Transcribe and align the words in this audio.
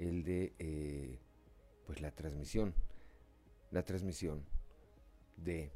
el 0.00 0.24
de 0.24 0.54
eh, 0.58 1.18
pues 1.86 2.00
la 2.00 2.10
transmisión, 2.10 2.74
la 3.70 3.82
transmisión 3.82 4.44
de 5.36 5.72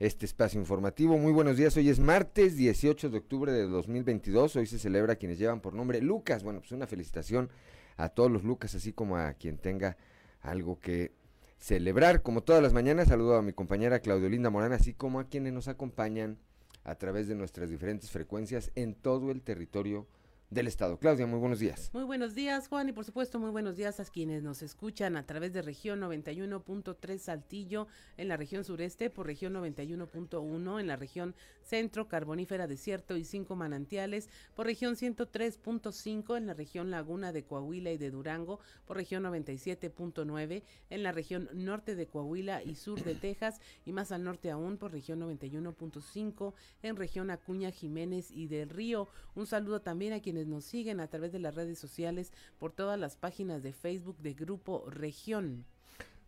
este 0.00 0.26
espacio 0.26 0.60
informativo. 0.60 1.16
Muy 1.16 1.32
buenos 1.32 1.56
días, 1.56 1.76
hoy 1.76 1.88
es 1.88 2.00
martes 2.00 2.56
18 2.56 3.10
de 3.10 3.18
octubre 3.18 3.52
de 3.52 3.66
2022, 3.66 4.56
hoy 4.56 4.66
se 4.66 4.78
celebra 4.78 5.12
a 5.12 5.16
quienes 5.16 5.38
llevan 5.38 5.60
por 5.60 5.74
nombre 5.74 6.00
Lucas. 6.00 6.42
Bueno, 6.42 6.60
pues 6.60 6.72
una 6.72 6.86
felicitación 6.86 7.50
a 7.96 8.08
todos 8.08 8.30
los 8.30 8.42
Lucas, 8.42 8.74
así 8.74 8.92
como 8.92 9.16
a 9.16 9.32
quien 9.34 9.58
tenga 9.58 9.96
algo 10.40 10.80
que 10.80 11.12
celebrar. 11.58 12.22
Como 12.22 12.42
todas 12.42 12.62
las 12.62 12.72
mañanas, 12.72 13.08
saludo 13.08 13.36
a 13.36 13.42
mi 13.42 13.52
compañera 13.52 14.00
Claudio 14.00 14.28
Linda 14.28 14.50
Morán, 14.50 14.72
así 14.72 14.92
como 14.92 15.20
a 15.20 15.28
quienes 15.28 15.52
nos 15.52 15.68
acompañan 15.68 16.38
a 16.82 16.96
través 16.96 17.28
de 17.28 17.34
nuestras 17.36 17.70
diferentes 17.70 18.10
frecuencias 18.10 18.72
en 18.74 18.94
todo 18.94 19.30
el 19.30 19.42
territorio 19.42 20.06
del 20.50 20.66
Estado. 20.66 20.98
Claudia, 20.98 21.26
muy 21.26 21.38
buenos 21.38 21.58
días. 21.58 21.90
Muy 21.92 22.04
buenos 22.04 22.34
días, 22.34 22.68
Juan, 22.68 22.88
y 22.88 22.92
por 22.92 23.04
supuesto 23.04 23.38
muy 23.38 23.50
buenos 23.50 23.76
días 23.76 24.00
a 24.00 24.04
quienes 24.04 24.42
nos 24.42 24.62
escuchan 24.62 25.16
a 25.16 25.26
través 25.26 25.52
de 25.52 25.60
región 25.60 26.00
91.3 26.00 27.18
Saltillo 27.18 27.86
en 28.16 28.28
la 28.28 28.36
región 28.38 28.64
sureste, 28.64 29.10
por 29.10 29.26
región 29.26 29.52
91.1 29.54 30.80
en 30.80 30.86
la 30.86 30.96
región 30.96 31.34
centro, 31.62 32.08
carbonífera, 32.08 32.66
desierto 32.66 33.16
y 33.16 33.24
cinco 33.24 33.56
manantiales, 33.56 34.30
por 34.54 34.64
región 34.64 34.94
103.5 34.96 36.38
en 36.38 36.46
la 36.46 36.54
región 36.54 36.90
laguna 36.90 37.32
de 37.32 37.44
Coahuila 37.44 37.92
y 37.92 37.98
de 37.98 38.10
Durango, 38.10 38.58
por 38.86 38.96
región 38.96 39.24
97.9 39.24 40.62
en 40.88 41.02
la 41.02 41.12
región 41.12 41.50
norte 41.52 41.94
de 41.94 42.06
Coahuila 42.06 42.62
y 42.62 42.74
sur 42.74 43.02
de 43.04 43.14
Texas 43.14 43.60
y 43.84 43.92
más 43.92 44.12
al 44.12 44.24
norte 44.24 44.50
aún 44.50 44.78
por 44.78 44.92
región 44.92 45.20
91.5 45.20 46.54
en 46.82 46.96
región 46.96 47.30
Acuña, 47.30 47.70
Jiménez 47.70 48.30
y 48.30 48.46
del 48.46 48.70
Río. 48.70 49.08
Un 49.34 49.46
saludo 49.46 49.82
también 49.82 50.14
a 50.14 50.20
quienes 50.20 50.37
nos 50.46 50.64
siguen 50.64 51.00
a 51.00 51.08
través 51.08 51.32
de 51.32 51.38
las 51.38 51.54
redes 51.54 51.78
sociales 51.78 52.32
por 52.58 52.72
todas 52.72 52.98
las 52.98 53.16
páginas 53.16 53.62
de 53.62 53.72
Facebook 53.72 54.18
de 54.18 54.34
Grupo 54.34 54.84
Región. 54.88 55.64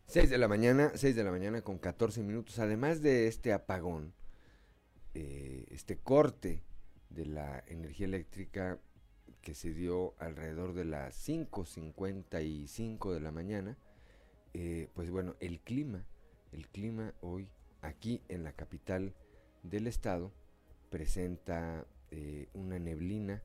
6 0.07 0.29
de 0.29 0.39
la 0.39 0.49
mañana, 0.49 0.91
6 0.95 1.15
de 1.15 1.25
la 1.25 1.31
mañana 1.31 1.63
con 1.63 1.79
14 1.79 2.23
minutos. 2.23 2.59
Además 2.59 3.01
de 3.01 3.29
este 3.29 3.53
apagón, 3.53 4.13
eh, 5.15 5.67
este 5.71 5.97
corte 5.99 6.63
de 7.11 7.27
la 7.27 7.63
energía 7.69 8.07
eléctrica 8.07 8.79
que 9.41 9.55
se 9.55 9.73
dio 9.73 10.15
alrededor 10.19 10.75
de 10.75 10.85
las 10.85 11.29
5.55 11.29 13.13
de 13.13 13.21
la 13.21 13.31
mañana, 13.31 13.79
eh, 14.53 14.89
pues 14.95 15.11
bueno, 15.11 15.37
el 15.41 15.61
clima, 15.61 16.05
el 16.53 16.69
clima 16.69 17.15
hoy 17.21 17.49
aquí 17.83 18.21
en 18.29 18.43
la 18.43 18.53
capital 18.53 19.15
del 19.63 19.87
estado 19.87 20.33
presenta 20.91 21.87
eh, 22.11 22.49
una 22.53 22.79
neblina 22.79 23.43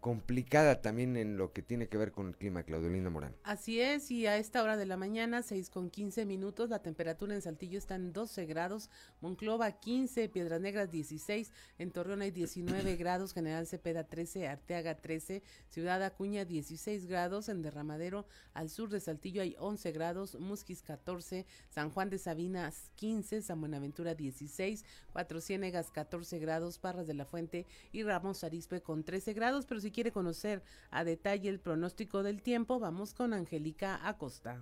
complicada 0.03 0.81
también 0.81 1.15
en 1.15 1.37
lo 1.37 1.53
que 1.53 1.61
tiene 1.61 1.87
que 1.87 1.97
ver 1.97 2.11
con 2.11 2.27
el 2.27 2.35
clima, 2.35 2.63
Claudelina 2.63 3.09
Morán. 3.09 3.37
Así 3.43 3.79
es, 3.79 4.11
y 4.11 4.27
a 4.27 4.35
esta 4.35 4.61
hora 4.61 4.75
de 4.75 4.85
la 4.85 4.97
mañana, 4.97 5.41
6 5.41 5.69
con 5.69 5.89
15 5.89 6.25
minutos, 6.25 6.69
la 6.69 6.79
temperatura 6.79 7.33
en 7.33 7.41
Saltillo 7.41 7.77
está 7.77 7.95
en 7.95 8.11
12 8.11 8.45
grados, 8.45 8.89
Monclova 9.21 9.71
15, 9.71 10.27
Piedras 10.27 10.59
Negras 10.59 10.91
16, 10.91 11.53
en 11.79 11.91
Torreón 11.91 12.21
hay 12.21 12.31
19 12.31 12.95
grados, 12.97 13.33
General 13.33 13.65
Cepeda 13.65 14.03
13, 14.03 14.49
Arteaga 14.49 14.95
13, 14.95 15.41
Ciudad 15.69 16.03
Acuña 16.03 16.43
16 16.43 17.05
grados, 17.05 17.47
en 17.47 17.61
Derramadero 17.61 18.25
al 18.53 18.69
sur 18.69 18.89
de 18.89 18.99
Saltillo 18.99 19.41
hay 19.41 19.55
11 19.57 19.93
grados, 19.93 20.37
Musquis 20.37 20.81
14, 20.81 21.45
San 21.69 21.91
Juan 21.91 22.09
de 22.09 22.17
Sabinas 22.17 22.91
15, 22.95 23.41
San 23.41 23.61
Buenaventura 23.61 24.15
16, 24.15 24.83
Cuatro 25.13 25.39
Ciénegas 25.39 25.91
14 25.91 26.39
grados, 26.39 26.77
Parras 26.77 27.07
de 27.07 27.13
la 27.13 27.23
Fuente 27.23 27.65
y 27.93 28.03
Ramos 28.03 28.43
Arispe 28.43 28.81
con 28.81 29.05
13 29.05 29.31
grados, 29.31 29.65
pero 29.65 29.79
si 29.79 29.92
quiere 29.93 30.11
conocer 30.11 30.61
a 30.91 31.05
detalle 31.05 31.47
el 31.49 31.61
pronóstico 31.61 32.23
del 32.23 32.41
tiempo, 32.41 32.79
vamos 32.79 33.13
con 33.13 33.33
Angélica 33.33 34.05
Acosta. 34.05 34.61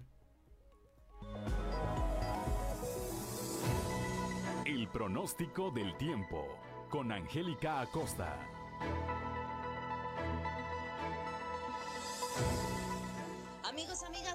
El 4.65 4.87
pronóstico 4.89 5.71
del 5.71 5.97
tiempo 5.97 6.45
con 6.89 7.11
Angélica 7.11 7.81
Acosta. 7.81 8.37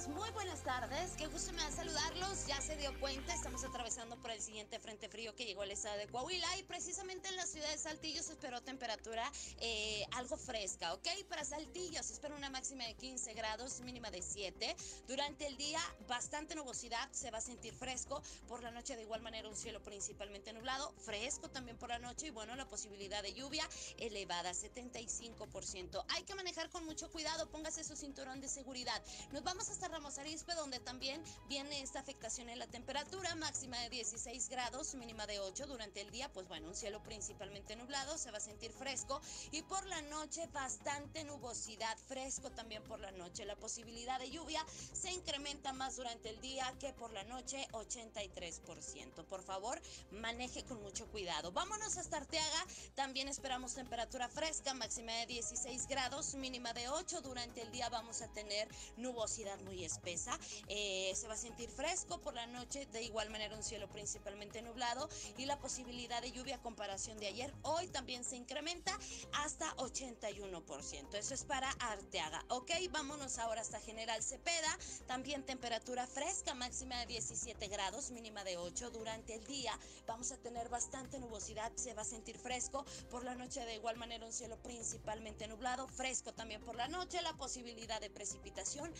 Amigas, 0.07 0.09
muy 0.09 0.31
buenas 0.31 0.63
tardes. 0.63 1.13
Qué 1.17 1.27
gusto 1.27 1.53
me 1.53 1.63
da 1.63 1.71
saludarlos. 1.71 2.47
Ya 2.47 2.61
se 2.61 2.77
dio 2.77 2.99
cuenta, 3.01 3.35
estamos 3.35 3.65
atravesando 3.65 4.17
por 4.17 4.31
el 4.31 4.41
siguiente 4.41 4.79
frente 4.79 5.09
frío 5.09 5.35
que 5.35 5.45
llegó 5.45 5.63
al 5.63 5.71
estado 5.71 5.99
de 5.99 6.07
Coahuila 6.09 6.47
y 6.59 6.63
precisamente 6.65 7.29
en 7.29 7.37
la 7.37 7.47
ciudad 7.47 7.71
de 7.71 7.79
Saltillo 7.79 8.23
se 8.23 8.33
esperó 8.33 8.61
temperatura 8.63 9.31
eh, 9.61 10.05
algo 10.13 10.37
fresca, 10.37 10.95
¿ok? 10.95 11.07
Para 11.29 11.45
Saltillo 11.45 12.03
se 12.03 12.13
espera 12.13 12.35
una 12.35 12.51
máxima 12.51 12.85
de 12.85 12.95
15 12.95 13.35
grados, 13.35 13.81
mínima 13.81 14.11
de 14.11 14.23
7. 14.23 14.77
Durante 15.09 15.47
el 15.47 15.57
día, 15.57 15.81
bastante 16.09 16.55
nubosidad, 16.55 17.09
se 17.13 17.31
va 17.31 17.39
a 17.39 17.43
sentir 17.43 17.75
fresco. 17.75 18.23
Por 18.49 18.63
la 18.63 18.71
noche, 18.71 18.97
de 18.97 19.03
igual 19.03 19.23
manera, 19.23 19.49
un 19.49 19.57
cielo 19.57 19.83
principalmente 19.83 20.53
nublado, 20.53 20.93
fresco 20.99 21.49
también 21.51 21.77
por 21.77 21.89
la 21.91 21.99
noche 21.99 22.29
y 22.29 22.31
bueno, 22.31 22.55
la 22.57 22.67
posibilidad 22.67 23.23
de 23.23 23.33
lluvia 23.33 23.69
elevada, 23.99 24.53
75%. 24.53 26.05
Hay 26.09 26.23
que 26.25 26.35
manejar 26.35 26.71
con 26.71 26.85
mucho 26.85 27.11
cuidado, 27.11 27.49
póngase 27.51 27.85
su 27.85 27.97
cinturón 27.97 28.41
de 28.41 28.49
seguridad. 28.49 29.03
Nos 29.33 29.43
vamos 29.43 29.69
hasta 29.69 29.89
Ramos 29.97 30.19
Arizpe, 30.19 30.55
donde 30.55 30.79
también 30.79 31.25
viene 31.49 31.81
esta 31.81 32.01
afectación 32.01 32.51
en 32.51 32.59
la 32.59 32.67
temperatura, 32.67 33.35
máxima 33.35 33.79
de 33.79 33.89
16 33.89 34.51
grados, 34.51 34.95
mínima 34.95 35.27
de 35.27 35.41
8 35.41 35.67
durante 35.67 36.03
el 36.03 36.11
día, 36.11 36.31
pues 36.35 36.47
bueno, 36.49 36.69
un 36.69 36.75
cielo 36.75 37.03
principalmente 37.03 37.77
nublado, 37.77 38.19
se 38.19 38.31
va 38.31 38.37
a 38.37 38.43
sentir 38.43 38.73
fresco 38.73 39.23
y 39.53 39.63
por 39.63 39.87
la 39.87 40.03
noche 40.03 40.47
bastante 40.49 41.25
nubosidad, 41.25 41.97
fresco 42.09 42.51
también 42.51 42.83
por 42.83 43.01
la 43.01 43.11
noche. 43.13 43.47
La 43.47 43.57
posibilidad 43.57 44.19
de 44.19 44.31
lluvia 44.31 44.63
se 44.93 45.11
incrementa 45.13 45.73
más 45.73 45.97
durante 45.97 46.29
el 46.29 46.43
día 46.43 46.71
que 46.79 46.93
por 46.93 47.11
la 47.15 47.25
noche, 47.25 47.67
83%. 47.73 49.25
Por 49.25 49.43
favor, 49.43 49.81
maneje 50.11 50.63
con 50.65 50.83
mucho 50.83 51.07
cuidado. 51.07 51.53
Vámonos 51.53 51.97
hasta 51.97 52.19
Arteaga, 52.19 52.67
también 52.97 53.29
esperamos 53.29 53.73
temperatura 53.73 54.29
fresca, 54.29 54.75
máxima 54.75 55.13
de 55.13 55.27
16 55.27 55.87
grados, 55.87 56.35
mínima 56.35 56.75
de 56.75 56.91
8 56.91 57.23
durante 57.23 57.63
el 57.63 57.73
día 57.73 57.89
vamos 57.89 58.21
a 58.21 58.29
tener 58.29 58.69
nubosidad 58.99 59.59
muy 59.61 59.86
espesa. 59.87 60.39
Eh, 60.69 61.13
se 61.15 61.29
va 61.29 61.35
a 61.35 61.39
sentir 61.39 61.69
fresco 61.71 62.21
por 62.21 62.35
la 62.35 62.47
noche, 62.47 62.87
de 62.93 63.03
igual 63.03 63.31
manera 63.31 63.57
un 63.57 63.63
cielo 63.63 63.89
principalmente 63.89 64.63
nublado 64.63 65.09
y 65.39 65.47
la 65.47 65.59
posibilidad 65.59 66.21
de 66.21 66.33
lluvia 66.33 66.57
a 66.57 66.63
comparación 66.63 67.19
de 67.19 67.29
ayer 67.29 67.53
hoy 67.63 67.89
también 67.89 68.25
se 68.25 68.37
incrementa 68.37 68.99
hasta 69.33 69.75
81%. 69.77 71.15
Eso 71.15 71.35
es 71.35 71.45
para 71.45 71.71
Arteaga. 71.81 72.45
Ok, 72.49 72.71
vámonos 72.91 73.39
ahora 73.39 73.61
hasta 73.61 73.81
General 73.81 74.23
Cepeda. 74.23 74.79
También 75.07 75.45
temperatura 75.45 76.07
fresca, 76.07 76.55
máxima 76.55 76.99
de 77.01 77.07
17 77.07 77.69
grados, 77.69 78.11
mínima 78.11 78.45
de 78.45 78.57
8 78.57 78.91
durante 78.91 79.35
el 79.35 79.47
día. 79.47 79.79
Vamos 80.07 80.33
a 80.33 80.37
tener 80.37 80.69
bastante 80.69 81.19
nubosidad, 81.19 81.73
se 81.77 81.95
va 81.95 82.03
a 82.03 82.05
sentir 82.05 82.39
fresco. 82.39 82.85
Por 83.11 83.25
la 83.25 83.35
noche 83.35 83.65
de 83.65 83.75
igual 83.75 83.97
manera 83.97 84.27
un 84.27 84.33
cielo 84.33 84.57
principalmente 84.63 85.49
nublado, 85.49 85.89
fresco 85.89 86.33
también 86.33 86.63
por 86.63 86.77
la 86.77 86.89
noche, 86.89 87.23
la 87.23 87.37
posibilidad 87.37 88.01
de 88.01 88.11
precipitación 88.11 88.93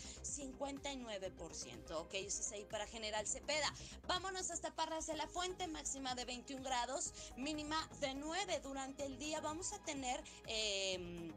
59%. 0.81 1.91
Ok, 1.91 2.13
eso 2.15 2.41
es 2.41 2.51
ahí 2.51 2.65
para 2.65 2.87
General 2.87 3.25
Cepeda. 3.27 3.73
Vámonos 4.07 4.51
hasta 4.51 4.75
Parras 4.75 5.07
de 5.07 5.15
la 5.15 5.27
Fuente, 5.27 5.67
máxima 5.67 6.15
de 6.15 6.25
21 6.25 6.63
grados, 6.63 7.13
mínima 7.35 7.89
de 7.99 8.15
9 8.15 8.59
durante 8.63 9.05
el 9.05 9.17
día. 9.17 9.41
Vamos 9.41 9.73
a 9.73 9.79
tener... 9.83 10.23
Eh, 10.47 11.31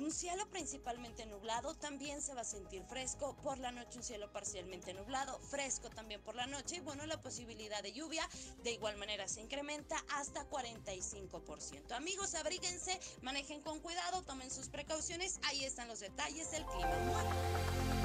Un 0.00 0.10
cielo 0.12 0.48
principalmente 0.48 1.26
nublado, 1.26 1.74
también 1.74 2.22
se 2.22 2.32
va 2.32 2.40
a 2.40 2.44
sentir 2.44 2.82
fresco. 2.84 3.36
Por 3.42 3.58
la 3.58 3.70
noche 3.70 3.98
un 3.98 4.02
cielo 4.02 4.32
parcialmente 4.32 4.94
nublado, 4.94 5.38
fresco 5.40 5.90
también 5.90 6.22
por 6.22 6.34
la 6.34 6.46
noche. 6.46 6.76
Y 6.76 6.80
bueno, 6.80 7.04
la 7.04 7.20
posibilidad 7.20 7.82
de 7.82 7.92
lluvia 7.92 8.26
de 8.62 8.72
igual 8.72 8.96
manera 8.96 9.28
se 9.28 9.42
incrementa 9.42 10.02
hasta 10.16 10.48
45%. 10.48 11.92
Amigos, 11.92 12.34
abríguense, 12.34 12.98
manejen 13.20 13.60
con 13.60 13.78
cuidado, 13.80 14.22
tomen 14.22 14.50
sus 14.50 14.70
precauciones. 14.70 15.38
Ahí 15.42 15.66
están 15.66 15.86
los 15.86 16.00
detalles 16.00 16.50
del 16.50 16.64
clima. 16.64 17.99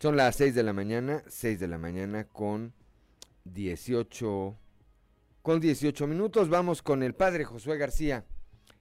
Son 0.00 0.16
las 0.16 0.36
6 0.36 0.54
de 0.54 0.62
la 0.62 0.72
mañana, 0.72 1.22
6 1.28 1.60
de 1.60 1.68
la 1.68 1.76
mañana 1.76 2.24
con 2.24 2.72
18 3.44 4.56
con 5.42 5.60
18 5.60 6.06
minutos. 6.06 6.48
Vamos 6.48 6.80
con 6.80 7.02
el 7.02 7.14
padre 7.14 7.44
Josué 7.44 7.76
García 7.76 8.24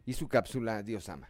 y 0.06 0.14
su 0.14 0.30
cápsula 0.30 0.82
Dios 0.82 1.10
ama. 1.10 1.30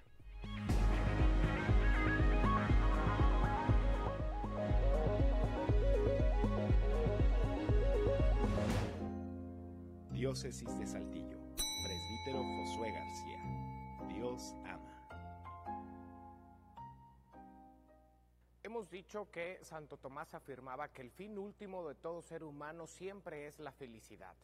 Diócesis 10.11 10.77
de 10.77 10.85
Saltillo, 10.85 11.08
Hemos 18.69 18.91
dicho 18.91 19.31
que 19.31 19.57
Santo 19.63 19.97
Tomás 19.97 20.35
afirmaba 20.35 20.89
que 20.89 21.01
el 21.01 21.09
fin 21.09 21.39
último 21.39 21.87
de 21.87 21.95
todo 21.95 22.21
ser 22.21 22.43
humano 22.43 22.85
siempre 22.85 23.47
es 23.47 23.57
la 23.57 23.71
felicidad. 23.71 24.35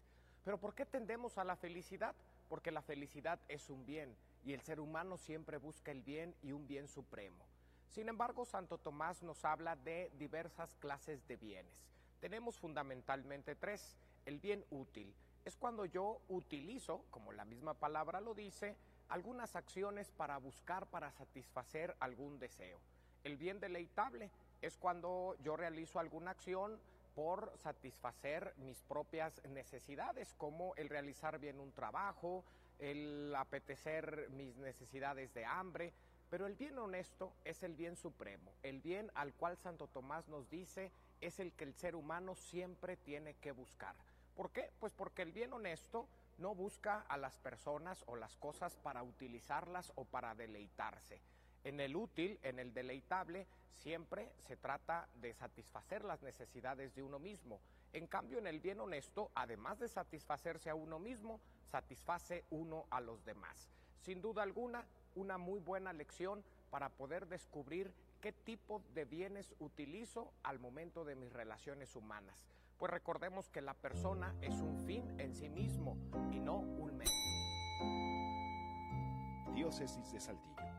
Pero 0.44 0.60
¿por 0.60 0.74
qué 0.74 0.84
tendemos 0.84 1.38
a 1.38 1.44
la 1.44 1.56
felicidad? 1.56 2.16
Porque 2.50 2.72
la 2.72 2.82
felicidad 2.82 3.40
es 3.48 3.70
un 3.70 3.86
bien 3.86 4.18
y 4.44 4.54
el 4.54 4.62
ser 4.62 4.80
humano 4.80 5.18
siempre 5.20 5.58
busca 5.58 5.92
el 5.92 6.02
bien 6.02 6.34
y 6.42 6.54
un 6.54 6.66
bien 6.66 6.88
supremo. 6.88 7.46
Sin 7.92 8.10
embargo, 8.10 8.46
Santo 8.46 8.80
Tomás 8.80 9.22
nos 9.22 9.46
habla 9.46 9.76
de 9.76 10.12
diversas 10.18 10.74
clases 10.78 11.28
de 11.28 11.36
bienes. 11.36 11.86
Tenemos 12.20 12.58
fundamentalmente 12.58 13.54
tres. 13.54 13.96
El 14.26 14.40
bien 14.40 14.66
útil 14.72 15.14
es 15.46 15.56
cuando 15.56 15.86
yo 15.86 16.20
utilizo, 16.30 17.06
como 17.12 17.32
la 17.32 17.46
misma 17.46 17.76
palabra 17.76 18.22
lo 18.22 18.34
dice, 18.34 18.76
algunas 19.08 19.56
acciones 19.56 20.10
para 20.10 20.40
buscar, 20.40 20.88
para 20.88 21.12
satisfacer 21.12 21.96
algún 22.00 22.40
deseo. 22.40 22.80
El 23.26 23.38
bien 23.38 23.60
deleitable 23.60 24.30
es 24.62 24.78
cuando 24.78 25.36
yo 25.44 25.58
realizo 25.58 26.00
alguna 26.00 26.30
acción 26.30 26.80
por 27.16 27.52
satisfacer 27.58 28.54
mis 28.58 28.84
propias 28.84 29.44
necesidades, 29.46 30.36
como 30.38 30.76
el 30.76 30.90
realizar 30.90 31.40
bien 31.40 31.60
un 31.60 31.72
trabajo, 31.72 32.44
el 32.78 33.34
apetecer 33.36 34.30
mis 34.30 34.56
necesidades 34.58 35.34
de 35.34 35.44
hambre, 35.44 35.92
pero 36.30 36.46
el 36.46 36.54
bien 36.54 36.78
honesto 36.78 37.34
es 37.46 37.64
el 37.64 37.74
bien 37.74 37.96
supremo, 37.96 38.52
el 38.62 38.80
bien 38.80 39.10
al 39.16 39.34
cual 39.34 39.58
Santo 39.58 39.88
Tomás 39.88 40.28
nos 40.28 40.48
dice 40.52 40.92
es 41.20 41.40
el 41.40 41.52
que 41.54 41.64
el 41.64 41.74
ser 41.74 41.96
humano 41.96 42.36
siempre 42.36 42.96
tiene 42.96 43.34
que 43.38 43.54
buscar. 43.54 43.96
¿Por 44.36 44.52
qué? 44.52 44.70
Pues 44.80 44.94
porque 44.94 45.24
el 45.24 45.32
bien 45.32 45.52
honesto 45.52 46.08
no 46.38 46.54
busca 46.54 47.04
a 47.10 47.18
las 47.18 47.38
personas 47.38 48.04
o 48.06 48.18
las 48.18 48.36
cosas 48.36 48.76
para 48.76 49.02
utilizarlas 49.02 49.92
o 49.96 50.06
para 50.06 50.36
deleitarse. 50.36 51.20
En 51.66 51.80
el 51.80 51.96
útil, 51.96 52.40
en 52.44 52.60
el 52.60 52.74
deleitable, 52.76 53.48
siempre 53.74 54.32
se 54.48 54.56
trata 54.56 55.10
de 55.16 55.34
satisfacer 55.34 56.06
las 56.06 56.22
necesidades 56.22 56.94
de 56.94 57.02
uno 57.02 57.18
mismo. 57.18 57.60
En 57.92 58.06
cambio, 58.06 58.38
en 58.38 58.46
el 58.46 58.60
bien 58.60 58.80
honesto, 58.80 59.32
además 59.34 59.80
de 59.80 59.88
satisfacerse 59.88 60.70
a 60.70 60.76
uno 60.76 61.00
mismo, 61.00 61.40
satisface 61.72 62.46
uno 62.52 62.86
a 62.92 63.02
los 63.02 63.26
demás. 63.26 63.72
Sin 64.02 64.22
duda 64.22 64.44
alguna, 64.44 64.86
una 65.16 65.40
muy 65.40 65.60
buena 65.60 65.92
lección 65.92 66.44
para 66.70 66.90
poder 66.90 67.28
descubrir 67.28 67.92
qué 68.22 68.32
tipo 68.32 68.84
de 68.94 69.06
bienes 69.06 69.56
utilizo 69.60 70.32
al 70.44 70.60
momento 70.60 71.04
de 71.04 71.16
mis 71.16 71.34
relaciones 71.34 71.96
humanas. 71.96 72.48
Pues 72.78 72.92
recordemos 72.92 73.50
que 73.50 73.62
la 73.62 73.74
persona 73.74 74.36
es 74.42 74.62
un 74.62 74.86
fin 74.86 75.20
en 75.20 75.34
sí 75.34 75.50
mismo 75.50 75.98
y 76.32 76.40
no 76.40 76.58
un 76.58 76.96
medio. 76.96 77.12
Diócesis 79.56 80.12
de 80.12 80.20
Saltillo. 80.20 80.75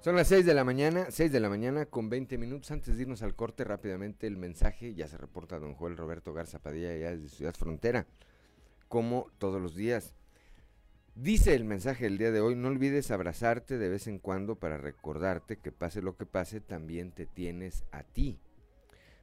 Son 0.00 0.14
las 0.14 0.28
6 0.28 0.46
de 0.46 0.54
la 0.54 0.62
mañana, 0.62 1.10
6 1.10 1.32
de 1.32 1.40
la 1.40 1.48
mañana 1.48 1.84
con 1.84 2.08
20 2.08 2.38
minutos. 2.38 2.70
Antes 2.70 2.96
de 2.96 3.02
irnos 3.02 3.22
al 3.22 3.34
corte, 3.34 3.64
rápidamente 3.64 4.28
el 4.28 4.36
mensaje. 4.36 4.94
Ya 4.94 5.08
se 5.08 5.18
reporta 5.18 5.58
don 5.58 5.74
Joel 5.74 5.96
Roberto 5.96 6.32
Garza 6.32 6.60
Padilla, 6.60 6.96
ya 6.96 7.10
desde 7.10 7.28
Ciudad 7.28 7.54
Frontera, 7.56 8.06
como 8.86 9.26
todos 9.38 9.60
los 9.60 9.74
días. 9.74 10.14
Dice 11.16 11.56
el 11.56 11.64
mensaje 11.64 12.04
del 12.04 12.16
día 12.16 12.30
de 12.30 12.40
hoy, 12.40 12.54
no 12.54 12.68
olvides 12.68 13.10
abrazarte 13.10 13.76
de 13.76 13.88
vez 13.88 14.06
en 14.06 14.20
cuando 14.20 14.54
para 14.54 14.78
recordarte 14.78 15.58
que 15.58 15.72
pase 15.72 16.00
lo 16.00 16.16
que 16.16 16.26
pase, 16.26 16.60
también 16.60 17.10
te 17.10 17.26
tienes 17.26 17.82
a 17.90 18.04
ti. 18.04 18.38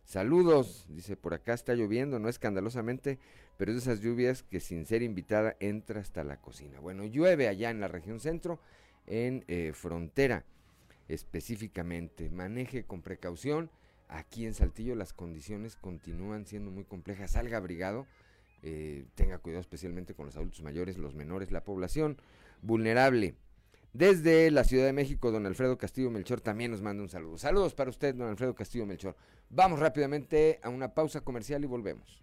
Saludos, 0.04 0.88
dice, 0.89 1.16
por 1.16 1.33
acá 1.33 1.54
está 1.54 1.74
lloviendo, 1.74 2.19
no 2.19 2.28
escandalosamente, 2.28 3.18
pero 3.56 3.71
es 3.71 3.78
de 3.78 3.92
esas 3.92 4.04
lluvias 4.04 4.44
que 4.44 4.60
sin 4.60 4.86
ser 4.86 5.04
invitada 5.04 5.56
entra 5.62 6.01
hasta 6.01 6.25
la 6.25 6.42
cocina. 6.42 6.81
Bueno, 6.81 7.06
llueve 7.06 7.48
allá 7.48 7.69
en 7.69 7.80
la 7.80 7.88
región 7.88 8.19
centro, 8.19 8.60
en 9.07 9.45
eh, 9.48 9.71
frontera 9.74 10.44
específicamente. 11.07 12.30
Maneje 12.30 12.84
con 12.86 13.02
precaución. 13.02 13.69
Aquí 14.07 14.46
en 14.46 14.54
Saltillo 14.54 14.96
las 14.96 15.13
condiciones 15.13 15.75
continúan 15.75 16.46
siendo 16.46 16.72
muy 16.72 16.84
complejas. 16.84 17.31
Salga 17.31 17.57
abrigado, 17.57 18.06
eh, 18.62 19.06
tenga 19.16 19.40
cuidado 19.40 19.62
especialmente 19.62 20.13
con 20.13 20.28
los 20.28 20.36
adultos 20.36 20.62
mayores, 20.62 20.98
los 20.98 21.16
menores, 21.16 21.52
la 21.52 21.63
población 21.63 22.18
vulnerable. 22.62 23.36
Desde 23.94 24.52
la 24.52 24.66
Ciudad 24.66 24.86
de 24.86 24.94
México, 24.94 25.31
don 25.31 25.46
Alfredo 25.46 25.78
Castillo 25.78 26.12
Melchor 26.12 26.42
también 26.42 26.72
nos 26.72 26.81
manda 26.81 27.02
un 27.02 27.10
saludo. 27.10 27.38
Saludos 27.38 27.74
para 27.74 27.90
usted, 27.90 28.13
don 28.13 28.28
Alfredo 28.28 28.54
Castillo 28.54 28.86
Melchor. 28.86 29.16
Vamos 29.50 29.80
rápidamente 29.80 30.60
a 30.62 30.69
una 30.69 30.94
pausa 30.94 31.22
comercial 31.22 31.63
y 31.63 31.68
volvemos. 31.68 32.22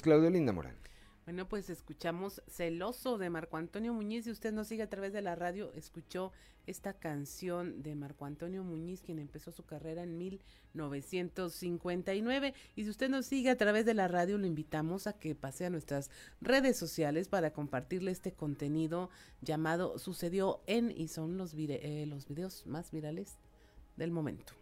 Claudio 0.00 0.30
Linda 0.30 0.52
Morán. 0.52 0.85
Bueno, 1.26 1.46
pues 1.48 1.68
escuchamos 1.70 2.42
Celoso 2.46 3.18
de 3.18 3.30
Marco 3.30 3.56
Antonio 3.56 3.92
Muñiz. 3.92 4.26
Si 4.26 4.30
usted 4.30 4.52
nos 4.52 4.68
sigue 4.68 4.84
a 4.84 4.88
través 4.88 5.12
de 5.12 5.22
la 5.22 5.34
radio, 5.34 5.72
escuchó 5.72 6.30
esta 6.68 6.92
canción 6.92 7.82
de 7.82 7.96
Marco 7.96 8.26
Antonio 8.26 8.62
Muñiz, 8.62 9.02
quien 9.02 9.18
empezó 9.18 9.50
su 9.50 9.64
carrera 9.64 10.04
en 10.04 10.18
1959. 10.18 12.54
Y 12.76 12.84
si 12.84 12.90
usted 12.90 13.08
nos 13.08 13.26
sigue 13.26 13.50
a 13.50 13.56
través 13.56 13.84
de 13.84 13.94
la 13.94 14.06
radio, 14.06 14.38
lo 14.38 14.46
invitamos 14.46 15.08
a 15.08 15.14
que 15.14 15.34
pase 15.34 15.66
a 15.66 15.70
nuestras 15.70 16.12
redes 16.40 16.76
sociales 16.76 17.26
para 17.26 17.52
compartirle 17.52 18.12
este 18.12 18.32
contenido 18.32 19.10
llamado 19.42 19.98
Sucedió 19.98 20.60
en 20.68 20.92
y 20.92 21.08
son 21.08 21.38
los, 21.38 21.54
eh, 21.56 22.04
los 22.06 22.28
videos 22.28 22.64
más 22.68 22.92
virales 22.92 23.36
del 23.96 24.12
momento. 24.12 24.52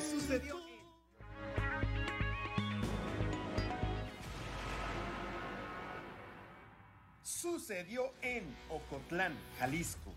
Sucedió. 0.00 0.56
Sucedió 7.22 8.12
en 8.22 8.56
Ocotlán, 8.68 9.36
Jalisco. 9.58 10.12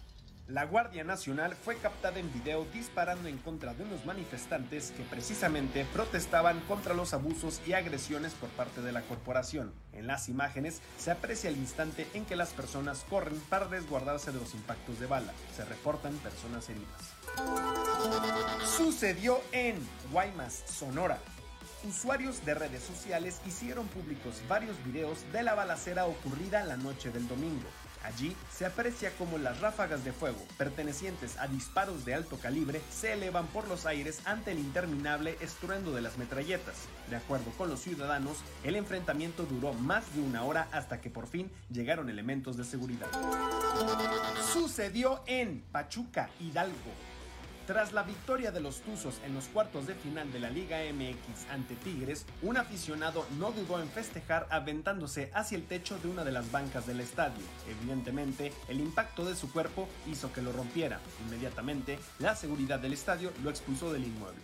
La 0.48 0.66
Guardia 0.66 1.04
Nacional 1.04 1.56
fue 1.56 1.76
captada 1.78 2.20
en 2.20 2.32
video 2.32 2.66
disparando 2.72 3.28
en 3.28 3.40
contra 3.40 3.74
de 3.74 3.84
unos 3.84 4.06
manifestantes 4.06 4.92
que 4.92 5.02
precisamente 5.04 5.88
protestaban 5.92 6.60
contra 6.68 6.94
los 6.94 7.16
abusos 7.16 7.62
y 7.66 7.74
agresiones 7.74 8.34
por 8.34 8.50
parte 8.50 8.82
de 8.82 8.92
la 8.92 9.02
corporación. 9.02 9.74
En 9.92 10.06
las 10.06 10.30
imágenes 10.30 10.82
se 11.00 11.10
aprecia 11.10 11.50
el 11.50 11.58
instante 11.58 12.08
en 12.14 12.26
que 12.26 12.36
las 12.36 12.50
personas 12.50 13.06
corren 13.10 13.40
para 13.50 13.68
resguardarse 13.68 14.32
de 14.32 14.40
los 14.40 14.54
impactos 14.54 15.00
de 15.00 15.08
bala. 15.08 15.34
Se 15.56 15.66
reportan 15.66 16.14
personas 16.18 16.70
heridas. 16.70 17.15
Sucedió 18.66 19.42
en 19.52 19.76
Guaymas, 20.12 20.64
Sonora. 20.68 21.20
Usuarios 21.88 22.44
de 22.46 22.56
redes 22.56 22.84
sociales 22.84 23.40
hicieron 23.46 23.88
públicos 23.88 24.42
varios 24.48 24.84
videos 24.84 25.20
de 25.32 25.44
la 25.44 25.54
balacera 25.54 26.06
ocurrida 26.06 26.64
la 26.64 26.78
noche 26.78 27.12
del 27.12 27.28
domingo. 27.28 27.68
Allí 28.06 28.36
se 28.52 28.66
aprecia 28.66 29.12
como 29.18 29.40
las 29.40 29.62
ráfagas 29.62 30.06
de 30.06 30.12
fuego, 30.12 30.38
pertenecientes 30.58 31.38
a 31.40 31.48
disparos 31.48 32.06
de 32.06 32.14
alto 32.14 32.38
calibre, 32.38 32.82
se 32.92 33.14
elevan 33.14 33.48
por 33.48 33.68
los 33.68 33.88
aires 33.88 34.20
ante 34.26 34.52
el 34.52 34.60
interminable 34.60 35.38
estruendo 35.42 35.92
de 35.92 36.02
las 36.02 36.18
metralletas. 36.18 36.76
De 37.10 37.16
acuerdo 37.16 37.50
con 37.58 37.70
los 37.70 37.82
ciudadanos, 37.82 38.38
el 38.64 38.76
enfrentamiento 38.76 39.44
duró 39.44 39.74
más 39.74 40.14
de 40.14 40.22
una 40.22 40.44
hora 40.44 40.68
hasta 40.72 41.02
que 41.02 41.10
por 41.10 41.28
fin 41.28 41.52
llegaron 41.72 42.10
elementos 42.10 42.58
de 42.58 42.64
seguridad. 42.64 43.08
Sucedió 44.54 45.24
en 45.26 45.64
Pachuca, 45.72 46.30
Hidalgo. 46.40 47.15
Tras 47.68 47.94
la 47.94 48.04
victoria 48.04 48.52
de 48.52 48.60
los 48.60 48.82
Tuzos 48.82 49.20
en 49.26 49.34
los 49.34 49.48
cuartos 49.48 49.88
de 49.88 49.96
final 49.96 50.32
de 50.32 50.40
la 50.40 50.52
Liga 50.52 50.82
MX 50.94 51.50
ante 51.50 51.74
Tigres, 51.76 52.28
un 52.44 52.58
aficionado 52.58 53.26
no 53.40 53.52
dudó 53.52 53.82
en 53.82 53.90
festejar 53.90 54.46
aventándose 54.52 55.32
hacia 55.34 55.58
el 55.58 55.64
techo 55.64 55.98
de 55.98 56.10
una 56.10 56.24
de 56.24 56.32
las 56.32 56.52
bancas 56.52 56.86
del 56.86 57.00
estadio. 57.00 57.44
Evidentemente, 57.68 58.54
el 58.68 58.80
impacto 58.82 59.26
de 59.26 59.36
su 59.36 59.52
cuerpo 59.52 59.90
hizo 60.06 60.32
que 60.32 60.44
lo 60.44 60.52
rompiera. 60.52 61.00
Inmediatamente, 61.26 61.98
la 62.20 62.36
seguridad 62.36 62.78
del 62.78 62.94
estadio 62.94 63.32
lo 63.44 63.50
expulsó 63.50 63.92
del 63.92 64.04
inmueble. 64.04 64.42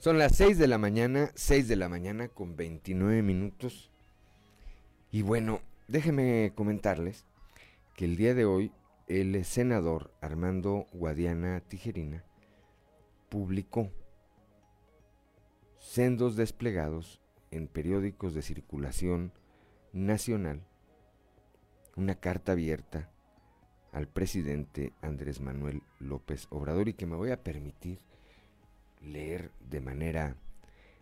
Son 0.00 0.18
las 0.18 0.34
6 0.34 0.58
de 0.58 0.66
la 0.66 0.78
mañana, 0.78 1.30
6 1.36 1.68
de 1.68 1.76
la 1.76 1.88
mañana 1.88 2.26
con 2.26 2.56
29 2.56 3.22
minutos. 3.22 3.88
Y 5.12 5.22
bueno, 5.22 5.60
déjenme 5.86 6.50
comentarles 6.56 7.24
que 7.94 8.04
el 8.04 8.16
día 8.16 8.34
de 8.34 8.44
hoy 8.44 8.72
el 9.06 9.44
senador 9.44 10.12
Armando 10.20 10.86
Guadiana 10.92 11.60
Tijerina 11.60 12.24
publicó 13.28 13.90
sendos 15.78 16.36
desplegados 16.36 17.20
en 17.50 17.68
periódicos 17.68 18.34
de 18.34 18.42
circulación 18.42 19.32
nacional 19.92 20.62
una 21.96 22.14
carta 22.14 22.52
abierta 22.52 23.10
al 23.92 24.08
presidente 24.08 24.94
Andrés 25.02 25.40
Manuel 25.40 25.82
López 25.98 26.46
Obrador 26.48 26.88
y 26.88 26.94
que 26.94 27.06
me 27.06 27.16
voy 27.16 27.30
a 27.30 27.42
permitir 27.42 28.00
leer 29.02 29.50
de 29.68 29.80
manera 29.80 30.36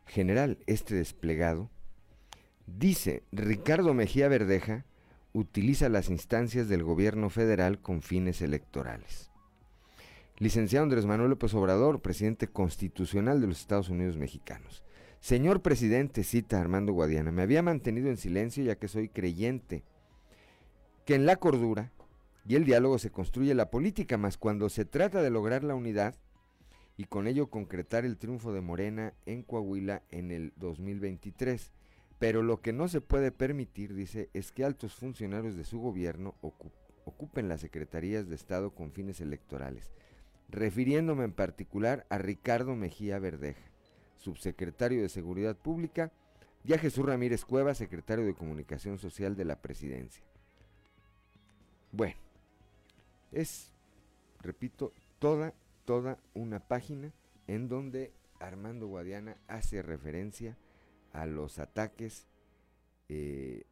general 0.06 0.58
este 0.66 0.96
desplegado. 0.96 1.70
Dice 2.66 3.22
Ricardo 3.30 3.94
Mejía 3.94 4.28
Verdeja, 4.28 4.84
utiliza 5.32 5.88
las 5.88 6.10
instancias 6.10 6.68
del 6.68 6.82
gobierno 6.82 7.30
federal 7.30 7.80
con 7.80 8.02
fines 8.02 8.42
electorales. 8.42 9.30
Licenciado 10.38 10.84
Andrés 10.84 11.06
Manuel 11.06 11.30
López 11.30 11.52
Obrador, 11.54 12.00
presidente 12.00 12.48
constitucional 12.48 13.40
de 13.40 13.46
los 13.46 13.60
Estados 13.60 13.90
Unidos 13.90 14.16
mexicanos. 14.16 14.82
Señor 15.20 15.60
presidente, 15.60 16.24
cita 16.24 16.60
Armando 16.60 16.94
Guadiana, 16.94 17.30
me 17.30 17.42
había 17.42 17.62
mantenido 17.62 18.08
en 18.08 18.16
silencio 18.16 18.64
ya 18.64 18.76
que 18.76 18.88
soy 18.88 19.10
creyente 19.10 19.84
que 21.04 21.14
en 21.14 21.26
la 21.26 21.36
cordura 21.36 21.92
y 22.46 22.54
el 22.54 22.64
diálogo 22.64 22.98
se 22.98 23.10
construye 23.10 23.54
la 23.54 23.70
política, 23.70 24.16
más 24.16 24.38
cuando 24.38 24.70
se 24.70 24.86
trata 24.86 25.22
de 25.22 25.30
lograr 25.30 25.62
la 25.62 25.74
unidad 25.74 26.14
y 26.96 27.04
con 27.04 27.26
ello 27.26 27.50
concretar 27.50 28.04
el 28.04 28.16
triunfo 28.16 28.52
de 28.52 28.62
Morena 28.62 29.12
en 29.26 29.42
Coahuila 29.42 30.02
en 30.10 30.30
el 30.30 30.52
2023 30.56 31.70
pero 32.20 32.42
lo 32.42 32.60
que 32.60 32.74
no 32.74 32.86
se 32.86 33.00
puede 33.00 33.32
permitir, 33.32 33.94
dice, 33.94 34.28
es 34.34 34.52
que 34.52 34.62
altos 34.62 34.94
funcionarios 34.94 35.56
de 35.56 35.64
su 35.64 35.80
gobierno 35.80 36.34
ocupen 37.06 37.48
las 37.48 37.62
secretarías 37.62 38.28
de 38.28 38.34
Estado 38.34 38.74
con 38.74 38.92
fines 38.92 39.22
electorales, 39.22 39.90
refiriéndome 40.50 41.24
en 41.24 41.32
particular 41.32 42.06
a 42.10 42.18
Ricardo 42.18 42.76
Mejía 42.76 43.18
Verdeja, 43.18 43.72
subsecretario 44.18 45.00
de 45.00 45.08
Seguridad 45.08 45.56
Pública, 45.56 46.12
y 46.62 46.74
a 46.74 46.78
Jesús 46.78 47.06
Ramírez 47.06 47.46
Cueva, 47.46 47.72
secretario 47.72 48.26
de 48.26 48.34
Comunicación 48.34 48.98
Social 48.98 49.34
de 49.34 49.46
la 49.46 49.62
Presidencia. 49.62 50.22
Bueno, 51.90 52.16
es, 53.32 53.72
repito, 54.42 54.92
toda, 55.18 55.54
toda 55.86 56.18
una 56.34 56.60
página 56.60 57.14
en 57.46 57.68
donde 57.68 58.12
Armando 58.40 58.88
Guadiana 58.88 59.38
hace 59.48 59.80
referencia 59.80 60.50
a 60.50 60.69
los 61.26 61.58
ataques 61.58 62.26
eh, 63.08 63.64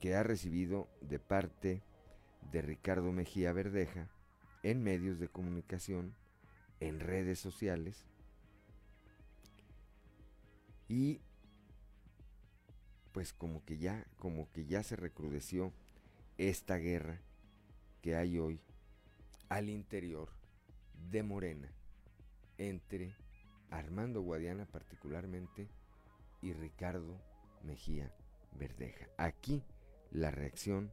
que 0.00 0.14
ha 0.14 0.22
recibido 0.22 0.88
de 1.00 1.18
parte 1.18 1.82
de 2.50 2.62
Ricardo 2.62 3.12
Mejía 3.12 3.52
Verdeja 3.52 4.08
en 4.62 4.82
medios 4.82 5.18
de 5.18 5.28
comunicación, 5.28 6.14
en 6.80 7.00
redes 7.00 7.38
sociales 7.38 8.04
y 10.88 11.20
pues 13.12 13.32
como 13.32 13.64
que 13.64 13.78
ya 13.78 14.04
como 14.18 14.50
que 14.50 14.64
ya 14.66 14.82
se 14.82 14.96
recrudeció 14.96 15.72
esta 16.38 16.76
guerra 16.76 17.20
que 18.00 18.16
hay 18.16 18.38
hoy 18.38 18.60
al 19.48 19.68
interior 19.68 20.30
de 21.10 21.22
Morena 21.22 21.68
entre 22.58 23.14
Armando 23.70 24.22
Guadiana 24.22 24.66
particularmente 24.66 25.68
y 26.42 26.52
Ricardo 26.52 27.18
Mejía 27.62 28.12
Verdeja. 28.58 29.08
Aquí 29.16 29.62
la 30.10 30.30
reacción 30.30 30.92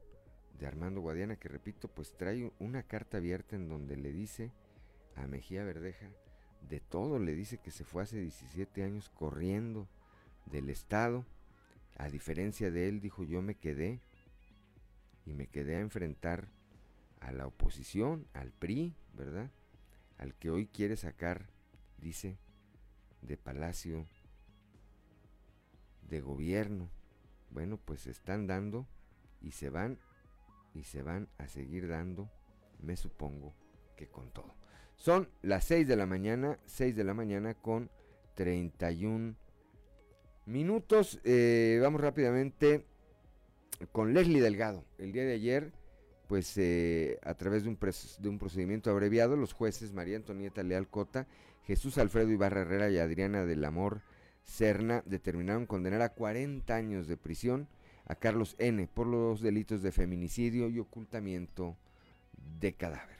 de 0.58 0.68
Armando 0.68 1.02
Guadiana, 1.02 1.38
que 1.38 1.50
repito, 1.50 1.88
pues 1.88 2.16
trae 2.16 2.52
una 2.60 2.84
carta 2.84 3.18
abierta 3.18 3.56
en 3.56 3.68
donde 3.68 3.98
le 3.98 4.12
dice 4.12 4.52
a 5.16 5.28
Mejía 5.28 5.64
Verdeja 5.64 6.10
de 6.70 6.80
todo, 6.80 7.20
le 7.20 7.34
dice 7.34 7.58
que 7.58 7.72
se 7.72 7.84
fue 7.84 8.04
hace 8.04 8.20
17 8.20 8.84
años 8.84 9.10
corriendo 9.10 9.88
del 10.46 10.70
Estado, 10.70 11.26
a 11.98 12.10
diferencia 12.10 12.72
de 12.72 12.88
él, 12.88 13.02
dijo 13.02 13.24
yo 13.24 13.42
me 13.42 13.56
quedé 13.56 14.00
y 15.26 15.34
me 15.34 15.48
quedé 15.48 15.76
a 15.76 15.82
enfrentar 15.82 16.48
a 17.20 17.32
la 17.32 17.48
oposición, 17.48 18.28
al 18.34 18.52
PRI, 18.52 18.96
¿verdad? 19.14 19.52
Al 20.18 20.34
que 20.36 20.50
hoy 20.50 20.68
quiere 20.68 20.96
sacar, 20.96 21.50
dice, 21.98 22.38
de 23.22 23.38
Palacio 23.38 24.06
de 26.10 26.22
gobierno. 26.22 26.90
Bueno, 27.52 27.80
pues 27.84 28.02
se 28.02 28.12
están 28.12 28.48
dando 28.48 28.88
y 29.42 29.52
se 29.52 29.70
van 29.70 30.00
y 30.74 30.84
se 30.84 31.02
van 31.02 31.28
a 31.38 31.48
seguir 31.48 31.88
dando, 31.88 32.30
me 32.80 32.96
supongo 32.96 33.54
que 33.96 34.08
con 34.08 34.32
todo. 34.32 34.54
Son 34.96 35.30
las 35.42 35.66
6 35.66 35.88
de 35.88 35.96
la 35.96 36.06
mañana, 36.06 36.60
6 36.66 36.96
de 36.96 37.04
la 37.04 37.14
mañana 37.14 37.54
con 37.54 37.90
31 38.36 39.36
minutos. 40.46 41.20
Eh, 41.24 41.80
vamos 41.82 42.02
rápidamente 42.02 42.86
con 43.92 44.14
Leslie 44.14 44.42
Delgado. 44.42 44.86
El 44.98 45.12
día 45.12 45.24
de 45.24 45.34
ayer, 45.34 45.72
pues 46.28 46.58
eh, 46.58 47.18
a 47.24 47.34
través 47.36 47.64
de 47.64 47.70
un, 47.70 47.80
de 47.80 48.30
un 48.30 48.40
procedimiento 48.40 48.92
abreviado, 48.92 49.36
los 49.36 49.54
jueces 49.54 49.94
María 49.94 50.18
Antonieta 50.18 50.64
Leal 50.64 50.88
Cota, 50.88 51.28
Jesús 51.64 51.98
Alfredo 51.98 52.30
Ibarra 52.30 52.62
Herrera 52.62 52.90
y 52.90 52.98
Adriana 52.98 53.46
del 53.46 53.64
Amor 53.66 54.02
Serna 54.50 55.04
determinaron 55.06 55.66
condenar 55.66 56.02
a 56.02 56.10
40 56.10 56.76
años 56.76 57.08
de 57.08 57.18
prisión 57.18 57.68
a 58.06 58.16
Carlos 58.16 58.56
N. 58.58 58.88
por 58.88 59.06
los 59.06 59.42
delitos 59.42 59.84
de 59.84 59.92
feminicidio 59.92 60.70
y 60.70 60.80
ocultamiento 60.80 61.78
de 62.60 62.74
cadáver. 62.74 63.20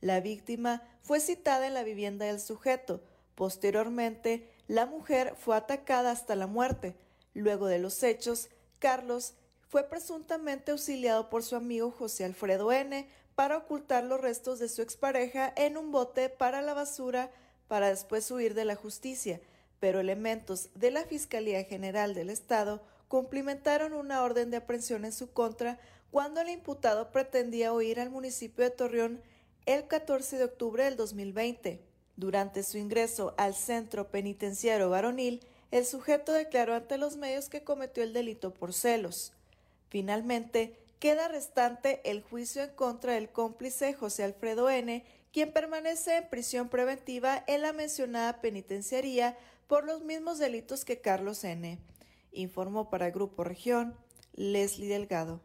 La 0.00 0.20
víctima 0.20 0.82
fue 1.02 1.18
citada 1.18 1.66
en 1.66 1.74
la 1.74 1.82
vivienda 1.82 2.26
del 2.26 2.40
sujeto. 2.40 3.02
Posteriormente, 3.34 4.48
la 4.68 4.86
mujer 4.86 5.34
fue 5.36 5.56
atacada 5.56 6.12
hasta 6.12 6.36
la 6.36 6.46
muerte. 6.46 6.94
Luego 7.34 7.66
de 7.66 7.80
los 7.80 8.02
hechos, 8.02 8.48
Carlos 8.78 9.34
fue 9.68 9.84
presuntamente 9.84 10.70
auxiliado 10.70 11.30
por 11.30 11.42
su 11.42 11.56
amigo 11.56 11.90
José 11.90 12.24
Alfredo 12.24 12.70
N., 12.72 13.08
para 13.34 13.56
ocultar 13.56 14.04
los 14.04 14.20
restos 14.20 14.58
de 14.58 14.68
su 14.68 14.82
expareja 14.82 15.52
en 15.56 15.76
un 15.76 15.92
bote 15.92 16.28
para 16.28 16.62
la 16.62 16.74
basura 16.74 17.30
para 17.68 17.88
después 17.88 18.30
huir 18.30 18.54
de 18.54 18.64
la 18.64 18.76
justicia, 18.76 19.40
pero 19.80 20.00
elementos 20.00 20.68
de 20.74 20.90
la 20.90 21.04
Fiscalía 21.04 21.64
General 21.64 22.14
del 22.14 22.30
Estado 22.30 22.82
cumplimentaron 23.08 23.92
una 23.94 24.22
orden 24.22 24.50
de 24.50 24.58
aprehensión 24.58 25.04
en 25.04 25.12
su 25.12 25.32
contra 25.32 25.78
cuando 26.10 26.40
el 26.40 26.50
imputado 26.50 27.10
pretendía 27.10 27.72
huir 27.72 27.98
al 27.98 28.10
municipio 28.10 28.64
de 28.64 28.70
Torreón 28.70 29.22
el 29.64 29.86
14 29.86 30.38
de 30.38 30.44
octubre 30.44 30.84
del 30.84 30.96
2020. 30.96 31.80
Durante 32.16 32.62
su 32.62 32.78
ingreso 32.78 33.34
al 33.38 33.54
centro 33.54 34.10
penitenciario 34.10 34.90
varonil, 34.90 35.40
el 35.70 35.86
sujeto 35.86 36.32
declaró 36.32 36.74
ante 36.74 36.98
los 36.98 37.16
medios 37.16 37.48
que 37.48 37.64
cometió 37.64 38.02
el 38.02 38.12
delito 38.12 38.52
por 38.52 38.74
celos. 38.74 39.32
Finalmente, 39.88 40.76
queda 41.02 41.26
restante 41.26 42.00
el 42.08 42.22
juicio 42.22 42.62
en 42.62 42.70
contra 42.76 43.14
del 43.14 43.28
cómplice 43.28 43.92
José 43.92 44.22
Alfredo 44.22 44.70
N., 44.70 45.04
quien 45.32 45.52
permanece 45.52 46.18
en 46.18 46.30
prisión 46.30 46.68
preventiva 46.68 47.42
en 47.48 47.62
la 47.62 47.72
mencionada 47.72 48.40
penitenciaría 48.40 49.36
por 49.66 49.84
los 49.84 50.04
mismos 50.04 50.38
delitos 50.38 50.84
que 50.84 51.00
Carlos 51.00 51.42
N. 51.42 51.80
Informó 52.30 52.88
para 52.88 53.10
Grupo 53.10 53.42
Región 53.42 53.96
Leslie 54.34 54.86
Delgado. 54.86 55.40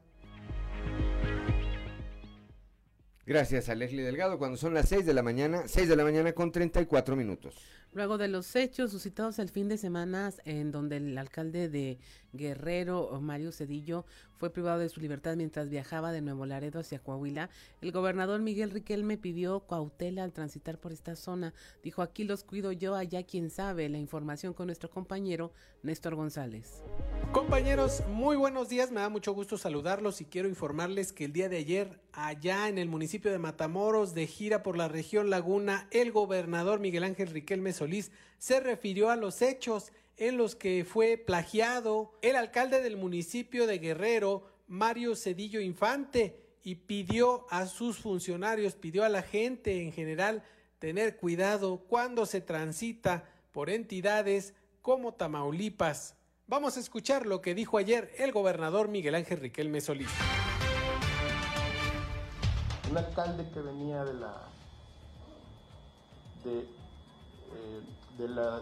Gracias 3.25 3.67
a 3.67 3.73
Leslie 3.73 4.03
Delgado, 4.03 4.37
cuando 4.37 4.57
son 4.57 4.75
las 4.75 4.87
6 4.89 5.07
de 5.07 5.13
la 5.15 5.23
mañana, 5.23 5.63
6 5.67 5.89
de 5.89 5.95
la 5.95 6.03
mañana 6.03 6.33
con 6.33 6.51
34 6.51 7.15
minutos. 7.15 7.55
Luego 7.93 8.17
de 8.17 8.27
los 8.27 8.55
hechos 8.55 8.91
suscitados 8.91 9.39
el 9.39 9.49
fin 9.49 9.67
de 9.67 9.77
semana 9.77 10.31
en 10.45 10.71
donde 10.71 10.97
el 10.97 11.17
alcalde 11.17 11.67
de 11.67 11.99
Guerrero, 12.31 13.19
Mario 13.19 13.51
Cedillo, 13.51 14.05
fue 14.37 14.51
privado 14.51 14.79
de 14.79 14.89
su 14.89 15.01
libertad 15.01 15.35
mientras 15.35 15.69
viajaba 15.69 16.11
de 16.11 16.21
Nuevo 16.21 16.45
Laredo 16.45 16.79
hacia 16.79 16.99
Coahuila, 16.99 17.49
el 17.81 17.91
gobernador 17.91 18.41
Miguel 18.41 18.71
Riquelme 18.71 19.17
pidió 19.17 19.65
cautela 19.67 20.23
al 20.23 20.31
transitar 20.31 20.79
por 20.79 20.91
esta 20.91 21.15
zona. 21.15 21.53
Dijo, 21.83 22.01
aquí 22.01 22.23
los 22.23 22.43
cuido 22.43 22.71
yo, 22.71 22.95
allá 22.95 23.23
quien 23.23 23.49
sabe. 23.49 23.89
La 23.89 23.97
información 23.97 24.53
con 24.53 24.67
nuestro 24.67 24.89
compañero 24.89 25.51
Néstor 25.83 26.15
González. 26.15 26.83
Compañeros, 27.31 28.03
muy 28.09 28.35
buenos 28.37 28.69
días, 28.69 28.91
me 28.91 29.01
da 29.01 29.09
mucho 29.09 29.33
gusto 29.33 29.57
saludarlos 29.57 30.21
y 30.21 30.25
quiero 30.25 30.47
informarles 30.47 31.13
que 31.13 31.25
el 31.25 31.33
día 31.33 31.49
de 31.49 31.57
ayer, 31.57 31.99
allá 32.13 32.69
en 32.69 32.77
el 32.77 32.89
municipio 32.89 33.31
de 33.31 33.39
Matamoros, 33.39 34.13
de 34.13 34.27
gira 34.27 34.63
por 34.63 34.77
la 34.77 34.87
región 34.87 35.29
Laguna, 35.29 35.87
el 35.91 36.11
gobernador 36.11 36.79
Miguel 36.79 37.03
Ángel 37.03 37.29
Riquelme 37.29 37.73
Solís 37.73 38.11
se 38.37 38.59
refirió 38.59 39.09
a 39.09 39.15
los 39.15 39.41
hechos 39.41 39.91
en 40.17 40.37
los 40.37 40.55
que 40.55 40.83
fue 40.83 41.17
plagiado 41.17 42.13
el 42.21 42.35
alcalde 42.35 42.81
del 42.81 42.97
municipio 42.97 43.67
de 43.67 43.77
Guerrero, 43.77 44.47
Mario 44.67 45.15
Cedillo 45.15 45.61
Infante, 45.61 46.43
y 46.63 46.75
pidió 46.75 47.45
a 47.49 47.65
sus 47.65 47.97
funcionarios, 47.97 48.75
pidió 48.75 49.05
a 49.05 49.09
la 49.09 49.21
gente 49.21 49.81
en 49.81 49.93
general 49.93 50.43
tener 50.79 51.17
cuidado 51.17 51.85
cuando 51.87 52.25
se 52.25 52.41
transita 52.41 53.29
por 53.51 53.69
entidades 53.69 54.53
como 54.81 55.13
Tamaulipas. 55.13 56.15
Vamos 56.45 56.77
a 56.77 56.79
escuchar 56.79 57.25
lo 57.25 57.41
que 57.41 57.55
dijo 57.55 57.77
ayer 57.77 58.13
el 58.17 58.31
gobernador 58.31 58.87
Miguel 58.87 59.15
Ángel 59.15 59.39
Riquelme 59.39 59.81
Solís. 59.81 60.09
Un 62.89 62.97
alcalde 62.97 63.49
que 63.53 63.59
venía 63.61 64.03
de 64.03 64.13
la 64.13 64.49
de 66.43 66.59
eh, 66.59 66.65
de 68.17 68.27
la, 68.27 68.59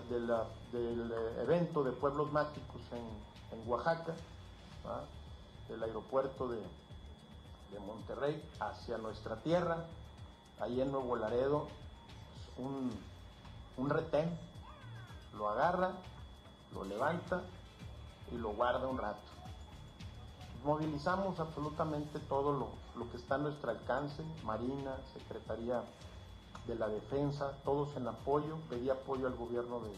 del 0.72 1.14
evento 1.40 1.84
de 1.84 1.92
pueblos 1.92 2.32
mágicos 2.32 2.82
en, 2.92 3.26
Oaxaca, 3.68 4.14
del 5.70 5.82
aeropuerto 5.82 6.50
de, 6.50 6.58
de, 6.58 7.80
Monterrey 7.80 8.44
hacia 8.60 8.98
nuestra 8.98 9.38
tierra, 9.38 9.86
ahí 10.60 10.82
en 10.82 10.92
Nuevo 10.92 11.16
Laredo, 11.16 11.68
un, 12.58 12.92
un 13.78 13.90
retén, 13.90 14.38
lo 15.38 15.50
agarra, 15.50 15.94
lo 16.74 16.84
levanta 16.84 17.42
y 18.32 18.38
lo 18.38 18.50
guarda 18.50 18.88
un 18.88 18.98
rato. 18.98 19.20
Movilizamos 20.66 21.40
absolutamente 21.40 22.20
todo 22.20 22.52
lo, 22.52 22.70
lo 22.98 23.10
que 23.10 23.18
está 23.18 23.36
a 23.36 23.38
nuestro 23.38 23.72
alcance, 23.72 24.22
Marina, 24.44 24.98
Secretaría 25.14 25.82
de 26.68 26.76
la 26.76 26.88
defensa, 26.88 27.52
todos 27.64 27.96
en 27.96 28.08
apoyo, 28.08 28.58
pedí 28.70 28.90
apoyo 28.90 29.28
al 29.28 29.36
gobierno 29.36 29.80
de 29.82 29.92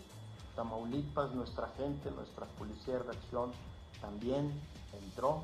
Tamaulipas, 0.56 1.32
nuestra 1.34 1.68
gente, 1.78 2.12
nuestra 2.12 2.46
policía 2.58 2.96
de 2.96 3.04
reacción 3.04 3.51
también 4.01 4.51
entró. 4.92 5.44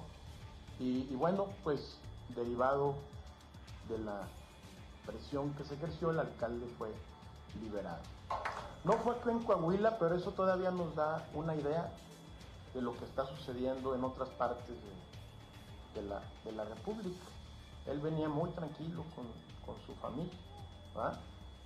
Y, 0.80 1.16
bueno, 1.16 1.48
pues 1.64 1.98
derivado 2.36 2.96
de 3.88 4.00
la 4.00 4.28
presión 5.06 5.54
que 5.54 5.64
se 5.64 5.76
ejerció, 5.76 6.12
el 6.12 6.20
alcalde 6.20 6.66
fue 6.78 6.92
liberado. 7.62 8.02
No 8.84 8.94
fue 8.94 9.16
aquí 9.16 9.30
en 9.30 9.44
Coahuila, 9.44 9.98
pero 10.00 10.16
eso 10.16 10.32
todavía 10.32 10.72
nos 10.72 10.96
da 10.96 11.26
una 11.36 11.56
idea 11.56 11.94
de 12.74 12.82
lo 12.82 12.98
que 12.98 13.06
está 13.06 13.26
sucediendo 13.28 13.94
en 13.94 14.04
otras 14.04 14.30
partes 14.30 14.76
de, 15.94 16.02
la, 16.02 16.66
República. 16.66 17.24
Él 17.86 18.00
venía 18.00 18.28
muy 18.28 18.50
tranquilo 18.50 19.04
con, 19.16 19.26
con 19.66 19.76
su 19.86 19.94
familia. 20.02 20.34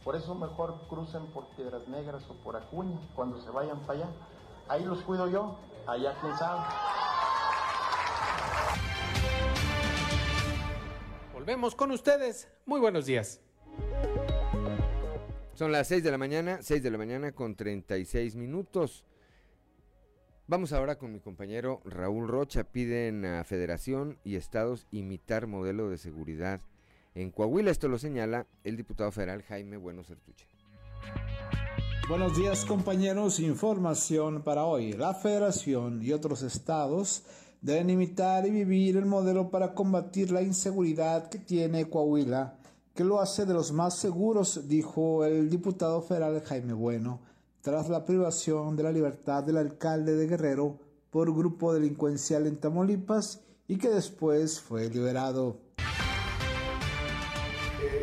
Por 0.03 0.15
eso 0.15 0.35
mejor 0.35 0.79
crucen 0.89 1.25
por 1.27 1.47
Piedras 1.55 1.87
Negras 1.87 2.23
o 2.29 2.33
por 2.35 2.55
Acuña 2.55 2.97
cuando 3.15 3.41
se 3.41 3.49
vayan 3.49 3.79
para 3.81 3.99
allá. 3.99 4.09
Ahí 4.69 4.85
los 4.85 5.01
cuido 5.01 5.27
yo, 5.27 5.57
allá 5.85 6.15
quién 6.21 6.35
sabe. 6.37 6.61
Volvemos 11.33 11.75
con 11.75 11.91
ustedes. 11.91 12.47
Muy 12.65 12.79
buenos 12.79 13.05
días. 13.05 13.41
Son 15.53 15.71
las 15.71 15.87
6 15.87 16.03
de 16.03 16.11
la 16.11 16.17
mañana, 16.17 16.59
6 16.61 16.83
de 16.83 16.91
la 16.91 16.97
mañana 16.97 17.31
con 17.31 17.55
36 17.55 18.35
minutos. 18.35 19.03
Vamos 20.47 20.71
ahora 20.71 20.97
con 20.97 21.11
mi 21.11 21.19
compañero 21.19 21.81
Raúl 21.83 22.27
Rocha. 22.27 22.63
Piden 22.63 23.25
a 23.25 23.43
Federación 23.43 24.19
y 24.23 24.35
Estados 24.35 24.87
imitar 24.91 25.47
modelo 25.47 25.89
de 25.89 25.97
seguridad 25.97 26.61
en 27.21 27.31
Coahuila. 27.31 27.71
Esto 27.71 27.87
lo 27.87 27.97
señala 27.97 28.45
el 28.63 28.77
diputado 28.77 29.11
federal 29.11 29.41
Jaime 29.43 29.77
Bueno 29.77 30.03
Certuche. 30.03 30.45
Buenos 32.07 32.37
días 32.37 32.63
compañeros, 32.63 33.39
información 33.39 34.43
para 34.43 34.65
hoy. 34.65 34.93
La 34.93 35.13
federación 35.13 36.01
y 36.01 36.13
otros 36.13 36.41
estados 36.43 37.23
deben 37.61 37.89
imitar 37.89 38.45
y 38.45 38.51
vivir 38.51 38.97
el 38.97 39.05
modelo 39.05 39.49
para 39.49 39.73
combatir 39.73 40.31
la 40.31 40.41
inseguridad 40.41 41.27
que 41.29 41.39
tiene 41.39 41.89
Coahuila, 41.89 42.59
que 42.93 43.03
lo 43.03 43.19
hace 43.19 43.45
de 43.45 43.53
los 43.53 43.73
más 43.73 43.95
seguros, 43.97 44.69
dijo 44.69 45.25
el 45.25 45.49
diputado 45.49 46.01
federal 46.01 46.41
Jaime 46.41 46.73
Bueno, 46.73 47.19
tras 47.61 47.89
la 47.89 48.05
privación 48.05 48.77
de 48.77 48.83
la 48.83 48.91
libertad 48.91 49.43
del 49.43 49.57
alcalde 49.57 50.15
de 50.15 50.27
Guerrero 50.27 50.77
por 51.09 51.35
grupo 51.35 51.73
delincuencial 51.73 52.47
en 52.47 52.57
Tamaulipas 52.57 53.41
y 53.67 53.77
que 53.77 53.89
después 53.89 54.61
fue 54.61 54.87
liberado 54.89 55.66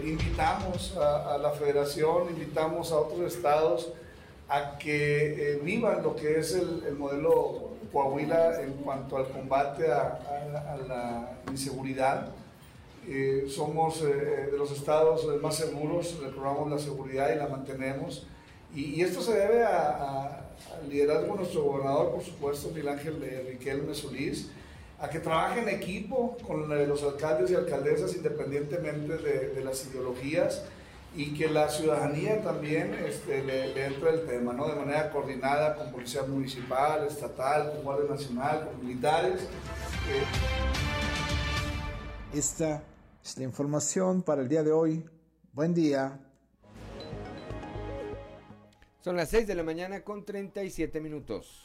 invitamos 0.04 0.96
a, 0.96 1.38
la 1.38 1.50
federación, 1.50 2.28
invitamos 2.30 2.92
a 2.92 2.96
otros 2.96 3.34
estados 3.34 3.90
a 4.48 4.78
que 4.78 5.52
eh, 5.54 5.60
vivan 5.62 6.02
lo 6.02 6.14
que 6.14 6.38
es 6.38 6.54
el, 6.54 6.94
modelo 6.98 7.70
Coahuila 7.92 8.60
en 8.62 8.72
cuanto 8.74 9.16
al 9.16 9.28
combate 9.28 9.90
a, 9.90 10.18
la 10.88 11.38
inseguridad. 11.50 12.28
Eh, 13.06 13.46
somos 13.48 14.02
eh, 14.02 14.48
de 14.50 14.58
los 14.58 14.72
estados 14.72 15.26
más 15.40 15.56
seguros, 15.56 16.18
reprobamos 16.20 16.70
la 16.70 16.78
seguridad 16.78 17.32
y 17.32 17.38
la 17.38 17.48
mantenemos. 17.48 18.26
Y, 18.74 19.00
esto 19.02 19.22
se 19.22 19.34
debe 19.34 19.64
al 19.64 20.88
liderazgo 20.88 21.32
de 21.32 21.38
nuestro 21.38 21.62
gobernador, 21.62 22.10
por 22.10 22.22
supuesto, 22.22 22.68
Miguel 22.68 22.88
Ángel 22.88 23.46
Riquelme 23.48 23.94
Solís, 23.94 24.50
a 25.04 25.10
que 25.10 25.20
trabaje 25.20 25.60
en 25.60 25.68
equipo 25.68 26.34
con 26.46 26.66
los 26.88 27.02
alcaldes 27.02 27.50
y 27.50 27.54
alcaldesas 27.54 28.16
independientemente 28.16 29.18
de, 29.18 29.62
las 29.62 29.86
ideologías 29.86 30.64
y 31.14 31.34
que 31.34 31.46
la 31.48 31.68
ciudadanía 31.68 32.40
también 32.42 32.94
este, 32.94 33.44
le, 33.44 33.84
entre 33.84 34.14
el 34.14 34.26
tema, 34.26 34.54
¿no? 34.54 34.66
de 34.66 34.76
manera 34.76 35.10
coordinada 35.10 35.76
con 35.76 35.92
policía 35.92 36.22
municipal, 36.22 37.06
estatal, 37.06 37.72
con 37.72 37.82
Guardia 37.82 38.10
Nacional, 38.10 38.66
con 38.66 38.86
militares. 38.86 39.42
Esta 42.32 42.82
es 43.22 43.36
la 43.36 43.44
información 43.44 44.22
para 44.22 44.40
el 44.40 44.48
día 44.48 44.62
de 44.62 44.72
hoy. 44.72 45.04
Buen 45.52 45.74
día. 45.74 46.18
Son 49.02 49.16
las 49.16 49.28
6 49.28 49.46
de 49.46 49.54
la 49.54 49.62
mañana 49.62 50.00
con 50.02 50.24
37 50.24 50.98
minutos 51.02 51.63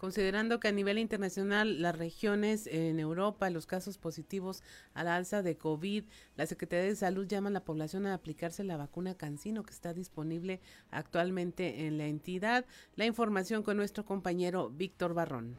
considerando 0.00 0.60
que 0.60 0.68
a 0.68 0.72
nivel 0.72 0.96
internacional 0.96 1.82
las 1.82 1.98
regiones 1.98 2.66
en 2.66 2.98
Europa, 2.98 3.50
los 3.50 3.66
casos 3.66 3.98
positivos 3.98 4.62
a 4.94 5.04
la 5.04 5.14
alza 5.14 5.42
de 5.42 5.58
COVID, 5.58 6.04
la 6.36 6.46
Secretaría 6.46 6.86
de 6.86 6.96
Salud 6.96 7.26
llama 7.26 7.50
a 7.50 7.52
la 7.52 7.64
población 7.64 8.06
a 8.06 8.14
aplicarse 8.14 8.64
la 8.64 8.78
vacuna 8.78 9.14
Cancino 9.14 9.62
que 9.62 9.72
está 9.72 9.92
disponible 9.92 10.62
actualmente 10.90 11.86
en 11.86 11.98
la 11.98 12.06
entidad. 12.06 12.64
La 12.96 13.04
información 13.04 13.62
con 13.62 13.76
nuestro 13.76 14.06
compañero 14.06 14.70
Víctor 14.70 15.12
Barrón. 15.12 15.56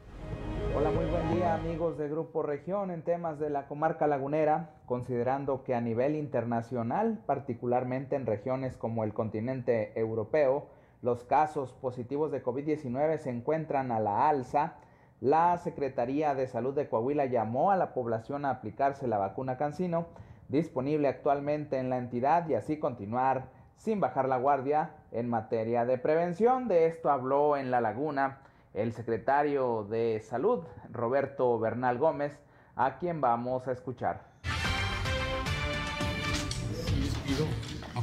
Hola, 0.76 0.90
muy 0.90 1.04
buen 1.04 1.34
día 1.34 1.54
amigos 1.54 1.96
de 1.96 2.08
Grupo 2.08 2.42
Región 2.42 2.90
en 2.90 3.02
temas 3.02 3.38
de 3.38 3.48
la 3.48 3.68
comarca 3.68 4.08
lagunera, 4.08 4.74
considerando 4.86 5.62
que 5.62 5.76
a 5.76 5.80
nivel 5.80 6.16
internacional, 6.16 7.22
particularmente 7.26 8.16
en 8.16 8.26
regiones 8.26 8.76
como 8.76 9.04
el 9.04 9.14
continente 9.14 9.92
europeo, 9.94 10.66
los 11.02 11.24
casos 11.24 11.72
positivos 11.72 12.30
de 12.30 12.42
COVID-19 12.42 13.18
se 13.18 13.30
encuentran 13.30 13.90
a 13.90 14.00
la 14.00 14.28
alza. 14.28 14.74
La 15.20 15.58
Secretaría 15.58 16.34
de 16.34 16.46
Salud 16.46 16.74
de 16.74 16.88
Coahuila 16.88 17.26
llamó 17.26 17.70
a 17.72 17.76
la 17.76 17.92
población 17.92 18.44
a 18.44 18.50
aplicarse 18.50 19.06
la 19.08 19.18
vacuna 19.18 19.56
Cancino, 19.56 20.06
disponible 20.48 21.08
actualmente 21.08 21.78
en 21.78 21.90
la 21.90 21.98
entidad 21.98 22.48
y 22.48 22.54
así 22.54 22.78
continuar 22.78 23.48
sin 23.76 24.00
bajar 24.00 24.28
la 24.28 24.38
guardia 24.38 24.94
en 25.10 25.28
materia 25.28 25.84
de 25.84 25.98
prevención. 25.98 26.68
De 26.68 26.86
esto 26.86 27.10
habló 27.10 27.56
en 27.56 27.70
La 27.70 27.80
Laguna 27.80 28.38
el 28.74 28.92
secretario 28.92 29.84
de 29.84 30.20
Salud, 30.20 30.64
Roberto 30.90 31.58
Bernal 31.58 31.98
Gómez, 31.98 32.32
a 32.76 32.98
quien 32.98 33.20
vamos 33.20 33.66
a 33.66 33.72
escuchar. 33.72 34.31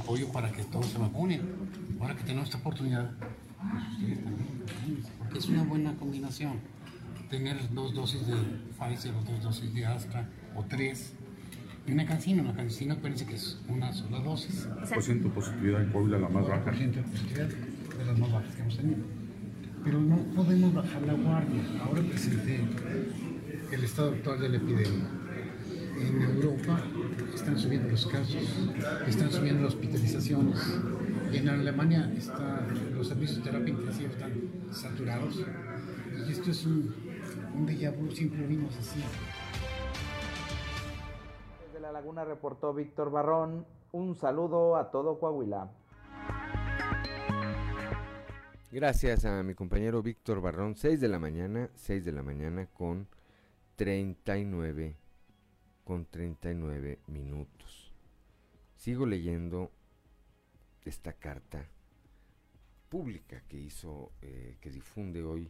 Apoyo 0.09 0.31
para 0.31 0.51
que 0.51 0.63
todos 0.63 0.87
se 0.87 0.97
vacunen. 0.97 1.41
Ahora 1.99 2.15
que 2.15 2.23
tenemos 2.23 2.45
esta 2.45 2.57
oportunidad, 2.57 3.11
ustedes 3.91 4.23
también, 4.23 4.47
porque 5.19 5.37
es 5.37 5.47
una 5.49 5.63
buena 5.63 5.93
combinación. 5.97 6.53
Tener 7.29 7.57
dos 7.75 7.93
dosis 7.93 8.25
de 8.25 8.33
Pfizer 8.79 9.13
o 9.13 9.21
dos 9.21 9.43
dosis 9.43 9.71
de 9.71 9.85
Astra 9.85 10.27
o 10.55 10.63
tres. 10.63 11.13
Y 11.85 11.91
una 11.91 12.07
cancina, 12.07 12.41
una 12.41 12.55
cancina 12.55 12.95
parece 12.99 13.27
que 13.27 13.35
es 13.35 13.61
una 13.67 13.93
sola 13.93 14.19
dosis. 14.19 14.67
Por 14.91 15.03
ciento 15.03 15.29
positividad 15.29 15.83
en 15.83 15.91
Puebla, 15.91 16.17
la 16.17 16.29
más 16.29 16.47
baja. 16.47 16.63
Por 16.63 16.75
ciento 16.75 16.97
de 16.97 17.03
positividad 17.03 17.47
de 17.47 18.05
las 18.05 18.17
más 18.17 18.31
bajas 18.31 18.55
que 18.55 18.61
hemos 18.61 18.77
tenido 18.77 19.19
pero 19.81 20.01
no 20.01 20.17
podemos 20.35 20.73
bajar 20.73 21.01
la 21.03 21.13
guardia. 21.13 21.63
Ahora 21.81 22.01
presenté 22.01 22.59
el 23.71 23.81
estado 23.81 24.09
actual 24.11 24.41
de 24.41 24.49
la 24.49 24.57
epidemia. 24.57 25.07
En 26.01 26.21
Europa 26.21 26.83
están 27.39 27.57
subiendo 27.57 27.89
los 27.89 28.05
casos, 28.05 28.43
están 29.07 29.31
subiendo 29.31 29.63
las 29.63 29.73
hospitalizaciones. 29.73 30.59
Y 31.31 31.37
en 31.37 31.49
Alemania 31.49 32.11
está, 32.17 32.67
los 32.93 33.07
servicios 33.07 33.37
de 33.37 33.43
terapia 33.43 33.73
intensiva 33.73 34.09
están 34.09 34.33
saturados. 34.71 35.45
Y 36.27 36.31
esto 36.31 36.51
es 36.51 36.65
un, 36.65 36.93
un 37.55 37.65
déjà 37.65 37.91
vu, 37.95 38.11
siempre 38.11 38.41
lo 38.41 38.47
vimos 38.47 38.75
así. 38.77 39.01
Desde 41.65 41.79
La 41.79 41.91
Laguna 41.91 42.25
reportó 42.25 42.73
Víctor 42.73 43.09
Barrón. 43.09 43.65
Un 43.91 44.15
saludo 44.15 44.75
a 44.75 44.91
todo 44.91 45.17
Coahuila. 45.17 45.69
Gracias 48.71 49.25
a 49.25 49.41
mi 49.43 49.55
compañero 49.55 50.03
Víctor 50.03 50.41
Barrón, 50.41 50.75
6 50.75 50.99
de 50.99 51.07
la 51.07 51.19
mañana, 51.19 51.69
6 51.75 52.05
de 52.05 52.11
la 52.11 52.21
mañana 52.21 52.67
con 52.67 53.07
39 53.77 54.95
con 55.89 56.05
39 56.05 56.99
minutos. 57.07 57.91
Sigo 58.75 59.07
leyendo 59.07 59.71
esta 60.85 61.13
carta 61.13 61.67
pública 62.89 63.41
que 63.49 63.57
hizo, 63.57 64.11
eh, 64.21 64.57
que 64.61 64.69
difunde 64.69 65.23
hoy 65.23 65.49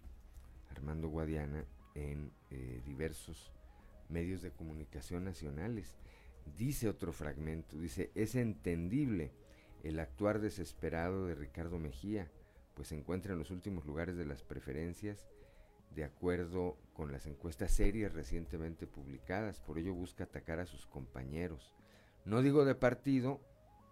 Armando 0.69 1.09
Guadiana 1.09 1.65
en 1.93 2.31
eh, 2.51 2.81
diversos 2.85 3.51
medios 4.07 4.41
de 4.41 4.51
comunicación 4.51 5.25
nacionales. 5.25 5.97
Dice 6.57 6.87
otro 6.87 7.11
fragmento, 7.11 7.77
dice, 7.77 8.09
es 8.15 8.33
entendible 8.35 9.33
el 9.83 9.99
actuar 9.99 10.39
desesperado 10.39 11.25
de 11.25 11.35
Ricardo 11.35 11.79
Mejía 11.79 12.31
pues 12.75 12.87
se 12.87 12.95
encuentra 12.95 13.33
en 13.33 13.39
los 13.39 13.51
últimos 13.51 13.85
lugares 13.85 14.15
de 14.15 14.25
las 14.25 14.41
preferencias 14.41 15.27
de 15.95 16.03
acuerdo 16.03 16.77
con 16.93 17.11
las 17.11 17.25
encuestas 17.25 17.71
serias 17.71 18.13
recientemente 18.13 18.87
publicadas, 18.87 19.59
por 19.59 19.77
ello 19.77 19.93
busca 19.93 20.25
atacar 20.25 20.59
a 20.59 20.65
sus 20.65 20.85
compañeros. 20.85 21.73
No 22.25 22.41
digo 22.41 22.65
de 22.65 22.75
partido, 22.75 23.39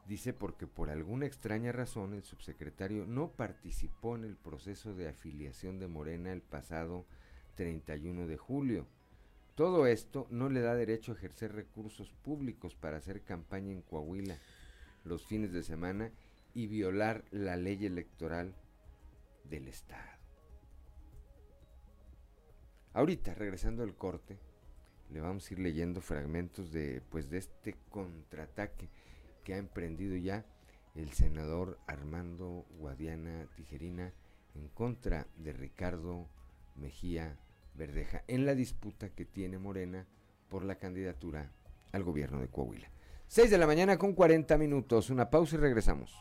dice 0.07 0.33
porque 0.33 0.67
por 0.67 0.89
alguna 0.89 1.25
extraña 1.25 1.71
razón 1.71 2.13
el 2.13 2.23
subsecretario 2.23 3.05
no 3.05 3.31
participó 3.31 4.15
en 4.15 4.23
el 4.23 4.35
proceso 4.35 4.93
de 4.93 5.09
afiliación 5.09 5.79
de 5.79 5.87
Morena 5.87 6.31
el 6.31 6.41
pasado 6.41 7.05
31 7.55 8.27
de 8.27 8.37
julio. 8.37 8.87
Todo 9.55 9.87
esto 9.87 10.27
no 10.29 10.49
le 10.49 10.61
da 10.61 10.75
derecho 10.75 11.11
a 11.11 11.15
ejercer 11.15 11.53
recursos 11.53 12.11
públicos 12.23 12.75
para 12.75 12.97
hacer 12.97 13.23
campaña 13.23 13.71
en 13.71 13.81
Coahuila 13.81 14.37
los 15.03 15.25
fines 15.25 15.51
de 15.51 15.63
semana 15.63 16.11
y 16.53 16.67
violar 16.67 17.23
la 17.31 17.55
ley 17.55 17.85
electoral 17.85 18.53
del 19.49 19.67
Estado. 19.67 20.16
Ahorita, 22.93 23.33
regresando 23.33 23.83
al 23.83 23.95
corte, 23.95 24.37
le 25.11 25.21
vamos 25.21 25.49
a 25.49 25.53
ir 25.53 25.59
leyendo 25.59 26.01
fragmentos 26.01 26.71
de, 26.71 27.01
pues, 27.09 27.29
de 27.29 27.37
este 27.37 27.75
contraataque 27.89 28.89
que 29.43 29.53
ha 29.53 29.57
emprendido 29.57 30.15
ya 30.15 30.45
el 30.95 31.11
senador 31.11 31.77
Armando 31.87 32.65
Guadiana 32.79 33.47
Tijerina 33.55 34.13
en 34.55 34.67
contra 34.69 35.27
de 35.37 35.53
Ricardo 35.53 36.27
Mejía 36.75 37.37
Verdeja 37.75 38.23
en 38.27 38.45
la 38.45 38.55
disputa 38.55 39.09
que 39.09 39.25
tiene 39.25 39.59
Morena 39.59 40.07
por 40.49 40.65
la 40.65 40.75
candidatura 40.75 41.51
al 41.91 42.03
gobierno 42.03 42.39
de 42.39 42.47
Coahuila. 42.47 42.89
6 43.27 43.51
de 43.51 43.57
la 43.57 43.67
mañana 43.67 43.97
con 43.97 44.13
40 44.13 44.57
minutos, 44.57 45.09
una 45.09 45.29
pausa 45.29 45.55
y 45.55 45.59
regresamos 45.59 46.15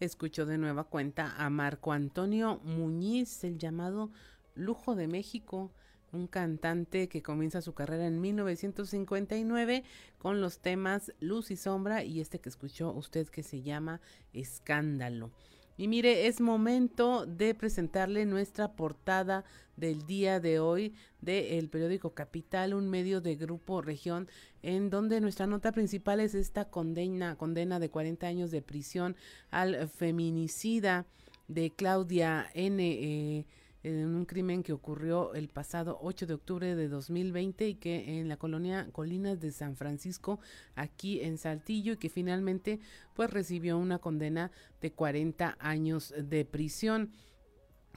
escuchó 0.00 0.46
de 0.46 0.58
nueva 0.58 0.84
cuenta 0.84 1.34
a 1.36 1.50
Marco 1.50 1.92
Antonio 1.92 2.60
Muñiz, 2.64 3.44
el 3.44 3.58
llamado 3.58 4.10
Lujo 4.54 4.94
de 4.94 5.08
México, 5.08 5.72
un 6.12 6.26
cantante 6.26 7.08
que 7.08 7.22
comienza 7.22 7.62
su 7.62 7.72
carrera 7.72 8.06
en 8.06 8.20
1959 8.20 9.84
con 10.18 10.40
los 10.40 10.58
temas 10.58 11.12
Luz 11.20 11.50
y 11.50 11.56
Sombra 11.56 12.04
y 12.04 12.20
este 12.20 12.40
que 12.40 12.48
escuchó 12.48 12.92
usted 12.92 13.28
que 13.28 13.42
se 13.42 13.62
llama 13.62 14.00
Escándalo. 14.32 15.30
Y 15.78 15.88
mire, 15.88 16.26
es 16.26 16.40
momento 16.40 17.24
de 17.24 17.54
presentarle 17.54 18.26
nuestra 18.26 18.72
portada 18.72 19.44
del 19.76 20.06
día 20.06 20.38
de 20.38 20.60
hoy 20.60 20.94
del 21.22 21.70
periódico 21.70 22.12
Capital, 22.12 22.74
un 22.74 22.90
medio 22.90 23.22
de 23.22 23.36
Grupo 23.36 23.80
Región, 23.80 24.28
en 24.62 24.90
donde 24.90 25.20
nuestra 25.20 25.46
nota 25.46 25.72
principal 25.72 26.20
es 26.20 26.34
esta 26.34 26.66
condena, 26.66 27.36
condena 27.36 27.80
de 27.80 27.88
40 27.88 28.26
años 28.26 28.50
de 28.50 28.60
prisión 28.60 29.16
al 29.50 29.88
feminicida 29.88 31.06
de 31.48 31.70
Claudia 31.70 32.50
N. 32.54 32.82
Eh, 32.82 33.46
en 33.82 34.14
un 34.14 34.24
crimen 34.24 34.62
que 34.62 34.72
ocurrió 34.72 35.34
el 35.34 35.48
pasado 35.48 35.98
8 36.02 36.26
de 36.26 36.34
octubre 36.34 36.74
de 36.74 36.88
2020 36.88 37.68
y 37.68 37.74
que 37.74 38.20
en 38.20 38.28
la 38.28 38.36
colonia 38.36 38.88
Colinas 38.92 39.40
de 39.40 39.50
San 39.50 39.76
Francisco, 39.76 40.40
aquí 40.74 41.20
en 41.20 41.38
Saltillo, 41.38 41.94
y 41.94 41.96
que 41.96 42.08
finalmente 42.08 42.80
pues 43.14 43.30
recibió 43.30 43.78
una 43.78 43.98
condena 43.98 44.50
de 44.80 44.92
40 44.92 45.56
años 45.58 46.14
de 46.16 46.44
prisión. 46.44 47.10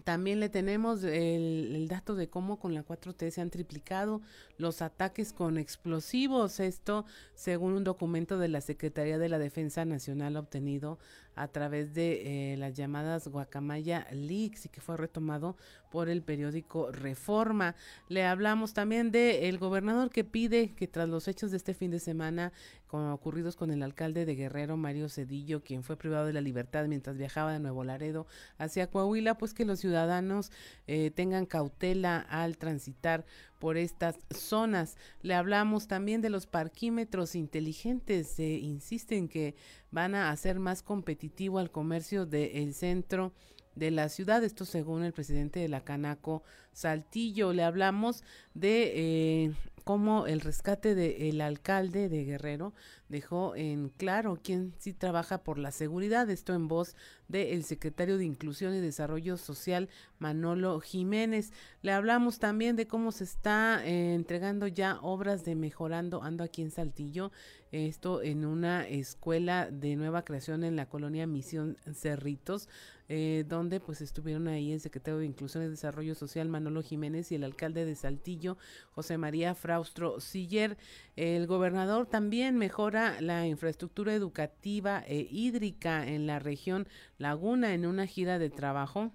También 0.04 0.40
le 0.40 0.50
tenemos 0.50 1.04
el, 1.04 1.88
dato 1.88 2.16
de 2.16 2.30
cómo 2.30 2.60
con 2.60 2.76
la 2.76 2.86
4T 2.86 3.32
se 3.32 3.42
han 3.42 3.50
triplicado 3.50 4.22
los 4.58 4.84
ataques 4.84 5.34
con 5.34 5.58
explosivos. 5.58 6.60
Esto 6.60 7.06
según 7.34 7.74
un 7.74 7.84
documento 7.84 8.38
de 8.38 8.48
la 8.48 8.62
Secretaría 8.62 9.18
de 9.18 9.30
la 9.30 9.40
Defensa 9.40 9.84
Nacional 9.84 10.38
obtenido 10.38 11.00
a 11.36 11.48
través 11.48 11.94
de 11.94 12.54
eh, 12.54 12.58
las 12.58 12.74
llamadas 12.74 13.28
Guacamaya 13.28 14.08
Leaks 14.12 14.66
y 14.66 14.70
que 14.70 14.82
fue 14.82 14.98
retomado 14.98 15.56
por 15.92 16.10
el 16.10 16.22
periódico 16.22 16.92
Reforma. 16.92 17.76
Le 18.10 18.26
hablamos 18.26 18.74
también 18.74 19.12
de 19.12 19.48
el 19.50 19.58
gobernador 19.58 20.10
que 20.10 20.24
pide 20.24 20.74
que 20.74 20.88
tras 20.88 21.08
los 21.08 21.28
hechos 21.28 21.52
de 21.52 21.58
este 21.58 21.74
fin 21.74 21.92
de 21.92 22.00
semana 22.00 22.52
con, 22.88 23.10
ocurridos 23.10 23.56
con 23.56 23.72
el 23.72 23.84
alcalde 23.84 24.26
de 24.26 24.36
Guerrero, 24.36 24.78
Mario 24.78 25.10
Cedillo, 25.10 25.64
quien 25.64 25.84
fue 25.84 25.98
privado 25.98 26.26
de 26.26 26.34
la 26.34 26.42
libertad 26.42 26.86
mientras 26.88 27.18
viajaba 27.18 27.54
de 27.54 27.60
Nuevo 27.60 27.84
Laredo 27.84 28.28
hacia 28.58 28.88
Coahuila, 28.88 29.38
pues 29.38 29.54
que 29.54 29.66
los 29.66 29.80
ciudadanos 29.80 30.52
eh, 30.88 31.12
tengan 31.12 31.46
cautela 31.46 32.20
al 32.20 32.58
transitar 32.58 33.26
por 33.60 33.78
estas 33.78 34.18
zonas. 34.30 34.98
Le 35.22 35.34
hablamos 35.34 35.88
también 35.88 36.22
de 36.22 36.30
los 36.30 36.46
parquímetros 36.48 37.36
inteligentes. 37.36 38.28
Se 38.28 38.48
insiste 38.48 39.18
en 39.18 39.28
que 39.28 39.56
van 39.92 40.16
a 40.16 40.32
hacer 40.32 40.60
más 40.60 40.84
competitivo 40.84 41.60
al 41.60 41.72
comercio 41.72 42.26
del 42.26 42.74
centro 42.74 43.34
de 43.76 43.92
la 43.92 44.10
ciudad. 44.10 44.44
Esto 44.44 44.66
según 44.66 45.04
el 45.04 45.14
presidente 45.14 45.60
de 45.60 45.70
la 45.70 45.84
Canaco 45.84 46.44
Saltillo. 46.72 47.54
Le 47.54 47.64
hablamos 47.64 48.24
de 48.54 48.92
eh, 48.96 49.54
cómo 49.86 50.26
el 50.26 50.42
rescate 50.42 50.96
del 50.96 51.40
alcalde 51.42 52.10
de 52.10 52.26
Guerrero 52.26 52.74
dejó 53.08 53.56
en 53.56 53.90
claro 53.90 54.40
quién 54.44 54.74
sí 54.80 54.94
trabaja 54.94 55.44
por 55.44 55.60
la 55.60 55.72
seguridad. 55.72 56.28
Esto 56.30 56.56
en 56.56 56.68
voz 56.68 56.96
del 57.28 57.64
secretario 57.64 58.18
de 58.18 58.26
Inclusión 58.26 58.74
y 58.74 58.80
Desarrollo 58.80 59.38
Social, 59.38 59.88
Manolo 60.18 60.80
Jiménez. 60.80 61.54
Le 61.84 61.92
hablamos 61.92 62.40
también 62.40 62.76
de 62.76 62.88
cómo 62.88 63.12
se 63.12 63.26
está 63.26 63.86
eh, 63.86 64.16
entregando 64.16 64.66
ya 64.66 64.98
obras 65.04 65.46
de 65.46 65.54
mejorando, 65.56 66.24
ando 66.24 66.44
aquí 66.44 66.64
en 66.64 66.72
Saltillo, 66.72 67.32
esto 67.72 68.22
en 68.22 68.46
una 68.46 68.88
escuela 68.88 69.70
de 69.70 69.96
nueva 69.96 70.24
creación 70.24 70.64
en 70.64 70.76
la 70.76 70.88
colonia 70.88 71.28
Misión 71.28 71.78
Cerritos, 71.94 72.70
eh, 73.08 73.44
donde 73.48 73.80
pues 73.80 74.02
estuvieron 74.02 74.48
ahí 74.48 74.72
el 74.72 74.80
secretario 74.80 75.20
de 75.20 75.26
Inclusión 75.26 75.64
y 75.64 75.68
Desarrollo 75.68 76.16
Social 76.16 76.50
Manolo 76.50 76.82
Jiménez 76.82 77.32
y 77.32 77.36
el 77.36 77.44
alcalde 77.44 77.86
de 77.86 77.96
Saltillo 77.96 78.58
José 78.94 79.20
María 79.20 79.54
Fraustro 79.76 80.22
Siller. 80.22 80.78
El 81.18 81.48
gobernador 81.48 82.06
también 82.06 82.58
mejora 82.58 83.20
la 83.20 83.46
infraestructura 83.46 84.14
educativa 84.14 85.04
e 85.06 85.28
hídrica 85.30 86.08
en 86.08 86.28
la 86.28 86.40
región 86.40 86.88
Laguna 87.18 87.74
en 87.74 87.86
una 87.86 88.08
gira 88.08 88.40
de 88.40 88.50
trabajo 88.50 89.12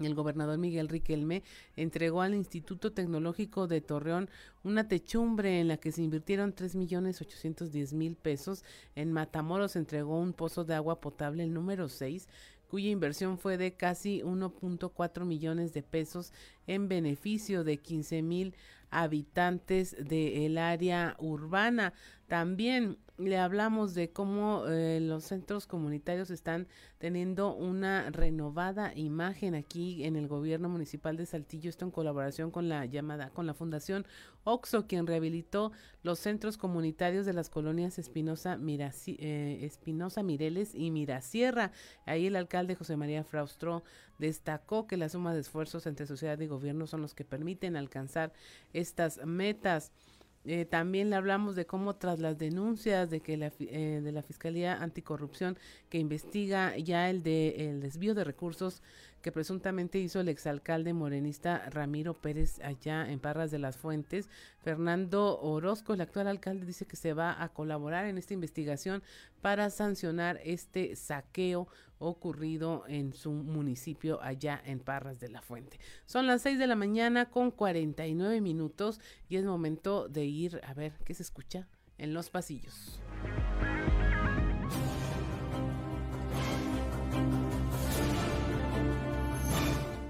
el 0.00 0.14
gobernador 0.14 0.58
Miguel 0.58 0.88
Riquelme 0.88 1.42
entregó 1.74 2.20
al 2.20 2.34
Instituto 2.34 2.92
Tecnológico 2.92 3.66
de 3.66 3.80
Torreón 3.80 4.28
una 4.62 4.88
techumbre 4.88 5.58
en 5.58 5.68
la 5.68 5.78
que 5.78 5.90
se 5.90 6.02
invirtieron 6.02 6.52
tres 6.52 6.74
millones 6.74 7.22
ochocientos 7.22 7.72
diez 7.72 7.94
mil 7.94 8.14
pesos. 8.14 8.62
En 8.94 9.10
Matamoros 9.10 9.74
entregó 9.74 10.18
un 10.18 10.34
pozo 10.34 10.64
de 10.64 10.74
agua 10.74 11.00
potable, 11.00 11.44
el 11.44 11.54
número 11.54 11.88
6, 11.88 12.28
cuya 12.68 12.90
inversión 12.90 13.38
fue 13.38 13.56
de 13.56 13.74
casi 13.74 14.20
1.4 14.20 15.24
millones 15.24 15.72
de 15.72 15.82
pesos 15.82 16.32
en 16.66 16.88
beneficio 16.88 17.64
de 17.64 17.78
15 17.78 18.22
mil 18.22 18.54
habitantes 18.90 19.96
del 19.98 20.58
área 20.58 21.16
urbana. 21.18 21.92
También 22.28 22.98
le 23.18 23.38
hablamos 23.38 23.94
de 23.94 24.10
cómo 24.10 24.66
eh, 24.66 25.00
los 25.00 25.24
centros 25.24 25.66
comunitarios 25.66 26.30
están 26.30 26.66
teniendo 26.98 27.54
una 27.54 28.10
renovada 28.10 28.92
imagen 28.94 29.54
aquí 29.54 30.04
en 30.04 30.16
el 30.16 30.28
gobierno 30.28 30.68
municipal 30.68 31.16
de 31.16 31.24
Saltillo, 31.24 31.70
esto 31.70 31.84
en 31.84 31.90
colaboración 31.90 32.50
con 32.50 32.68
la 32.68 32.84
llamada, 32.84 33.30
con 33.30 33.46
la 33.46 33.54
Fundación 33.54 34.06
Oxo, 34.44 34.86
quien 34.86 35.06
rehabilitó 35.06 35.72
los 36.02 36.18
centros 36.18 36.58
comunitarios 36.58 37.26
de 37.26 37.32
las 37.32 37.48
colonias 37.48 37.98
Espinosa, 37.98 38.58
eh, 38.60 39.58
Espinosa 39.62 40.22
Mireles 40.22 40.74
y 40.74 40.90
Mirasierra. 40.90 41.72
Ahí 42.04 42.26
el 42.26 42.36
alcalde 42.36 42.74
José 42.74 42.96
María 42.96 43.24
Fraustro 43.24 43.82
destacó 44.18 44.86
que 44.86 44.96
la 44.96 45.08
suma 45.08 45.32
de 45.32 45.40
esfuerzos 45.40 45.86
entre 45.86 46.06
sociedad 46.06 46.38
y 46.40 46.46
gobierno 46.46 46.86
son 46.86 47.02
los 47.02 47.14
que 47.14 47.24
permiten 47.24 47.76
alcanzar 47.76 48.32
estas 48.72 49.24
metas. 49.24 49.92
Eh, 50.46 50.64
también 50.64 51.10
le 51.10 51.16
hablamos 51.16 51.56
de 51.56 51.66
cómo 51.66 51.96
tras 51.96 52.20
las 52.20 52.38
denuncias 52.38 53.10
de 53.10 53.20
que 53.20 53.36
la, 53.36 53.50
eh, 53.58 54.00
de 54.02 54.12
la 54.12 54.22
Fiscalía 54.22 54.80
Anticorrupción 54.80 55.58
que 55.88 55.98
investiga 55.98 56.76
ya 56.78 57.10
el 57.10 57.22
de 57.24 57.68
el 57.68 57.80
desvío 57.80 58.14
de 58.14 58.22
recursos 58.22 58.80
que 59.22 59.32
presuntamente 59.32 59.98
hizo 59.98 60.20
el 60.20 60.28
exalcalde 60.28 60.92
morenista 60.92 61.68
Ramiro 61.70 62.14
Pérez 62.14 62.60
allá 62.60 63.10
en 63.10 63.18
Parras 63.18 63.50
de 63.50 63.58
las 63.58 63.76
Fuentes. 63.76 64.28
Fernando 64.60 65.40
Orozco, 65.40 65.94
el 65.94 66.00
actual 66.00 66.28
alcalde, 66.28 66.64
dice 66.64 66.86
que 66.86 66.94
se 66.94 67.12
va 67.12 67.42
a 67.42 67.48
colaborar 67.48 68.06
en 68.06 68.18
esta 68.18 68.34
investigación 68.34 69.02
para 69.42 69.70
sancionar 69.70 70.38
este 70.44 70.94
saqueo 70.94 71.66
ocurrido 71.98 72.84
en 72.88 73.12
su 73.12 73.32
municipio 73.32 74.20
allá 74.22 74.60
en 74.64 74.80
Parras 74.80 75.20
de 75.20 75.28
la 75.28 75.42
Fuente. 75.42 75.78
Son 76.04 76.26
las 76.26 76.42
6 76.42 76.58
de 76.58 76.66
la 76.66 76.76
mañana 76.76 77.30
con 77.30 77.50
49 77.50 78.40
minutos 78.40 79.00
y 79.28 79.36
es 79.36 79.44
momento 79.44 80.08
de 80.08 80.24
ir 80.24 80.60
a 80.64 80.74
ver 80.74 80.92
qué 81.04 81.14
se 81.14 81.22
escucha 81.22 81.68
en 81.98 82.14
los 82.14 82.30
pasillos. 82.30 83.00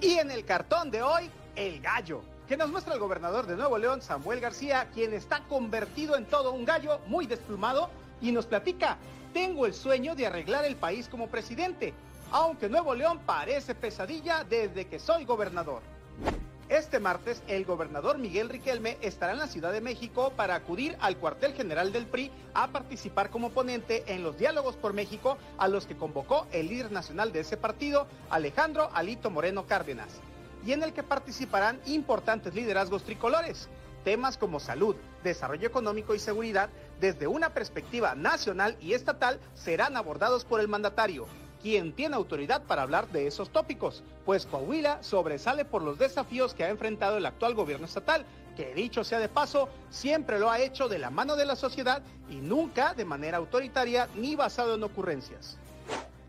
Y 0.01 0.14
en 0.14 0.31
el 0.31 0.44
cartón 0.44 0.90
de 0.90 1.03
hoy, 1.03 1.31
el 1.57 1.81
gallo, 1.81 2.22
que 2.46 2.57
nos 2.57 2.70
muestra 2.70 2.94
el 2.94 3.01
gobernador 3.01 3.46
de 3.46 3.57
Nuevo 3.57 3.77
León, 3.77 4.01
Samuel 4.03 4.40
García, 4.40 4.88
quien 4.94 5.12
está 5.12 5.42
convertido 5.44 6.16
en 6.16 6.27
todo 6.27 6.53
un 6.53 6.64
gallo 6.64 7.01
muy 7.07 7.27
desplumado 7.27 7.90
y 8.20 8.31
nos 8.31 8.46
platica, 8.46 8.99
tengo 9.37 9.66
el 9.66 9.75
sueño 9.75 10.14
de 10.14 10.27
arreglar 10.27 10.64
el 10.64 10.77
país 10.77 11.11
como 11.11 11.27
presidente, 11.29 11.92
aunque 12.33 12.70
Nuevo 12.70 12.94
León 12.94 13.20
parece 13.27 13.75
pesadilla 13.75 14.44
desde 14.44 14.87
que 14.87 14.99
soy 14.99 15.27
gobernador. 15.27 15.83
Este 16.70 17.01
martes, 17.01 17.42
el 17.46 17.66
gobernador 17.66 18.16
Miguel 18.16 18.49
Riquelme 18.49 18.96
estará 19.03 19.35
en 19.35 19.38
la 19.38 19.46
Ciudad 19.46 19.72
de 19.72 19.83
México 19.83 20.33
para 20.35 20.55
acudir 20.55 20.96
al 21.01 21.18
cuartel 21.18 21.53
general 21.53 21.92
del 21.92 22.07
PRI 22.07 22.31
a 22.55 22.68
participar 22.68 23.29
como 23.29 23.51
ponente 23.51 24.05
en 24.07 24.22
los 24.22 24.38
diálogos 24.38 24.75
por 24.75 24.94
México 24.94 25.37
a 25.59 25.68
los 25.68 25.85
que 25.87 25.99
convocó 25.99 26.46
el 26.51 26.68
líder 26.68 26.90
nacional 26.90 27.31
de 27.31 27.40
ese 27.40 27.59
partido, 27.59 28.07
Alejandro 28.31 28.88
Alito 28.94 29.29
Moreno 29.29 29.66
Cárdenas, 29.66 30.14
y 30.64 30.72
en 30.72 30.83
el 30.83 30.94
que 30.94 31.03
participarán 31.03 31.79
importantes 31.85 32.55
liderazgos 32.55 33.05
tricolores. 33.05 33.68
Temas 34.03 34.38
como 34.38 34.61
salud, 34.61 34.96
desarrollo 35.22 35.68
económico 35.68 36.14
y 36.14 36.20
seguridad, 36.20 36.70
desde 37.00 37.26
una 37.26 37.54
perspectiva 37.54 38.14
nacional 38.14 38.76
y 38.80 38.94
estatal, 38.94 39.40
serán 39.54 39.96
abordados 39.96 40.44
por 40.44 40.61
el 40.61 40.68
mandatario 40.68 41.26
quien 41.66 41.92
tiene 41.92 42.14
autoridad 42.14 42.62
para 42.62 42.82
hablar 42.82 43.09
de 43.09 43.26
esos 43.26 43.50
tópicos, 43.50 44.04
pues 44.24 44.46
Coahuila 44.46 45.02
sobresale 45.02 45.64
por 45.64 45.82
los 45.82 45.98
desafíos 45.98 46.54
que 46.54 46.62
ha 46.62 46.68
enfrentado 46.68 47.16
el 47.16 47.26
actual 47.26 47.54
gobierno 47.54 47.87
estatal, 47.87 48.24
que 48.56 48.72
dicho 48.72 49.02
sea 49.02 49.18
de 49.18 49.28
paso, 49.28 49.68
siempre 49.90 50.38
lo 50.38 50.48
ha 50.48 50.61
hecho 50.61 50.88
de 50.88 51.00
la 51.00 51.11
mano 51.11 51.35
de 51.35 51.44
la 51.44 51.56
sociedad 51.56 52.02
y 52.30 52.37
nunca 52.37 52.94
de 52.94 53.04
manera 53.04 53.38
autoritaria 53.38 54.09
ni 54.14 54.37
basado 54.37 54.76
en 54.76 54.85
ocurrencias. 54.85 55.59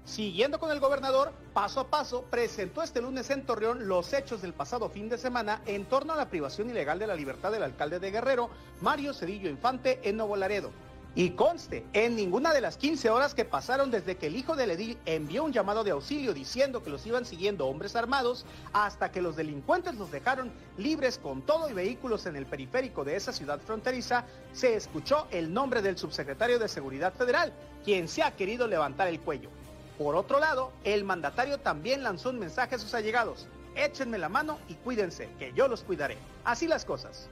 Siguiendo 0.08 0.58
con 0.58 0.72
el 0.72 0.80
gobernador, 0.80 1.34
paso 1.54 1.82
a 1.82 1.88
paso, 1.89 2.24
presentó 2.32 2.82
este 2.82 3.02
lunes 3.02 3.30
en 3.30 3.46
Torreón 3.46 3.89
los 3.89 4.13
hechos 4.13 4.41
del 4.41 4.54
pasado 4.54 4.89
fin 4.89 5.10
de 5.10 5.17
semana 5.17 5.62
en 5.65 5.84
torno 5.84 6.13
a 6.13 6.15
la 6.15 6.30
privación 6.30 6.70
ilegal 6.70 6.98
de 6.98 7.08
la 7.08 7.13
libertad 7.13 7.52
del 7.52 7.62
alcalde 7.62 8.00
de 8.00 8.12
Guerrero, 8.12 8.50
Mario 8.80 9.13
Cedillo 9.13 9.50
Infante, 9.50 10.00
en 10.04 10.15
Nuevo 10.15 10.38
Laredo. 10.38 10.72
Y 11.13 11.32
conste, 11.32 11.86
en 11.91 12.15
ninguna 12.15 12.54
de 12.54 12.62
las 12.62 12.78
15 12.78 13.10
horas 13.10 13.36
que 13.36 13.43
pasaron 13.43 13.91
desde 13.91 14.15
que 14.15 14.28
el 14.28 14.38
hijo 14.38 14.56
del 14.56 14.72
edil 14.72 14.98
envió 15.06 15.43
un 15.43 15.52
llamado 15.52 15.84
de 15.84 15.91
auxilio 15.91 16.34
diciendo 16.34 16.82
que 16.82 16.89
los 16.89 17.06
iban 17.06 17.26
siguiendo 17.26 17.67
hombres 17.67 17.98
armados, 17.98 18.46
hasta 18.72 19.12
que 19.12 19.22
los 19.22 19.36
delincuentes 19.36 19.96
los 19.96 20.10
dejaron 20.10 20.54
libres 20.78 21.17
con 21.17 21.41
todo 21.41 21.70
y 21.70 21.74
vehículos 21.74 22.28
en 22.28 22.38
el 22.38 22.46
periférico 22.46 23.04
de 23.04 23.17
esa 23.17 23.34
ciudad 23.34 23.60
fronteriza, 23.60 24.24
se 24.54 24.74
escuchó 24.76 25.28
el 25.32 25.54
nombre 25.54 25.82
del 25.82 25.98
subsecretario 25.98 26.60
de 26.60 26.70
Seguridad 26.70 27.13
Federal, 27.13 27.52
quien 27.84 28.08
se 28.08 28.24
ha 28.24 28.38
querido 28.38 28.67
levantar 28.67 29.10
el 29.10 29.20
cuello. 29.20 29.50
Por 29.97 30.15
otro 30.15 30.39
lado, 30.39 30.71
el 30.83 31.03
mandatario 31.03 31.60
también 31.60 32.03
lanzó 32.03 32.29
un 32.29 32.39
mensaje 32.39 32.75
a 32.75 32.79
sus 32.79 32.93
allegados. 32.93 33.47
Échenme 33.75 34.17
la 34.17 34.29
mano 34.29 34.60
y 34.67 34.75
cuídense, 34.75 35.29
que 35.39 35.53
yo 35.53 35.67
los 35.67 35.83
cuidaré. 35.83 36.17
Así 36.43 36.67
las 36.67 36.86
cosas. 36.86 37.29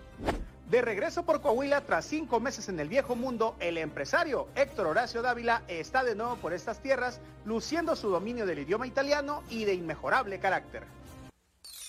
De 0.70 0.82
regreso 0.82 1.24
por 1.24 1.42
Coahuila 1.42 1.82
tras 1.82 2.06
cinco 2.06 2.40
meses 2.40 2.70
en 2.70 2.80
el 2.80 2.90
viejo 2.90 3.16
mundo, 3.16 3.56
el 3.60 3.78
empresario 3.78 4.48
Héctor 4.56 4.88
Horacio 4.88 5.22
Dávila 5.22 5.62
está 5.68 6.04
de 6.04 6.16
nuevo 6.16 6.38
por 6.38 6.54
estas 6.54 6.82
tierras, 6.82 7.20
luciendo 7.46 7.96
su 7.96 8.10
dominio 8.10 8.48
del 8.48 8.60
idioma 8.60 8.88
italiano 8.88 9.44
y 9.50 9.66
de 9.66 9.76
inmejorable 9.76 10.40
carácter. 10.40 10.84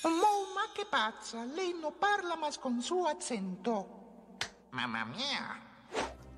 Mamma 0.05 0.63
parla 1.99 2.37
más 2.37 2.59
con 2.59 2.83
su 2.83 3.07
acento. 3.07 3.87
Mamma 4.71 5.07
mía. 5.07 5.63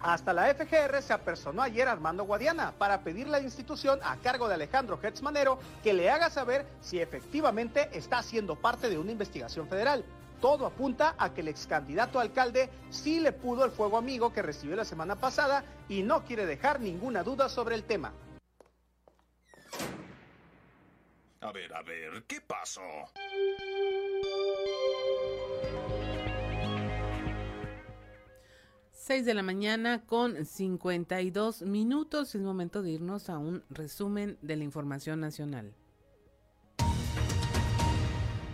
Hasta 0.00 0.32
la 0.32 0.54
FGR 0.54 1.02
se 1.02 1.12
apersonó 1.12 1.60
ayer 1.60 1.88
Armando 1.88 2.24
Guadiana 2.24 2.72
para 2.78 3.00
pedirle 3.02 3.36
a 3.36 3.40
la 3.40 3.44
institución 3.44 3.98
a 4.04 4.16
cargo 4.18 4.46
de 4.46 4.54
Alejandro 4.54 4.98
Hertzmanero 5.02 5.58
que 5.82 5.92
le 5.92 6.08
haga 6.08 6.30
saber 6.30 6.66
si 6.80 7.00
efectivamente 7.00 7.88
está 7.92 8.22
siendo 8.22 8.54
parte 8.54 8.88
de 8.88 8.98
una 8.98 9.10
investigación 9.10 9.68
federal. 9.68 10.04
Todo 10.40 10.66
apunta 10.66 11.16
a 11.18 11.34
que 11.34 11.40
el 11.40 11.48
ex 11.48 11.66
candidato 11.66 12.20
alcalde 12.20 12.70
sí 12.90 13.18
le 13.18 13.32
pudo 13.32 13.64
el 13.64 13.72
fuego 13.72 13.98
amigo 13.98 14.32
que 14.32 14.40
recibió 14.40 14.76
la 14.76 14.84
semana 14.84 15.16
pasada 15.16 15.64
y 15.88 16.04
no 16.04 16.24
quiere 16.24 16.46
dejar 16.46 16.78
ninguna 16.80 17.24
duda 17.24 17.48
sobre 17.48 17.74
el 17.74 17.82
tema. 17.82 18.12
A 21.40 21.52
ver, 21.52 21.74
a 21.74 21.82
ver, 21.82 22.22
¿qué 22.28 22.40
pasó? 22.40 22.82
Seis 29.08 29.24
de 29.24 29.32
la 29.32 29.42
mañana 29.42 30.02
con 30.04 30.44
52 30.44 31.62
minutos. 31.62 32.34
Es 32.34 32.42
momento 32.42 32.82
de 32.82 32.90
irnos 32.90 33.30
a 33.30 33.38
un 33.38 33.64
resumen 33.70 34.36
de 34.42 34.56
la 34.56 34.64
información 34.64 35.18
nacional. 35.18 35.72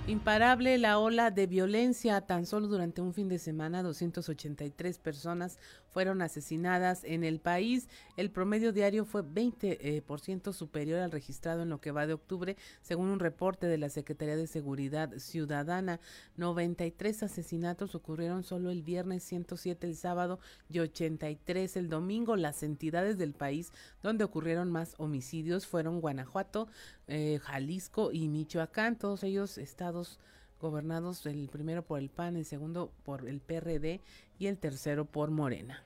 Imparable 0.07 0.79
la 0.79 1.01
ola 1.01 1.33
de 1.33 1.49
violencia. 1.49 2.21
Tan 2.21 2.47
solo 2.47 2.69
durante 2.69 3.01
un 3.01 3.15
fin 3.15 3.29
de 3.29 3.41
semana, 3.41 3.83
283 3.83 4.99
personas 4.99 5.59
fueron 5.95 6.23
asesinadas 6.23 7.05
en 7.05 7.23
el 7.23 7.39
país. 7.39 7.89
El 8.17 8.33
promedio 8.33 8.73
diario 8.73 9.05
fue 9.05 9.23
20% 9.23 9.79
eh, 9.81 10.03
por 10.05 10.21
ciento 10.21 10.53
superior 10.53 10.99
al 10.99 11.13
registrado 11.13 11.63
en 11.63 11.69
lo 11.69 11.81
que 11.81 11.93
va 11.93 12.09
de 12.09 12.15
octubre, 12.15 12.57
según 12.83 13.07
un 13.11 13.21
reporte 13.21 13.69
de 13.69 13.79
la 13.79 13.89
Secretaría 13.89 14.37
de 14.37 14.49
Seguridad 14.49 15.17
Ciudadana. 15.19 16.01
93 16.37 17.23
asesinatos 17.23 17.95
ocurrieron 17.95 18.43
solo 18.43 18.71
el 18.71 18.83
viernes, 18.83 19.23
107 19.23 19.87
el 19.87 19.95
sábado 19.95 20.41
y 20.69 20.81
83 20.81 21.77
el 21.77 21.89
domingo. 21.89 22.35
Las 22.35 22.65
entidades 22.65 23.17
del 23.17 23.33
país 23.33 23.71
donde 24.03 24.25
ocurrieron 24.25 24.73
más 24.73 24.97
homicidios 24.99 25.65
fueron 25.65 26.01
Guanajuato, 26.01 26.67
eh, 27.07 27.39
Jalisco 27.41 28.11
y 28.11 28.27
Michoacán, 28.27 28.99
todos 28.99 29.23
ellos 29.23 29.59
estados 29.59 30.19
gobernados 30.65 31.27
el 31.27 31.49
primero 31.49 31.85
por 31.85 31.99
el 31.99 32.09
PAN, 32.09 32.37
el 32.37 32.45
segundo 32.45 32.91
por 33.05 33.29
el 33.29 33.41
PRD 33.41 34.01
y 34.39 34.47
el 34.47 34.59
tercero 34.59 35.05
por 35.05 35.31
Morena. 35.31 35.85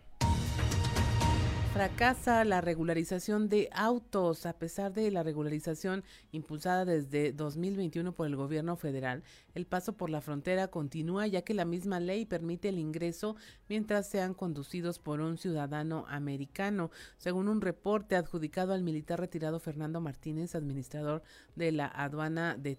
Fracasa 1.78 2.44
la 2.44 2.60
regularización 2.60 3.48
de 3.48 3.68
autos 3.72 4.46
a 4.46 4.54
pesar 4.54 4.92
de 4.92 5.12
la 5.12 5.22
regularización 5.22 6.02
impulsada 6.32 6.84
desde 6.84 7.32
2021 7.32 8.12
por 8.14 8.26
el 8.26 8.34
gobierno 8.34 8.74
federal. 8.74 9.22
El 9.54 9.64
paso 9.64 9.92
por 9.92 10.10
la 10.10 10.20
frontera 10.20 10.68
continúa 10.68 11.28
ya 11.28 11.42
que 11.42 11.54
la 11.54 11.64
misma 11.64 12.00
ley 12.00 12.24
permite 12.24 12.70
el 12.70 12.78
ingreso 12.78 13.36
mientras 13.68 14.08
sean 14.08 14.34
conducidos 14.34 14.98
por 14.98 15.20
un 15.20 15.36
ciudadano 15.36 16.04
americano. 16.08 16.90
Según 17.18 17.46
un 17.46 17.60
reporte 17.60 18.16
adjudicado 18.16 18.72
al 18.72 18.82
militar 18.82 19.20
retirado 19.20 19.60
Fernando 19.60 20.00
Martínez, 20.00 20.56
administrador 20.56 21.22
de 21.54 21.70
la 21.70 21.86
aduana 21.86 22.56
de, 22.56 22.74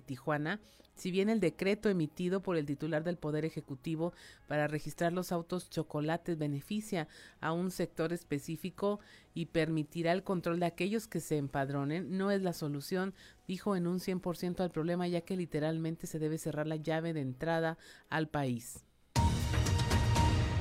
Tijuana, 0.00 0.60
si 0.94 1.10
bien 1.10 1.28
el 1.28 1.40
decreto 1.40 1.88
emitido 1.88 2.40
por 2.40 2.56
el 2.56 2.66
titular 2.66 3.04
del 3.04 3.16
Poder 3.16 3.44
Ejecutivo 3.44 4.12
para 4.46 4.68
registrar 4.68 5.12
los 5.12 5.32
autos 5.32 5.70
chocolates 5.70 6.38
beneficia 6.38 7.08
a 7.40 7.52
un 7.52 7.70
sector 7.70 8.12
específico 8.12 9.00
y 9.34 9.46
permitirá 9.46 10.12
el 10.12 10.22
control 10.22 10.60
de 10.60 10.66
aquellos 10.66 11.08
que 11.08 11.20
se 11.20 11.36
empadronen, 11.36 12.16
no 12.16 12.30
es 12.30 12.42
la 12.42 12.52
solución, 12.52 13.14
dijo 13.48 13.76
en 13.76 13.86
un 13.86 13.98
100% 13.98 14.60
al 14.60 14.70
problema, 14.70 15.08
ya 15.08 15.22
que 15.22 15.36
literalmente 15.36 16.06
se 16.06 16.18
debe 16.18 16.38
cerrar 16.38 16.66
la 16.66 16.76
llave 16.76 17.12
de 17.12 17.20
entrada 17.20 17.78
al 18.08 18.28
país. 18.28 18.84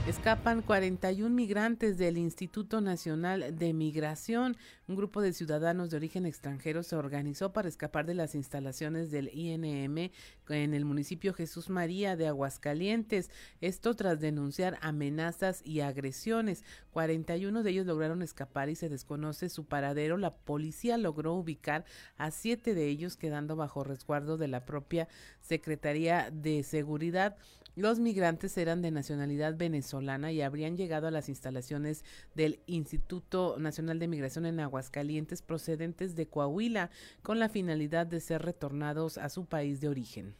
Escapan 0.05 0.61
41 0.61 1.33
migrantes 1.33 1.97
del 1.97 2.17
Instituto 2.17 2.81
Nacional 2.81 3.57
de 3.57 3.71
Migración. 3.71 4.57
Un 4.89 4.97
grupo 4.97 5.21
de 5.21 5.31
ciudadanos 5.31 5.89
de 5.89 5.95
origen 5.95 6.25
extranjero 6.25 6.83
se 6.83 6.97
organizó 6.97 7.53
para 7.53 7.69
escapar 7.69 8.05
de 8.05 8.13
las 8.13 8.35
instalaciones 8.35 9.11
del 9.11 9.29
INM 9.33 10.11
en 10.49 10.73
el 10.73 10.83
municipio 10.83 11.33
Jesús 11.33 11.69
María 11.69 12.17
de 12.17 12.27
Aguascalientes. 12.27 13.31
Esto 13.61 13.95
tras 13.95 14.19
denunciar 14.19 14.77
amenazas 14.81 15.61
y 15.63 15.79
agresiones. 15.79 16.65
41 16.91 17.63
de 17.63 17.71
ellos 17.71 17.85
lograron 17.85 18.21
escapar 18.21 18.67
y 18.67 18.75
se 18.75 18.89
desconoce 18.89 19.47
su 19.47 19.63
paradero. 19.63 20.17
La 20.17 20.35
policía 20.35 20.97
logró 20.97 21.33
ubicar 21.33 21.85
a 22.17 22.31
siete 22.31 22.73
de 22.73 22.89
ellos 22.89 23.15
quedando 23.15 23.55
bajo 23.55 23.85
resguardo 23.85 24.35
de 24.35 24.49
la 24.49 24.65
propia 24.65 25.07
Secretaría 25.39 26.29
de 26.29 26.61
Seguridad. 26.63 27.37
Los 27.75 27.99
migrantes 27.99 28.55
eran 28.59 28.83
de 28.83 28.91
nacionalidad 28.91 29.57
venezolana 29.57 30.31
y 30.31 30.43
habrían 30.43 30.77
llegado 30.77 31.07
a 31.07 31.11
las 31.11 31.27
instalaciones 31.27 32.05
del 32.35 32.59
Instituto 32.67 33.55
Nacional 33.57 33.97
de 33.97 34.07
Migración 34.07 34.45
en 34.45 34.59
Aguascalientes 34.59 35.41
procedentes 35.41 36.15
de 36.15 36.27
Coahuila 36.27 36.91
con 37.23 37.39
la 37.39 37.49
finalidad 37.49 38.05
de 38.05 38.19
ser 38.19 38.43
retornados 38.43 39.17
a 39.17 39.29
su 39.29 39.45
país 39.45 39.81
de 39.81 39.89
origen. 39.89 40.35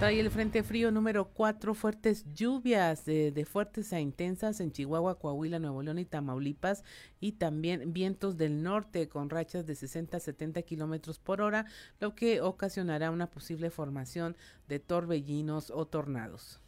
Trae 0.00 0.18
el 0.18 0.30
Frente 0.30 0.62
Frío 0.62 0.90
número 0.90 1.26
4 1.26 1.74
fuertes 1.74 2.24
lluvias 2.32 3.04
de, 3.04 3.46
fuertes 3.46 3.92
a 3.92 4.00
intensas 4.00 4.58
en 4.60 4.72
Chihuahua, 4.72 5.18
Coahuila, 5.18 5.58
Nuevo 5.58 5.82
León 5.82 5.98
y 5.98 6.06
Tamaulipas 6.06 6.84
y 7.20 7.32
también 7.32 7.92
vientos 7.92 8.38
del 8.38 8.62
norte 8.62 9.10
con 9.10 9.28
rachas 9.28 9.66
de 9.66 9.74
60 9.74 10.16
a 10.16 10.20
70 10.20 10.62
kilómetros 10.62 11.18
por 11.18 11.42
hora, 11.42 11.66
lo 12.00 12.14
que 12.14 12.40
ocasionará 12.40 13.10
una 13.10 13.30
posible 13.30 13.68
formación 13.68 14.38
de 14.68 14.78
torbellinos 14.78 15.70
o 15.70 15.84
tornados. 15.84 16.62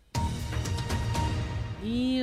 Y 1.85 2.21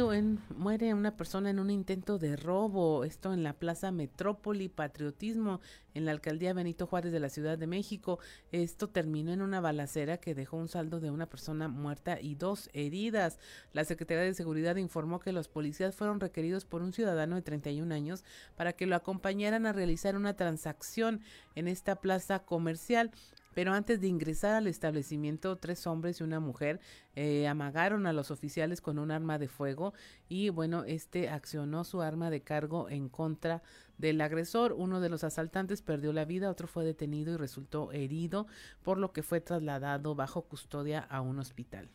muere 0.55 0.93
una 0.93 1.17
persona 1.17 1.49
en 1.49 1.59
un 1.59 1.69
intento 1.69 2.17
de 2.17 2.37
robo, 2.37 3.03
esto 3.03 3.33
en 3.33 3.43
la 3.43 3.51
Plaza 3.51 3.91
Metrópoli 3.91 4.69
Patriotismo, 4.69 5.59
en 5.93 6.05
la 6.05 6.11
alcaldía 6.11 6.53
Benito 6.53 6.87
Juárez 6.87 7.11
de 7.11 7.19
la 7.19 7.27
Ciudad 7.27 7.57
de 7.57 7.67
México. 7.67 8.19
Esto 8.53 8.87
terminó 8.87 9.33
en 9.33 9.41
una 9.41 9.59
balacera 9.59 10.17
que 10.17 10.33
dejó 10.33 10.55
un 10.55 10.69
saldo 10.69 11.01
de 11.01 11.11
una 11.11 11.25
persona 11.25 11.67
muerta 11.67 12.21
y 12.21 12.35
dos 12.35 12.69
heridas. 12.71 13.37
La 13.73 13.83
Secretaría 13.83 14.23
de 14.23 14.33
Seguridad 14.33 14.77
informó 14.77 15.19
que 15.19 15.33
los 15.33 15.49
policías 15.49 15.93
fueron 15.93 16.21
requeridos 16.21 16.63
por 16.63 16.81
un 16.81 16.93
ciudadano 16.93 17.35
de 17.35 17.41
31 17.41 17.93
años 17.93 18.23
para 18.55 18.71
que 18.71 18.87
lo 18.87 18.95
acompañaran 18.95 19.65
a 19.65 19.73
realizar 19.73 20.15
una 20.15 20.37
transacción 20.37 21.19
en 21.55 21.67
esta 21.67 21.97
plaza 21.97 22.39
comercial. 22.39 23.11
Pero 23.53 23.73
antes 23.73 23.99
de 23.99 24.07
ingresar 24.07 24.55
al 24.55 24.67
establecimiento, 24.67 25.57
tres 25.57 25.87
hombres 25.87 26.19
y 26.19 26.23
una 26.23 26.39
mujer 26.39 26.79
eh, 27.15 27.47
amagaron 27.47 28.05
a 28.05 28.13
los 28.13 28.31
oficiales 28.31 28.81
con 28.81 28.99
un 28.99 29.11
arma 29.11 29.37
de 29.37 29.47
fuego 29.47 29.93
y 30.27 30.49
bueno, 30.49 30.83
este 30.83 31.29
accionó 31.29 31.83
su 31.83 32.01
arma 32.01 32.29
de 32.29 32.41
cargo 32.41 32.89
en 32.89 33.09
contra 33.09 33.61
del 33.97 34.21
agresor. 34.21 34.73
Uno 34.73 35.01
de 35.01 35.09
los 35.09 35.23
asaltantes 35.23 35.81
perdió 35.81 36.13
la 36.13 36.25
vida, 36.25 36.49
otro 36.49 36.67
fue 36.67 36.85
detenido 36.85 37.33
y 37.33 37.37
resultó 37.37 37.91
herido, 37.91 38.47
por 38.83 38.97
lo 38.97 39.11
que 39.11 39.23
fue 39.23 39.41
trasladado 39.41 40.15
bajo 40.15 40.43
custodia 40.43 40.99
a 40.99 41.21
un 41.21 41.39
hospital. 41.39 41.89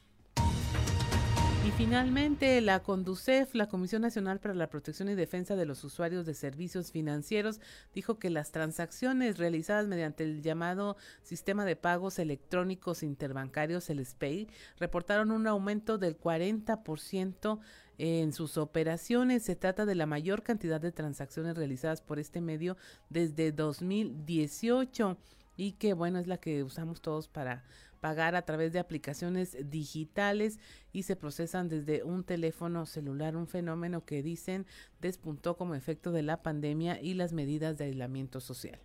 Y 1.64 1.70
finalmente, 1.70 2.60
la 2.60 2.82
CONDUCEF, 2.82 3.54
la 3.54 3.68
Comisión 3.68 4.02
Nacional 4.02 4.38
para 4.38 4.52
la 4.52 4.68
Protección 4.68 5.08
y 5.08 5.14
Defensa 5.14 5.56
de 5.56 5.64
los 5.64 5.82
Usuarios 5.82 6.26
de 6.26 6.34
Servicios 6.34 6.92
Financieros, 6.92 7.58
dijo 7.94 8.18
que 8.18 8.28
las 8.28 8.52
transacciones 8.52 9.38
realizadas 9.38 9.86
mediante 9.86 10.24
el 10.24 10.42
llamado 10.42 10.98
Sistema 11.22 11.64
de 11.64 11.74
Pagos 11.74 12.18
Electrónicos 12.18 13.02
Interbancarios, 13.02 13.88
el 13.88 14.04
SPEI, 14.04 14.46
reportaron 14.78 15.30
un 15.30 15.46
aumento 15.46 15.96
del 15.96 16.20
40% 16.20 17.60
en 17.96 18.34
sus 18.34 18.58
operaciones. 18.58 19.44
Se 19.44 19.56
trata 19.56 19.86
de 19.86 19.94
la 19.94 20.04
mayor 20.04 20.42
cantidad 20.42 20.82
de 20.82 20.92
transacciones 20.92 21.56
realizadas 21.56 22.02
por 22.02 22.18
este 22.18 22.42
medio 22.42 22.76
desde 23.08 23.52
2018 23.52 25.16
y 25.56 25.72
que 25.72 25.94
bueno 25.94 26.18
es 26.18 26.26
la 26.26 26.38
que 26.38 26.62
usamos 26.62 27.00
todos 27.00 27.28
para 27.28 27.64
pagar 28.04 28.36
a 28.36 28.42
través 28.42 28.70
de 28.74 28.80
aplicaciones 28.80 29.56
digitales 29.70 30.60
y 30.92 31.04
se 31.04 31.16
procesan 31.16 31.70
desde 31.70 32.02
un 32.02 32.22
teléfono 32.22 32.84
celular, 32.84 33.34
un 33.34 33.46
fenómeno 33.46 34.04
que 34.04 34.22
dicen 34.22 34.66
despuntó 35.00 35.56
como 35.56 35.74
efecto 35.74 36.12
de 36.12 36.22
la 36.22 36.42
pandemia 36.42 37.00
y 37.00 37.14
las 37.14 37.32
medidas 37.32 37.78
de 37.78 37.86
aislamiento 37.86 38.40
social. 38.40 38.78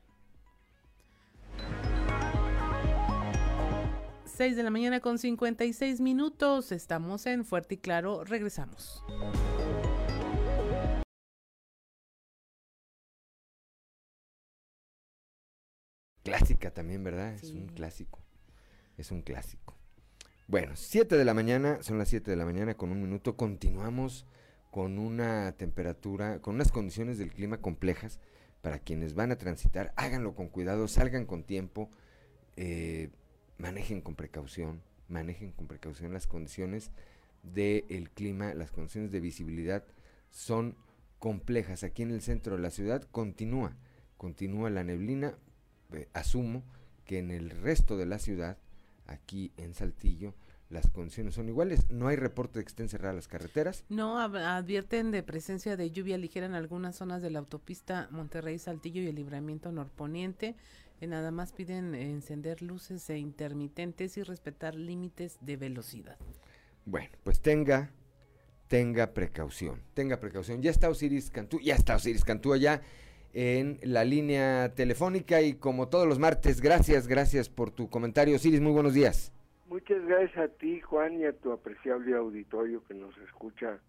6 4.23 4.55
de 4.55 4.63
la 4.63 4.69
mañana 4.69 5.01
con 5.01 5.17
56 5.19 5.99
minutos, 5.99 6.71
estamos 6.71 7.25
en 7.25 7.43
Fuerte 7.43 7.75
y 7.75 7.77
Claro, 7.79 8.23
regresamos. 8.23 9.03
Clásica 16.23 16.71
también, 16.73 17.03
¿verdad? 17.03 17.33
Es 17.33 17.51
un 17.51 17.67
clásico 17.67 18.28
es 18.99 19.11
un 19.11 19.21
clásico. 19.21 19.75
Bueno, 20.47 20.75
7 20.75 21.15
de 21.15 21.25
la 21.25 21.33
mañana, 21.33 21.81
son 21.83 21.97
las 21.97 22.09
7 22.09 22.31
de 22.31 22.37
la 22.37 22.45
mañana 22.45 22.75
con 22.75 22.91
un 22.91 23.01
minuto, 23.01 23.37
continuamos 23.37 24.25
con 24.71 24.99
una 24.99 25.51
temperatura, 25.53 26.41
con 26.41 26.55
unas 26.55 26.71
condiciones 26.71 27.17
del 27.17 27.31
clima 27.31 27.57
complejas 27.57 28.19
para 28.61 28.79
quienes 28.79 29.13
van 29.13 29.31
a 29.31 29.37
transitar, 29.37 29.93
háganlo 29.95 30.35
con 30.35 30.49
cuidado, 30.49 30.87
salgan 30.87 31.25
con 31.25 31.43
tiempo, 31.43 31.89
eh, 32.57 33.09
manejen 33.57 34.01
con 34.01 34.15
precaución, 34.15 34.81
manejen 35.07 35.51
con 35.51 35.67
precaución 35.67 36.13
las 36.13 36.27
condiciones 36.27 36.91
del 37.43 38.09
clima, 38.09 38.53
las 38.53 38.71
condiciones 38.71 39.11
de 39.11 39.19
visibilidad 39.19 39.85
son 40.29 40.75
complejas. 41.19 41.83
Aquí 41.83 42.01
en 42.03 42.11
el 42.11 42.21
centro 42.21 42.55
de 42.55 42.61
la 42.61 42.69
ciudad 42.69 43.03
continúa, 43.03 43.77
continúa 44.17 44.69
la 44.69 44.83
neblina, 44.83 45.37
eh, 45.93 46.07
asumo 46.13 46.63
que 47.05 47.19
en 47.19 47.31
el 47.31 47.49
resto 47.49 47.97
de 47.97 48.05
la 48.05 48.19
ciudad 48.19 48.57
aquí 49.09 49.51
en 49.57 49.73
Saltillo 49.73 50.33
las 50.69 50.87
condiciones 50.91 51.33
son 51.33 51.49
iguales. 51.49 51.89
No 51.89 52.07
hay 52.07 52.15
reporte 52.15 52.59
de 52.59 52.65
que 52.65 52.69
estén 52.69 52.89
cerradas 52.89 53.15
las 53.15 53.27
carreteras. 53.27 53.83
No, 53.89 54.19
advierten 54.19 55.11
de 55.11 55.23
presencia 55.23 55.75
de 55.75 55.89
lluvia 55.89 56.17
ligera 56.17 56.45
en 56.45 56.53
algunas 56.53 56.95
zonas 56.95 57.21
de 57.21 57.31
la 57.31 57.39
autopista 57.39 58.07
Monterrey-Saltillo 58.11 59.01
y 59.01 59.07
el 59.07 59.15
libramiento 59.15 59.71
norponiente. 59.71 60.55
Eh, 61.01 61.07
nada 61.07 61.31
más 61.31 61.53
piden 61.53 61.95
encender 61.95 62.61
luces 62.61 63.09
e 63.09 63.17
intermitentes 63.17 64.17
y 64.17 64.23
respetar 64.23 64.75
límites 64.75 65.37
de 65.41 65.57
velocidad. 65.57 66.17
Bueno, 66.85 67.09
pues 67.23 67.41
tenga, 67.41 67.89
tenga 68.67 69.13
precaución, 69.13 69.81
tenga 69.95 70.19
precaución. 70.19 70.61
Ya 70.61 70.69
está 70.69 70.89
Osiris 70.89 71.31
Cantú, 71.31 71.59
ya 71.59 71.75
está 71.75 71.95
Osiris 71.95 72.23
Cantú 72.23 72.53
allá 72.53 72.81
en 73.33 73.79
la 73.83 74.03
línea 74.03 74.73
telefónica 74.75 75.41
y 75.41 75.53
como 75.53 75.89
todos 75.89 76.07
los 76.07 76.19
martes, 76.19 76.61
gracias, 76.61 77.07
gracias 77.07 77.49
por 77.49 77.71
tu 77.71 77.89
comentario. 77.89 78.35
Osiris, 78.35 78.61
muy 78.61 78.71
buenos 78.71 78.93
días. 78.93 79.31
Muchas 79.67 80.03
gracias 80.05 80.37
a 80.37 80.47
ti, 80.47 80.81
Juan, 80.81 81.19
y 81.19 81.25
a 81.25 81.33
tu 81.33 81.51
apreciable 81.51 82.15
auditorio 82.15 82.83
que 82.85 82.93
nos 82.95 83.15
escucha 83.19 83.79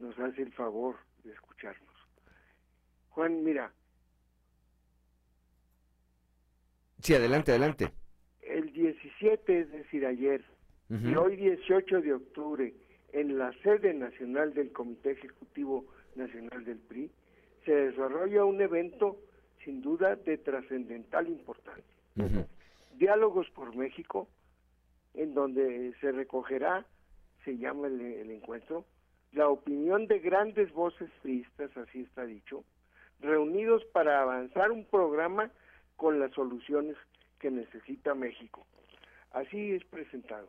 nos 0.00 0.18
hace 0.18 0.42
el 0.42 0.52
favor 0.52 0.96
de 1.24 1.32
escucharnos. 1.32 1.94
Juan, 3.10 3.44
mira. 3.44 3.72
Sí, 7.00 7.14
adelante, 7.14 7.52
adelante. 7.52 7.92
El 8.40 8.72
17, 8.72 9.60
es 9.60 9.70
decir, 9.70 10.06
ayer, 10.06 10.42
y 10.88 11.14
hoy 11.14 11.36
18 11.36 12.00
de 12.00 12.14
octubre, 12.14 12.74
en 13.12 13.38
la 13.38 13.52
sede 13.62 13.94
nacional 13.94 14.54
del 14.54 14.72
Comité 14.72 15.12
Ejecutivo 15.12 15.86
Nacional 16.16 16.64
del 16.64 16.78
PRI, 16.78 17.10
se 17.64 17.72
desarrolla 17.72 18.44
un 18.44 18.60
evento 18.60 19.18
sin 19.64 19.82
duda 19.82 20.16
de 20.16 20.38
trascendental 20.38 21.28
importancia. 21.28 21.84
Diálogos 22.96 23.48
por 23.50 23.74
México, 23.74 24.28
en 25.14 25.34
donde 25.34 25.94
se 26.00 26.12
recogerá, 26.12 26.86
se 27.44 27.56
llama 27.56 27.86
el, 27.86 28.00
el 28.00 28.30
encuentro, 28.30 28.84
la 29.32 29.48
opinión 29.48 30.06
de 30.06 30.18
grandes 30.18 30.72
voces 30.72 31.10
priistas, 31.22 31.74
así 31.76 32.00
está 32.02 32.24
dicho, 32.26 32.64
reunidos 33.20 33.84
para 33.86 34.22
avanzar 34.22 34.70
un 34.72 34.84
programa 34.84 35.50
con 35.96 36.18
las 36.18 36.32
soluciones 36.32 36.96
que 37.38 37.50
necesita 37.50 38.14
México. 38.14 38.66
Así 39.32 39.72
es 39.72 39.84
presentado. 39.84 40.48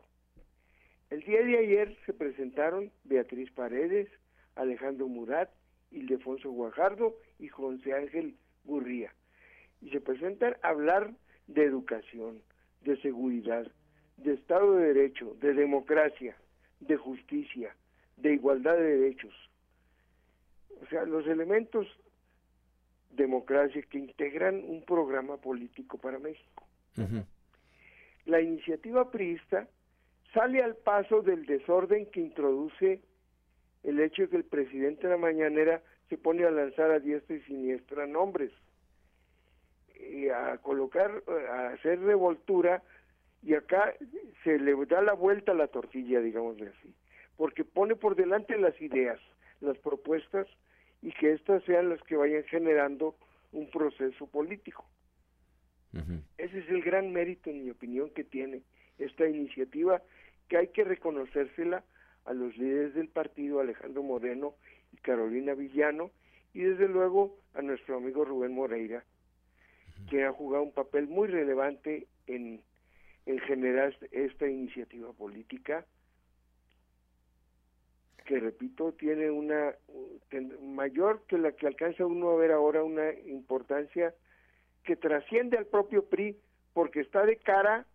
El 1.10 1.22
día 1.22 1.42
de 1.42 1.58
ayer 1.58 1.96
se 2.06 2.12
presentaron 2.12 2.90
Beatriz 3.04 3.50
Paredes, 3.52 4.08
Alejandro 4.56 5.08
Murat, 5.08 5.50
Ildefonso 5.92 6.50
Guajardo 6.50 7.16
y 7.38 7.48
José 7.48 7.94
Ángel 7.94 8.36
Gurría. 8.64 9.12
Y 9.80 9.90
se 9.90 10.00
presentan 10.00 10.56
a 10.62 10.68
hablar 10.68 11.12
de 11.46 11.64
educación, 11.64 12.42
de 12.82 13.00
seguridad, 13.02 13.70
de 14.16 14.34
Estado 14.34 14.74
de 14.74 14.92
Derecho, 14.92 15.34
de 15.40 15.54
democracia, 15.54 16.36
de 16.80 16.96
justicia, 16.96 17.74
de 18.16 18.34
igualdad 18.34 18.76
de 18.76 18.98
derechos. 18.98 19.34
O 20.82 20.86
sea, 20.86 21.04
los 21.04 21.26
elementos 21.26 21.86
democracia 23.12 23.82
que 23.82 23.98
integran 23.98 24.62
un 24.64 24.82
programa 24.84 25.36
político 25.36 25.98
para 25.98 26.18
México. 26.18 26.66
La 28.24 28.40
iniciativa 28.40 29.10
priista 29.10 29.68
sale 30.32 30.62
al 30.62 30.76
paso 30.76 31.22
del 31.22 31.44
desorden 31.46 32.06
que 32.06 32.20
introduce 32.20 33.00
el 33.82 34.00
hecho 34.00 34.22
de 34.22 34.28
que 34.28 34.36
el 34.36 34.44
presidente 34.44 35.06
de 35.06 35.14
la 35.14 35.18
mañanera 35.18 35.82
se 36.08 36.18
pone 36.18 36.44
a 36.44 36.50
lanzar 36.50 36.90
a 36.90 37.00
diestra 37.00 37.36
y 37.36 37.40
siniestra 37.42 38.06
nombres, 38.06 38.52
y 40.10 40.28
a 40.28 40.58
colocar, 40.58 41.22
a 41.50 41.68
hacer 41.68 42.00
revoltura, 42.00 42.82
y 43.42 43.54
acá 43.54 43.94
se 44.44 44.58
le 44.58 44.74
da 44.86 45.00
la 45.02 45.14
vuelta 45.14 45.52
a 45.52 45.54
la 45.56 45.68
tortilla, 45.68 46.20
digámosle 46.20 46.68
así, 46.68 46.94
porque 47.36 47.64
pone 47.64 47.96
por 47.96 48.14
delante 48.14 48.56
las 48.58 48.80
ideas, 48.80 49.20
las 49.60 49.78
propuestas, 49.78 50.46
y 51.02 51.12
que 51.12 51.32
éstas 51.32 51.64
sean 51.64 51.88
las 51.88 52.00
que 52.02 52.16
vayan 52.16 52.44
generando 52.44 53.16
un 53.50 53.68
proceso 53.70 54.26
político. 54.26 54.86
Ese 56.38 56.58
es 56.60 56.68
el 56.70 56.82
gran 56.82 57.12
mérito, 57.12 57.50
en 57.50 57.64
mi 57.64 57.70
opinión, 57.70 58.10
que 58.10 58.24
tiene 58.24 58.62
esta 58.98 59.28
iniciativa, 59.28 60.00
que 60.48 60.56
hay 60.56 60.68
que 60.68 60.84
reconocérsela 60.84 61.84
a 62.24 62.32
los 62.32 62.56
líderes 62.56 62.94
del 62.94 63.08
partido, 63.08 63.60
Alejandro 63.60 64.02
Moreno 64.02 64.54
y 64.92 64.96
Carolina 64.98 65.54
Villano, 65.54 66.10
y 66.54 66.60
desde 66.60 66.88
luego 66.88 67.38
a 67.54 67.62
nuestro 67.62 67.96
amigo 67.96 68.24
Rubén 68.24 68.54
Moreira, 68.54 69.04
que 70.10 70.24
ha 70.24 70.32
jugado 70.32 70.64
un 70.64 70.72
papel 70.72 71.08
muy 71.08 71.28
relevante 71.28 72.06
en, 72.26 72.60
en 73.26 73.38
generar 73.40 73.96
esta 74.10 74.46
iniciativa 74.46 75.12
política 75.12 75.86
que 78.24 78.38
repito 78.38 78.92
tiene 78.92 79.30
una 79.30 79.74
mayor 80.62 81.22
que 81.26 81.38
la 81.38 81.52
que 81.52 81.66
alcanza 81.66 82.06
uno 82.06 82.30
a 82.30 82.36
ver 82.36 82.52
ahora 82.52 82.84
una 82.84 83.12
importancia 83.12 84.14
que 84.84 84.96
trasciende 84.96 85.58
al 85.58 85.66
propio 85.66 86.04
PRI 86.06 86.36
porque 86.72 87.00
está 87.00 87.24
de 87.26 87.36
cara 87.36 87.86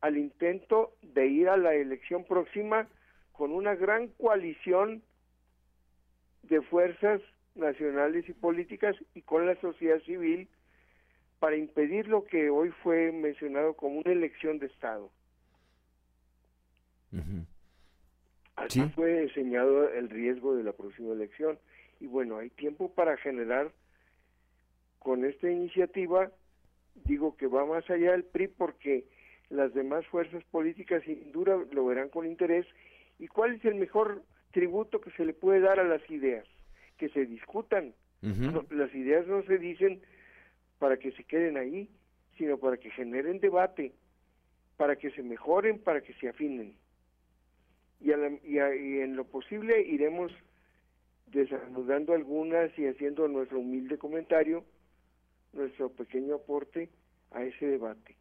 al 0.00 0.16
intento 0.16 0.94
de 1.02 1.26
ir 1.26 1.48
a 1.48 1.56
la 1.56 1.74
elección 1.74 2.24
próxima 2.24 2.88
con 3.40 3.52
una 3.52 3.74
gran 3.74 4.08
coalición 4.08 5.02
de 6.42 6.60
fuerzas 6.60 7.22
nacionales 7.54 8.28
y 8.28 8.34
políticas 8.34 8.94
y 9.14 9.22
con 9.22 9.46
la 9.46 9.58
sociedad 9.62 9.98
civil 10.02 10.46
para 11.38 11.56
impedir 11.56 12.06
lo 12.06 12.26
que 12.26 12.50
hoy 12.50 12.68
fue 12.82 13.12
mencionado 13.12 13.72
como 13.72 14.00
una 14.00 14.12
elección 14.12 14.58
de 14.58 14.66
Estado. 14.66 15.10
Así 18.56 18.82
fue 18.94 19.22
diseñado 19.22 19.88
el 19.88 20.10
riesgo 20.10 20.54
de 20.54 20.62
la 20.62 20.74
próxima 20.74 21.14
elección. 21.14 21.58
Y 21.98 22.08
bueno, 22.08 22.36
hay 22.36 22.50
tiempo 22.50 22.92
para 22.92 23.16
generar 23.16 23.72
con 24.98 25.24
esta 25.24 25.50
iniciativa, 25.50 26.30
digo 27.06 27.38
que 27.38 27.46
va 27.46 27.64
más 27.64 27.88
allá 27.88 28.12
del 28.12 28.24
PRI 28.24 28.48
porque 28.48 29.06
las 29.48 29.72
demás 29.72 30.06
fuerzas 30.08 30.44
políticas 30.50 31.02
sin 31.04 31.32
duda 31.32 31.56
lo 31.72 31.86
verán 31.86 32.10
con 32.10 32.26
interés. 32.26 32.66
¿Y 33.20 33.28
cuál 33.28 33.54
es 33.54 33.64
el 33.64 33.76
mejor 33.76 34.24
tributo 34.50 35.00
que 35.00 35.12
se 35.12 35.24
le 35.24 35.32
puede 35.32 35.60
dar 35.60 35.78
a 35.78 35.84
las 35.84 36.02
ideas? 36.10 36.46
Que 36.96 37.08
se 37.10 37.26
discutan. 37.26 37.94
las 38.70 38.94
ideas 38.94 39.26
no 39.28 39.42
se 39.44 39.58
dicen 39.58 40.02
para 40.80 40.98
que 40.98 41.12
se 41.12 41.22
queden 41.24 41.56
ahí, 41.56 41.88
sino 42.36 42.58
para 42.58 42.76
que 42.78 42.90
generen 42.90 43.38
debate, 43.38 43.92
para 44.76 44.96
que 44.96 45.10
se 45.12 45.22
mejoren, 45.22 45.78
para 45.78 46.00
que 46.00 46.14
se 46.14 46.28
afinen 46.28 46.74
y, 48.00 48.10
y, 48.10 48.58
en 49.00 49.16
lo 49.16 49.24
posible 49.24 49.82
iremos 49.82 50.32
desanudando 51.26 52.14
algunas 52.14 52.76
y 52.78 52.86
haciendo 52.86 53.28
nuestro 53.28 53.60
humilde 53.60 53.98
comentario, 53.98 54.64
nuestro 55.52 55.90
pequeño 55.90 56.36
aporte 56.36 56.88
a 57.30 57.44
ese 57.44 57.66
debate. 57.66 58.16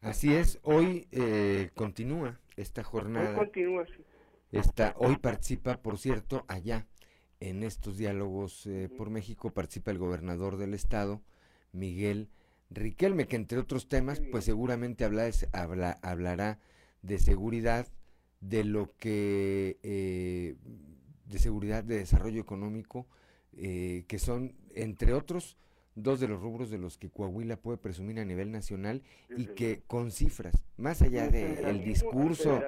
Así 0.00 0.32
es, 0.34 0.58
hoy 0.62 1.08
eh, 1.12 1.70
continúa 1.74 2.40
esta 2.56 2.82
jornada. 2.82 3.30
Hoy 3.30 3.36
continúa, 3.36 3.86
sí. 3.86 4.02
Esta, 4.50 4.94
hoy 4.96 5.16
participa, 5.16 5.76
por 5.76 5.98
cierto, 5.98 6.44
allá 6.48 6.86
en 7.38 7.62
estos 7.62 7.96
diálogos 7.96 8.66
eh, 8.66 8.88
por 8.96 9.10
México, 9.10 9.52
participa 9.52 9.90
el 9.90 9.98
gobernador 9.98 10.56
del 10.56 10.74
estado, 10.74 11.22
Miguel 11.72 12.28
Riquelme, 12.70 13.26
que 13.26 13.36
entre 13.36 13.58
otros 13.58 13.88
temas, 13.88 14.20
pues 14.30 14.44
seguramente 14.44 15.04
habla, 15.04 15.30
habla, 15.52 15.98
hablará 16.02 16.58
de 17.02 17.18
seguridad, 17.18 17.86
de 18.40 18.64
lo 18.64 18.94
que 18.96 19.78
eh, 19.82 20.56
de 21.26 21.38
seguridad, 21.38 21.84
de 21.84 21.98
desarrollo 21.98 22.40
económico, 22.40 23.06
eh, 23.52 24.04
que 24.08 24.18
son, 24.18 24.54
entre 24.74 25.12
otros, 25.12 25.56
dos 25.94 26.20
de 26.20 26.28
los 26.28 26.40
rubros 26.40 26.70
de 26.70 26.78
los 26.78 26.98
que 26.98 27.10
Coahuila 27.10 27.56
puede 27.56 27.78
presumir 27.78 28.20
a 28.20 28.24
nivel 28.24 28.50
nacional 28.50 29.02
y 29.36 29.46
que 29.46 29.82
con 29.86 30.10
cifras, 30.10 30.64
más 30.76 31.02
allá 31.02 31.28
del 31.28 31.84
discurso 31.84 32.62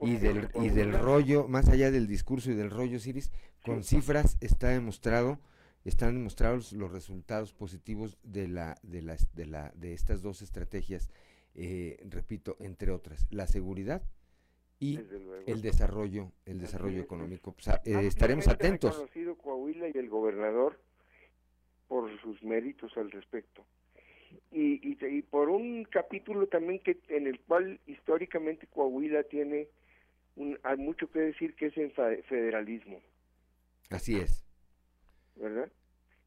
y 0.00 0.16
del, 0.16 0.48
y 0.54 0.68
del 0.68 0.92
rollo, 0.92 1.48
más 1.48 1.68
allá 1.68 1.90
del 1.90 2.06
discurso 2.06 2.50
y 2.50 2.54
del 2.54 2.70
rollo, 2.70 2.98
Ciris, 2.98 3.30
con 3.64 3.84
cifras 3.84 4.36
está 4.40 4.68
demostrado, 4.68 5.38
están 5.84 6.14
demostrados 6.14 6.72
los 6.72 6.92
resultados 6.92 7.52
positivos 7.52 8.18
de 8.22 8.48
la, 8.48 8.76
de 8.82 9.02
las, 9.02 9.34
de 9.34 9.46
la, 9.46 9.72
de 9.76 9.92
estas 9.92 10.22
dos 10.22 10.42
estrategias, 10.42 11.10
eh, 11.54 11.98
repito, 12.08 12.56
entre 12.60 12.90
otras, 12.90 13.26
la 13.30 13.46
seguridad 13.46 14.02
y 14.78 14.98
el 15.46 15.62
desarrollo, 15.62 16.32
el 16.44 16.58
desarrollo 16.58 17.00
económico. 17.00 17.52
Pues, 17.52 17.68
eh, 17.84 18.06
estaremos 18.06 18.48
atentos. 18.48 19.04
Coahuila 19.40 19.88
y 19.88 19.96
el 19.96 20.08
gobernador 20.08 20.80
por 21.92 22.08
sus 22.22 22.42
méritos 22.42 22.96
al 22.96 23.10
respecto. 23.10 23.66
Y, 24.50 24.80
y, 24.82 25.22
por 25.24 25.50
un 25.50 25.84
capítulo 25.84 26.46
también 26.46 26.78
que 26.78 26.96
en 27.08 27.26
el 27.26 27.38
cual 27.40 27.80
históricamente 27.86 28.66
Coahuila 28.66 29.24
tiene 29.24 29.68
un, 30.36 30.58
hay 30.62 30.78
mucho 30.78 31.10
que 31.10 31.18
decir 31.18 31.54
que 31.54 31.66
es 31.66 31.76
en 31.76 31.90
federalismo. 31.90 32.98
Así 33.90 34.18
es. 34.18 34.42
¿Verdad? 35.36 35.70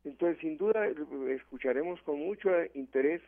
Entonces, 0.03 0.37
sin 0.39 0.55
duda, 0.55 0.87
escucharemos 1.29 1.99
con 2.03 2.19
mucho 2.19 2.51
interés 2.75 3.23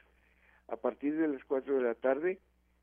a 0.67 0.75
partir 0.75 1.17
de 1.17 1.29
las 1.29 1.43
4 1.45 1.75
de 1.75 1.81
la 1.81 1.95
tarde 1.95 2.38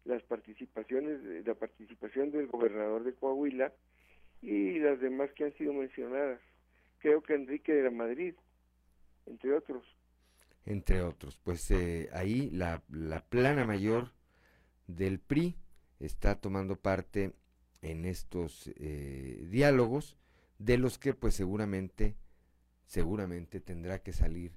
las 0.05 0.20
participaciones, 0.24 1.46
la 1.46 1.55
participación 1.55 2.32
del 2.32 2.48
gobernador 2.48 3.05
de 3.05 3.14
Coahuila 3.14 3.72
y 4.42 4.80
las 4.80 4.98
demás 4.98 5.30
que 5.34 5.44
han 5.44 5.55
sido 5.55 5.72
mencionadas. 5.74 6.40
Creo 6.98 7.22
que 7.22 7.34
Enrique 7.34 7.72
de 7.72 7.84
la 7.84 7.92
Madrid, 7.92 8.34
entre 9.26 9.54
otros. 9.54 9.84
Entre 10.66 11.02
otros, 11.02 11.38
pues 11.44 11.70
eh, 11.70 12.08
ahí 12.12 12.50
la, 12.50 12.82
la 12.88 13.20
plana 13.20 13.66
mayor 13.66 14.12
del 14.86 15.18
PRI 15.18 15.56
está 16.00 16.40
tomando 16.40 16.76
parte 16.76 17.32
en 17.82 18.06
estos 18.06 18.70
eh, 18.76 19.46
diálogos 19.50 20.16
de 20.58 20.78
los 20.78 20.98
que 20.98 21.12
pues 21.12 21.34
seguramente 21.34 22.16
seguramente 22.86 23.60
tendrá 23.60 24.02
que 24.02 24.12
salir 24.12 24.52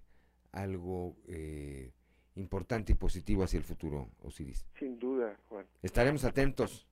algo 0.51 1.15
eh, 1.28 1.91
importante 2.36 2.93
y 2.93 2.95
positivo 2.95 3.43
hacia 3.43 3.57
el 3.57 3.63
futuro, 3.63 4.09
Osiris. 4.24 4.65
Sin 4.80 4.99
duda, 4.99 5.38
Juan. 5.49 5.65
Estaremos 5.82 6.24
atentos. 6.24 6.88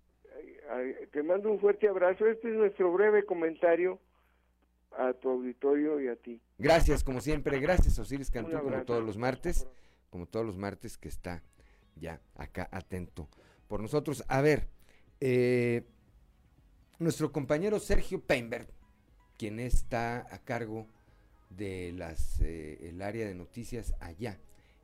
Te 1.11 1.23
mando 1.23 1.51
un 1.51 1.59
fuerte 1.59 1.87
abrazo. 1.87 2.25
Este 2.25 2.49
es 2.49 2.55
nuestro 2.55 2.91
breve 2.91 3.25
comentario 3.25 3.99
a 4.97 5.13
tu 5.13 5.29
auditorio 5.29 5.99
y 6.01 6.07
a 6.07 6.15
ti. 6.15 6.41
Gracias, 6.57 7.03
como 7.03 7.21
siempre. 7.21 7.59
Gracias, 7.59 7.99
Osiris 7.99 8.31
Cantú, 8.31 8.57
como 8.61 8.83
todos 8.83 9.03
los 9.03 9.17
martes. 9.17 9.67
Como 10.09 10.27
todos 10.27 10.45
los 10.45 10.57
martes 10.57 10.97
que 10.97 11.09
está 11.09 11.43
ya 11.95 12.21
acá 12.35 12.69
atento 12.71 13.29
por 13.67 13.81
nosotros. 13.81 14.23
A 14.27 14.41
ver, 14.41 14.67
eh, 15.19 15.83
nuestro 16.99 17.31
compañero 17.31 17.79
Sergio 17.79 18.21
Peinberg, 18.21 18.67
quien 19.37 19.59
está 19.59 20.27
a 20.33 20.39
cargo 20.39 20.87
de 21.49 21.93
las 21.93 22.41
eh, 22.41 22.89
el 22.89 23.01
área 23.01 23.25
de 23.25 23.35
noticias 23.35 23.95
allá 23.99 24.39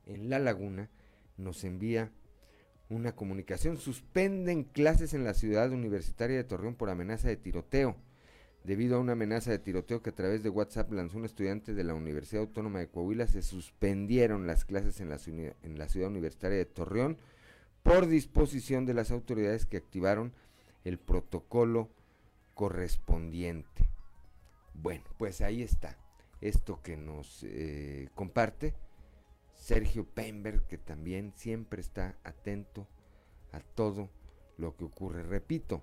en 0.06 0.28
La 0.28 0.38
Laguna, 0.38 0.90
nos 1.36 1.64
envía 1.64 2.10
una 2.88 3.14
comunicación. 3.14 3.78
Suspenden 3.78 4.64
clases 4.64 5.14
en 5.14 5.24
la 5.24 5.34
ciudad 5.34 5.70
universitaria 5.70 6.36
de 6.36 6.44
Torreón 6.44 6.74
por 6.74 6.90
amenaza 6.90 7.28
de 7.28 7.36
tiroteo. 7.36 7.96
Debido 8.64 8.96
a 8.96 9.00
una 9.00 9.12
amenaza 9.12 9.50
de 9.50 9.58
tiroteo 9.58 10.02
que 10.02 10.10
a 10.10 10.14
través 10.14 10.44
de 10.44 10.48
WhatsApp 10.48 10.92
lanzó 10.92 11.18
un 11.18 11.24
estudiante 11.24 11.74
de 11.74 11.82
la 11.82 11.94
Universidad 11.94 12.42
Autónoma 12.42 12.78
de 12.78 12.88
Coahuila, 12.88 13.26
se 13.26 13.42
suspendieron 13.42 14.46
las 14.46 14.64
clases 14.64 15.00
en 15.00 15.08
la, 15.08 15.18
ciudad 15.18 16.08
universitaria 16.08 16.58
de 16.58 16.64
Torreón 16.64 17.18
por 17.82 18.06
disposición 18.06 18.86
de 18.86 18.94
las 18.94 19.10
autoridades 19.10 19.66
que 19.66 19.78
activaron 19.78 20.32
el 20.84 20.98
protocolo 20.98 21.90
correspondiente. 22.54 23.88
Bueno, 24.74 25.04
pues 25.18 25.40
ahí 25.40 25.62
está 25.62 25.98
esto 26.40 26.80
que 26.82 26.96
nos 26.96 27.42
eh, 27.42 28.08
comparte 28.14 28.74
Sergio 29.54 30.04
Pember, 30.04 30.62
que 30.62 30.78
también 30.78 31.32
siempre 31.36 31.80
está 31.80 32.16
atento 32.22 32.86
a 33.52 33.60
todo 33.60 34.08
lo 34.56 34.76
que 34.76 34.84
ocurre. 34.84 35.22
Repito, 35.24 35.82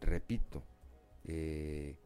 repito, 0.00 0.62
eh, 1.26 1.96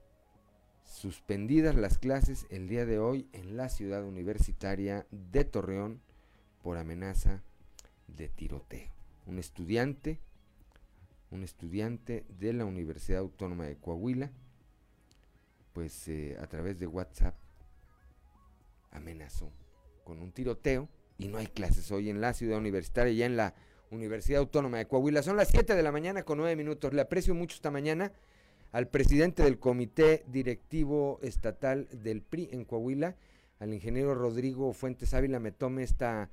suspendidas 0.85 1.75
las 1.75 1.99
clases 1.99 2.47
el 2.51 2.69
día 2.69 2.87
de 2.87 2.99
hoy 2.99 3.29
en 3.33 3.57
la 3.57 3.69
ciudad 3.69 4.05
universitaria 4.05 5.07
de 5.11 5.45
Torreón 5.45 6.01
por 6.63 6.77
amenaza 6.77 7.43
de 8.07 8.29
tiroteo. 8.29 8.91
Un 9.27 9.39
estudiante, 9.39 10.21
un 11.31 11.43
estudiante 11.43 12.25
de 12.29 12.53
la 12.53 12.65
Universidad 12.65 13.21
Autónoma 13.21 13.65
de 13.65 13.77
Coahuila, 13.77 14.33
pues 15.73 16.09
eh, 16.09 16.37
a 16.41 16.47
través 16.47 16.79
de 16.79 16.87
WhatsApp 16.87 17.37
amenazó 18.91 19.53
con 20.05 20.21
un 20.21 20.33
tiroteo 20.33 20.89
y 21.19 21.29
no 21.29 21.39
hay 21.39 21.47
clases 21.47 21.91
hoy 21.93 22.11
en 22.11 22.21
la 22.21 22.33
ciudad 22.33 22.59
universitaria, 22.59 23.13
ya 23.13 23.27
en 23.27 23.37
la 23.37 23.55
Universidad 23.91 24.41
Autónoma 24.41 24.79
de 24.79 24.87
Coahuila. 24.87 25.23
Son 25.23 25.37
las 25.37 25.49
7 25.49 25.75
de 25.75 25.83
la 25.83 25.93
mañana 25.93 26.23
con 26.23 26.39
9 26.39 26.57
minutos. 26.57 26.93
Le 26.93 27.01
aprecio 27.01 27.35
mucho 27.35 27.57
esta 27.57 27.71
mañana 27.71 28.13
al 28.73 28.89
presidente 28.89 29.43
del 29.43 29.59
Comité 29.59 30.25
Directivo 30.29 31.19
Estatal 31.23 31.89
del 31.93 32.23
PRI 32.23 32.51
en 32.53 32.65
Coahuila, 32.65 33.17
al 33.59 33.75
ingeniero 33.75 34.15
Rodrigo 34.15 34.73
Fuentes 34.73 35.15
Ávila, 35.15 35.41
me 35.41 35.53
tome 35.53 35.83
esta 35.83 36.31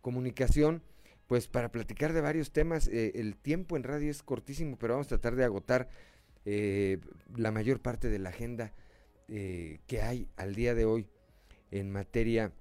comunicación, 0.00 0.82
pues 1.26 1.48
para 1.48 1.70
platicar 1.70 2.12
de 2.12 2.20
varios 2.20 2.52
temas. 2.52 2.86
Eh, 2.88 3.12
el 3.16 3.36
tiempo 3.36 3.76
en 3.76 3.82
radio 3.82 4.10
es 4.10 4.22
cortísimo, 4.22 4.76
pero 4.78 4.94
vamos 4.94 5.06
a 5.06 5.18
tratar 5.18 5.36
de 5.36 5.44
agotar 5.44 5.88
eh, 6.48 7.00
la 7.36 7.50
mayor 7.50 7.80
parte 7.80 8.08
de 8.08 8.20
la 8.20 8.28
agenda 8.28 8.72
eh, 9.26 9.80
que 9.88 10.00
hay 10.00 10.28
al 10.36 10.54
día 10.54 10.76
de 10.76 10.84
hoy 10.84 11.08
en 11.72 11.90
materia 11.90 12.52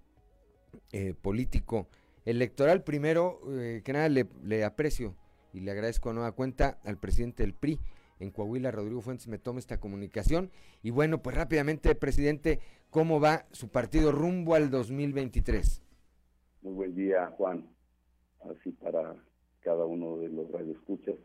eh, 0.91 1.13
político 1.21 1.87
electoral. 2.25 2.83
Primero, 2.83 3.39
que 3.83 3.93
nada, 3.93 4.09
le, 4.09 4.63
aprecio 4.63 5.15
y 5.53 5.59
le 5.59 5.69
agradezco 5.69 6.09
a 6.09 6.13
nueva 6.13 6.31
cuenta 6.31 6.79
al 6.83 6.97
presidente 6.97 7.43
del 7.43 7.53
PRI 7.53 7.79
en 8.19 8.31
Coahuila, 8.31 8.71
Rodrigo 8.71 9.01
Fuentes, 9.01 9.27
me 9.27 9.37
toma 9.37 9.59
esta 9.59 9.79
comunicación. 9.79 10.51
Y 10.81 10.91
bueno, 10.91 11.21
pues 11.21 11.35
rápidamente, 11.35 11.95
presidente, 11.95 12.59
¿cómo 12.89 13.19
va 13.19 13.45
su 13.51 13.69
partido 13.69 14.11
rumbo 14.11 14.55
al 14.55 14.69
2023? 14.69 15.81
Muy 16.61 16.73
buen 16.73 16.95
día, 16.95 17.27
Juan. 17.37 17.67
Así 18.41 18.71
para 18.71 19.15
cada 19.61 19.85
uno 19.85 20.17
de 20.17 20.29
los 20.29 20.51
radioescuchas 20.51 21.15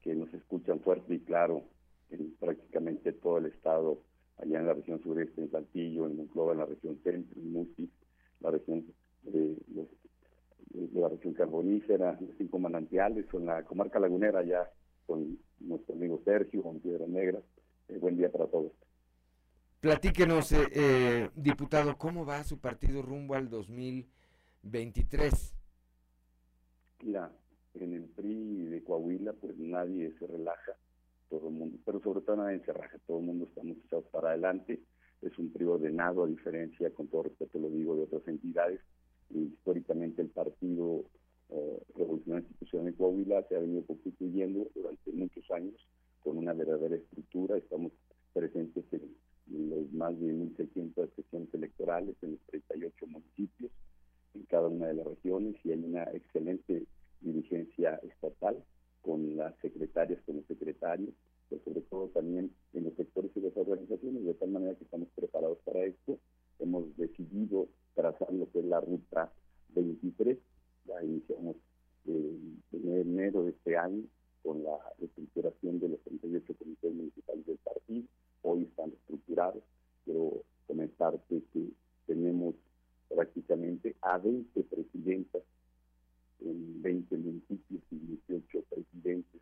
que 0.00 0.14
nos 0.14 0.32
escuchan 0.34 0.80
fuerte 0.80 1.14
y 1.14 1.20
claro 1.20 1.64
en 2.10 2.34
prácticamente 2.36 3.12
todo 3.12 3.38
el 3.38 3.46
estado 3.46 4.02
allá 4.38 4.58
en 4.58 4.66
la 4.66 4.74
región 4.74 5.00
sureste, 5.02 5.40
en 5.40 5.50
Saltillo, 5.50 6.06
en 6.06 6.16
Monclova, 6.16 6.52
en 6.52 6.58
la 6.58 6.66
región 6.66 6.98
centro, 7.02 7.40
en 7.40 7.52
Musi, 7.52 7.90
la 8.40 8.50
región 8.50 8.86
de, 9.22 9.56
la 10.92 11.08
región 11.08 11.34
carbonífera, 11.34 12.18
los 12.20 12.36
cinco 12.38 12.58
manantiales, 12.58 13.26
en 13.32 13.46
la 13.46 13.64
comarca 13.64 13.98
lagunera 13.98 14.42
ya 14.42 14.70
con 15.10 15.36
nuestro 15.58 15.96
amigo 15.96 16.22
Sergio, 16.24 16.62
con 16.62 16.78
Piedra 16.78 17.04
Negra. 17.08 17.40
Eh, 17.88 17.98
buen 17.98 18.16
día 18.16 18.30
para 18.30 18.46
todos. 18.46 18.70
Platíquenos, 19.80 20.52
eh, 20.52 20.68
eh, 20.72 21.28
diputado, 21.34 21.98
¿cómo 21.98 22.24
va 22.24 22.44
su 22.44 22.60
partido 22.60 23.02
rumbo 23.02 23.34
al 23.34 23.50
2023? 23.50 25.52
Mira, 27.02 27.32
en 27.74 27.94
el 27.94 28.04
PRI 28.04 28.66
de 28.66 28.84
Coahuila, 28.84 29.32
pues 29.32 29.58
nadie 29.58 30.14
se 30.16 30.28
relaja 30.28 30.76
todo 31.28 31.48
el 31.48 31.54
mundo, 31.54 31.76
pero 31.84 32.00
sobre 32.00 32.20
todo 32.20 32.36
nadie 32.36 32.60
se 32.60 32.72
raja, 32.72 32.96
todo 33.04 33.18
el 33.18 33.24
mundo 33.24 33.46
estamos 33.46 33.78
echados 33.84 34.04
para 34.12 34.28
adelante, 34.28 34.80
es 35.22 35.36
un 35.40 35.52
periodo 35.52 35.74
ordenado 35.74 36.22
a 36.22 36.28
diferencia, 36.28 36.88
con 36.94 37.08
todo 37.08 37.24
respeto 37.24 37.58
lo 37.58 37.68
digo, 37.68 37.96
de 37.96 38.02
otras 38.02 38.28
entidades, 38.28 38.80
históricamente 39.30 40.22
el 40.22 40.28
partido 40.28 41.04
eh, 41.52 41.82
Revolucionario 41.96 42.48
Institucional 42.48 42.94
Coahuila 42.94 43.42
se 43.48 43.56
ha 43.56 43.60
venido 43.60 43.84
constituyendo 43.86 44.68
durante 44.74 45.12
muchos 45.12 45.50
años 45.50 45.74
con 46.20 46.36
una 46.36 46.52
verdadera 46.52 46.96
estructura, 46.96 47.56
estamos 47.56 47.92
presentes 48.32 48.84
en 48.92 49.70
los 49.70 49.92
más 49.92 50.18
de 50.20 50.32
1.600 50.32 51.10
sesiones 51.16 51.52
electorales 51.52 52.16
en 52.22 52.32
los 52.32 52.40
38 52.46 53.06
municipios, 53.06 53.72
en 54.34 54.42
cada 54.44 54.68
una 54.68 54.86
de 54.88 54.94
las 54.94 55.06
regiones, 55.06 55.56
y 55.64 55.72
hay 55.72 55.84
una 55.84 56.04
excelente 56.12 56.84
dirigencia 57.20 58.00
estatal 58.02 58.62
con 59.02 59.36
las 59.36 59.56
secretarias, 59.60 60.20
con 60.26 60.36
los 60.36 60.46
secretarios, 60.46 61.14
pero 61.48 61.62
sobre 61.64 61.80
todo 61.82 62.08
también 62.08 62.52
en 62.74 62.84
los 62.84 62.94
sectores 62.94 63.30
y 63.34 63.40
las 63.40 63.56
organizaciones, 63.56 64.24
de 64.24 64.34
tal 64.34 64.50
manera 64.50 64.76
que 64.76 64.84
estamos 64.84 65.08
preparados 65.16 65.58
para 65.64 65.84
esto. 65.84 66.18
Hemos 66.58 66.96
decidido 66.96 67.68
trazar 67.94 68.32
lo 68.32 68.48
que 68.50 68.60
es 68.60 68.66
la 68.66 68.80
ruta 68.80 69.32
23, 69.70 70.38
la 70.90 71.04
iniciamos 71.04 71.56
en 72.06 72.62
enero 72.72 73.44
de 73.44 73.50
este 73.50 73.76
año 73.76 74.02
con 74.42 74.62
la 74.62 74.76
estructuración 75.00 75.80
de 75.80 75.88
los 75.90 76.00
38 76.00 76.54
comités 76.58 76.94
municipales 76.94 77.46
del 77.46 77.58
partido, 77.58 78.06
hoy 78.42 78.62
están 78.62 78.90
estructurados, 78.90 79.62
quiero 80.04 80.42
comentarte 80.66 81.42
que 81.52 81.68
tenemos 82.06 82.54
prácticamente 83.08 83.94
a 84.00 84.18
20 84.18 84.62
presidentas 84.64 85.42
en 86.40 86.82
20 86.82 87.16
municipios 87.18 87.82
y 87.90 87.96
18 88.28 88.64
presidentes 88.70 89.40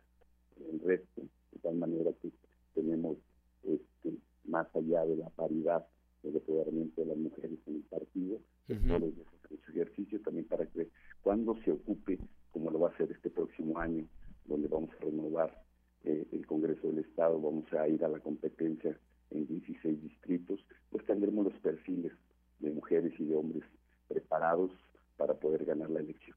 en 0.59 0.75
el 0.75 0.79
resto, 0.81 1.21
de 1.53 1.59
tal 1.61 1.75
manera 1.75 2.11
que 2.21 2.29
tenemos 2.75 3.17
este, 3.63 4.17
más 4.45 4.67
allá 4.75 5.05
de 5.05 5.15
la 5.15 5.29
paridad 5.29 5.85
del 6.23 6.35
empoderamiento 6.35 7.01
de 7.01 7.07
las 7.07 7.17
mujeres 7.17 7.59
en 7.67 7.75
el 7.75 7.83
partido, 7.83 8.41
uh 8.69 9.11
ejercicio 9.69 10.19
también 10.21 10.45
para 10.47 10.65
que 10.65 10.89
cuando 11.21 11.55
se 11.63 11.71
ocupe, 11.71 12.19
como 12.51 12.71
lo 12.71 12.79
va 12.79 12.89
a 12.89 12.91
hacer 12.91 13.11
este 13.11 13.29
próximo 13.29 13.79
año, 13.79 14.05
donde 14.45 14.67
vamos 14.67 14.89
a 14.99 15.05
renovar 15.05 15.63
eh, 16.03 16.25
el 16.31 16.45
Congreso 16.45 16.87
del 16.87 16.99
Estado, 16.99 17.39
vamos 17.39 17.71
a 17.73 17.87
ir 17.87 18.03
a 18.03 18.07
la 18.07 18.19
competencia 18.19 18.97
en 19.31 19.47
16 19.47 20.01
distritos, 20.01 20.59
pues 20.89 21.05
tendremos 21.05 21.45
los 21.45 21.61
perfiles 21.61 22.11
de 22.59 22.71
mujeres 22.71 23.13
y 23.19 23.25
de 23.25 23.35
hombres 23.35 23.63
preparados 24.07 24.71
para 25.17 25.35
poder 25.35 25.65
ganar 25.65 25.89
la 25.89 25.99
elección. 25.99 26.35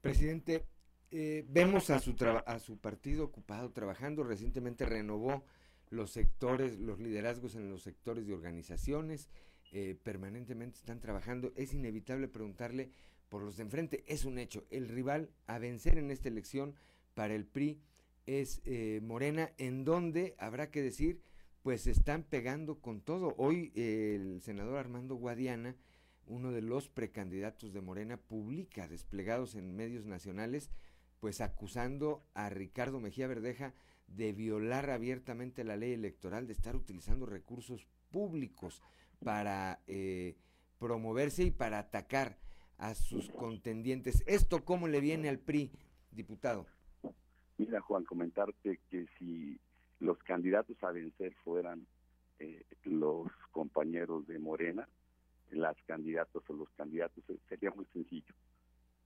Presidente, 0.00 0.64
eh, 1.10 1.44
vemos 1.48 1.90
a 1.90 2.00
su, 2.00 2.14
a 2.44 2.58
su 2.58 2.78
partido 2.78 3.24
ocupado 3.24 3.70
trabajando, 3.70 4.24
recientemente 4.24 4.84
renovó 4.84 5.44
los 5.90 6.10
sectores, 6.10 6.78
los 6.78 6.98
liderazgos 6.98 7.54
en 7.54 7.70
los 7.70 7.82
sectores 7.82 8.26
de 8.26 8.34
organizaciones, 8.34 9.28
eh, 9.72 9.96
permanentemente 10.02 10.78
están 10.78 11.00
trabajando. 11.00 11.52
Es 11.56 11.74
inevitable 11.74 12.28
preguntarle 12.28 12.90
por 13.28 13.42
los 13.42 13.56
de 13.56 13.64
enfrente, 13.64 14.04
es 14.06 14.24
un 14.24 14.38
hecho. 14.38 14.66
El 14.70 14.88
rival 14.88 15.30
a 15.46 15.58
vencer 15.58 15.98
en 15.98 16.10
esta 16.10 16.28
elección 16.28 16.74
para 17.14 17.34
el 17.34 17.44
PRI 17.44 17.80
es 18.26 18.62
eh, 18.64 19.00
Morena, 19.02 19.52
en 19.58 19.84
donde 19.84 20.34
habrá 20.38 20.70
que 20.70 20.82
decir, 20.82 21.20
pues 21.62 21.86
están 21.86 22.22
pegando 22.22 22.80
con 22.80 23.00
todo. 23.00 23.34
Hoy 23.36 23.72
el 23.74 24.40
senador 24.40 24.78
Armando 24.78 25.16
Guadiana 25.16 25.76
uno 26.28 26.52
de 26.52 26.62
los 26.62 26.88
precandidatos 26.88 27.72
de 27.72 27.80
Morena, 27.80 28.16
publica 28.16 28.88
desplegados 28.88 29.54
en 29.54 29.74
medios 29.74 30.04
nacionales, 30.06 30.70
pues 31.20 31.40
acusando 31.40 32.24
a 32.34 32.48
Ricardo 32.48 33.00
Mejía 33.00 33.26
Verdeja 33.26 33.74
de 34.08 34.32
violar 34.32 34.90
abiertamente 34.90 35.64
la 35.64 35.76
ley 35.76 35.92
electoral, 35.92 36.46
de 36.46 36.52
estar 36.52 36.74
utilizando 36.74 37.26
recursos 37.26 37.86
públicos 38.10 38.82
para 39.24 39.80
eh, 39.86 40.36
promoverse 40.78 41.44
y 41.44 41.50
para 41.50 41.78
atacar 41.78 42.38
a 42.78 42.94
sus 42.94 43.30
contendientes. 43.30 44.22
¿Esto 44.26 44.64
cómo 44.64 44.88
le 44.88 45.00
viene 45.00 45.28
al 45.28 45.38
PRI, 45.38 45.70
diputado? 46.10 46.66
Mira, 47.58 47.80
Juan, 47.80 48.04
comentarte 48.04 48.80
que 48.88 49.06
si 49.18 49.58
los 50.00 50.18
candidatos 50.18 50.76
a 50.82 50.92
vencer 50.92 51.34
fueran 51.44 51.86
eh, 52.38 52.64
los 52.84 53.26
compañeros 53.50 54.26
de 54.28 54.38
Morena, 54.38 54.88
las 55.50 55.76
candidatas 55.86 56.42
o 56.48 56.52
los 56.52 56.70
candidatos, 56.70 57.24
eh, 57.28 57.38
sería 57.48 57.70
muy 57.72 57.84
sencillo. 57.86 58.32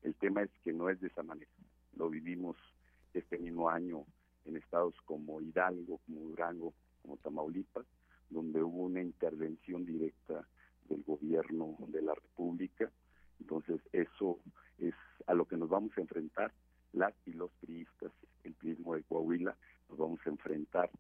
El 0.03 0.15
tema 0.17 0.43
es 0.43 0.51
que 0.63 0.73
no 0.73 0.91
es 0.91 1.01
de 1.01 1.07
esa 1.07 1.23
manera. 1.23 1.51
Lo 1.97 2.11
vivimos 2.11 2.57
este 3.15 3.39
mismo 3.39 3.71
año 3.71 4.05
en 4.45 4.57
estados 4.57 4.95
como 5.05 5.41
Hidalgo, 5.41 6.01
como 6.07 6.21
Durango, 6.21 6.75
como 7.03 7.17
Tamaulipas, 7.19 7.87
donde 8.31 8.63
hubo 8.63 8.85
una 8.85 9.03
intervención 9.03 9.85
directa 9.85 10.47
del 10.89 11.03
gobierno 11.03 11.77
de 11.89 12.03
la 12.03 12.15
República. 12.15 12.91
Entonces, 13.41 13.81
eso 13.93 14.39
es 14.79 14.95
a 15.27 15.35
lo 15.35 15.47
que 15.47 15.57
nos 15.57 15.69
vamos 15.69 15.93
a 15.97 16.01
enfrentar 16.01 16.53
las 16.93 17.15
y 17.27 17.33
los 17.33 17.51
priistas, 17.61 18.13
el 18.45 18.55
prismo 18.55 18.95
de 18.95 19.03
Coahuila, 19.03 19.57
nos 19.89 19.99
vamos 19.99 20.21
a 20.27 20.31
enfrentar 20.31 20.91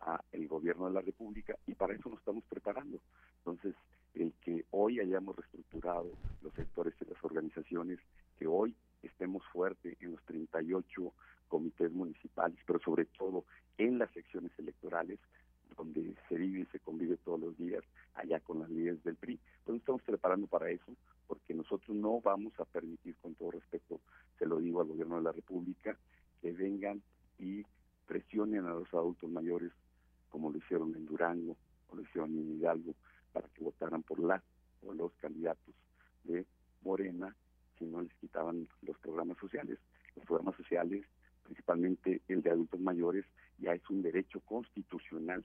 a 0.00 0.22
el 0.32 0.48
gobierno 0.48 0.86
de 0.86 0.94
la 0.94 1.00
República 1.00 1.56
y 1.66 1.74
para 1.74 1.94
eso 1.94 2.08
nos 2.08 2.18
estamos 2.18 2.44
preparando. 2.44 3.00
Entonces, 3.38 3.74
el 4.14 4.32
que 4.44 4.64
hoy 4.70 5.00
hayamos 5.00 5.36
reestructurado 5.36 6.12
los 6.42 6.52
sectores 6.54 6.94
y 7.00 7.04
las 7.06 7.22
organizaciones, 7.24 7.98
que 8.38 8.46
hoy 8.46 8.74
estemos 9.02 9.42
fuertes 9.52 9.96
en 10.00 10.12
los 10.12 10.22
38 10.24 11.12
comités 11.52 11.92
municipales, 11.92 12.58
pero 12.66 12.78
sobre 12.78 13.04
todo 13.04 13.44
en 13.76 13.98
las 13.98 14.10
secciones 14.12 14.50
electorales, 14.58 15.18
donde 15.76 16.16
se 16.26 16.36
vive 16.36 16.60
y 16.60 16.66
se 16.72 16.78
convive 16.78 17.18
todos 17.18 17.40
los 17.40 17.58
días 17.58 17.84
allá 18.14 18.40
con 18.40 18.60
las 18.60 18.70
líderes 18.70 19.04
del 19.04 19.16
PRI. 19.16 19.38
Pues 19.62 19.76
estamos 19.76 20.00
preparando 20.00 20.46
para 20.46 20.70
eso, 20.70 20.96
porque 21.26 21.52
nosotros 21.52 21.94
no 21.94 22.22
vamos 22.22 22.58
a 22.58 22.64
permitir, 22.64 23.14
con 23.16 23.34
todo 23.34 23.50
respeto, 23.50 24.00
se 24.38 24.46
lo 24.46 24.60
digo 24.60 24.80
al 24.80 24.88
gobierno 24.88 25.16
de 25.16 25.24
la 25.24 25.32
República, 25.32 25.98
que 26.40 26.52
vengan 26.52 27.02
y 27.38 27.62
presionen 28.06 28.64
a 28.64 28.70
los 28.72 28.88
adultos 28.94 29.28
mayores, 29.30 29.72
como 30.30 30.50
lo 30.50 30.56
hicieron 30.56 30.94
en 30.94 31.04
Durango, 31.04 31.54
o 31.90 31.96
lo 31.96 32.00
hicieron 32.00 32.30
en 32.30 32.56
Hidalgo, 32.56 32.94
para 33.30 33.46
que 33.48 33.62
votaran 33.62 34.02
por 34.02 34.20
la 34.20 34.42
o 34.86 34.94
los 34.94 35.12
candidatos 35.20 35.74
de 36.24 36.46
Morena 36.80 37.36
si 37.78 37.84
no 37.84 38.00
les 38.00 38.14
quitaban 38.14 38.66
los 38.80 38.98
programas 39.00 39.36
sociales. 39.36 39.78
Los 40.16 40.24
programas 40.24 40.56
sociales, 40.56 41.04
principalmente 41.52 42.22
el 42.28 42.42
de 42.42 42.50
adultos 42.50 42.80
mayores, 42.80 43.26
ya 43.58 43.74
es 43.74 43.90
un 43.90 44.02
derecho 44.02 44.40
constitucional 44.40 45.44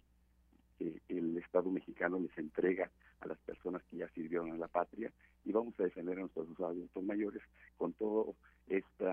que 0.80 1.02
el 1.10 1.38
Estado 1.38 1.70
mexicano 1.70 2.18
les 2.20 2.36
entrega 2.38 2.90
a 3.20 3.28
las 3.28 3.38
personas 3.40 3.84
que 3.90 3.98
ya 3.98 4.08
sirvieron 4.10 4.52
a 4.52 4.58
la 4.58 4.70
patria. 4.70 5.12
Y 5.44 5.52
vamos 5.52 5.78
a 5.80 5.84
defender 5.84 6.18
a 6.18 6.22
nuestros 6.22 6.48
adultos 6.60 7.04
mayores 7.04 7.42
con 7.78 7.92
todo 7.94 8.36
este 8.68 9.06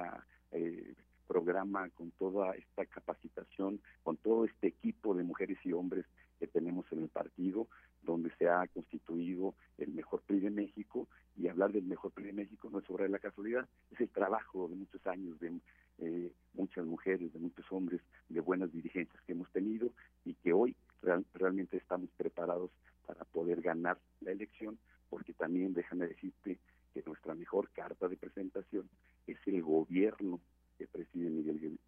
programa, 1.26 1.88
con 1.90 2.12
toda 2.12 2.54
esta 2.54 2.86
capacitación, 2.86 3.80
con 4.04 4.16
todo 4.18 4.44
este 4.44 4.68
equipo 4.68 5.14
de 5.14 5.24
mujeres 5.24 5.58
y 5.64 5.72
hombres 5.72 6.04
que 6.38 6.46
tenemos 6.46 6.84
en 6.92 7.02
el 7.02 7.08
partido, 7.08 7.66
donde 8.02 8.30
se 8.38 8.48
ha 8.48 8.66
constituido 8.68 9.54
el 9.78 9.90
mejor 9.92 10.22
PRI 10.22 10.40
de 10.40 10.50
México. 10.50 11.08
Y 11.36 11.48
hablar 11.48 11.72
del 11.72 11.84
mejor 11.84 12.12
PRI 12.12 12.26
de 12.26 12.32
México 12.34 12.68
no 12.70 12.78
es 12.78 12.88
obra 12.88 13.04
de 13.04 13.10
la 13.10 13.18
casualidad, 13.18 13.66
es 13.90 14.00
el 14.00 14.10
trabajo 14.10 14.68
de 14.68 14.76
muchos 14.76 15.04
años 15.08 15.40
de 15.40 15.58
eh, 15.98 16.32
muchas 16.54 16.84
mujeres, 16.86 17.32
de 17.32 17.38
muchos 17.38 17.64
hombres, 17.70 18.00
de 18.28 18.40
buenas 18.40 18.72
dirigencias 18.72 19.22
que 19.24 19.32
hemos 19.32 19.50
tenido 19.50 19.90
y 20.24 20.34
que 20.34 20.52
hoy 20.52 20.74
realmente 21.34 21.76
estamos 21.76 22.08
preparados 22.16 22.70
para 23.06 23.24
poder 23.24 23.60
ganar 23.60 23.98
la 24.20 24.32
elección, 24.32 24.78
porque 25.10 25.34
también 25.34 25.74
déjame 25.74 26.06
decirte 26.06 26.58
que 26.92 27.02
nuestra 27.04 27.34
mejor 27.34 27.68
carta 27.70 28.08
de 28.08 28.16
presentación 28.16 28.88
es 29.26 29.36
el 29.46 29.62
gobierno 29.62 30.40
que 30.78 30.86
preside 30.86 31.28
Miguel 31.30 31.78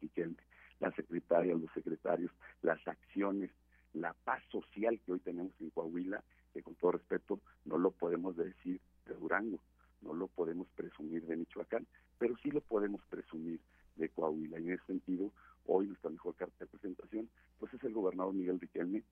Riquelme, 0.00 0.36
la 0.80 0.92
secretaria, 0.92 1.54
los 1.54 1.72
secretarios, 1.72 2.30
las 2.62 2.86
acciones, 2.86 3.50
la 3.94 4.14
paz 4.24 4.42
social 4.50 4.98
que 5.04 5.12
hoy 5.12 5.20
tenemos 5.20 5.52
en 5.60 5.70
Coahuila, 5.70 6.22
que 6.52 6.62
con 6.62 6.74
todo 6.74 6.92
respeto 6.92 7.40
no 7.64 7.78
lo 7.78 7.90
podemos 7.90 8.36
decir 8.36 8.80
de 9.06 9.14
Durango, 9.14 9.58
no 10.02 10.14
lo 10.14 10.28
podemos 10.28 10.66
presumir 10.76 11.26
de 11.26 11.36
Michoacán, 11.36 11.86
pero 12.22 12.36
sí 12.36 12.52
lo 12.52 12.60
podemos 12.60 13.00
presumir 13.10 13.58
de 13.96 14.08
Coahuila. 14.10 14.60
Y 14.60 14.68
en 14.68 14.74
ese 14.74 14.86
sentido, 14.86 15.32
hoy 15.66 15.88
nuestra 15.88 16.08
mejor 16.08 16.36
carta 16.36 16.54
de 16.60 16.68
presentación, 16.68 17.28
pues 17.58 17.74
es 17.74 17.82
el 17.82 17.92
gobernador 17.92 18.32
Miguel 18.32 18.60
Riquelme, 18.60 19.02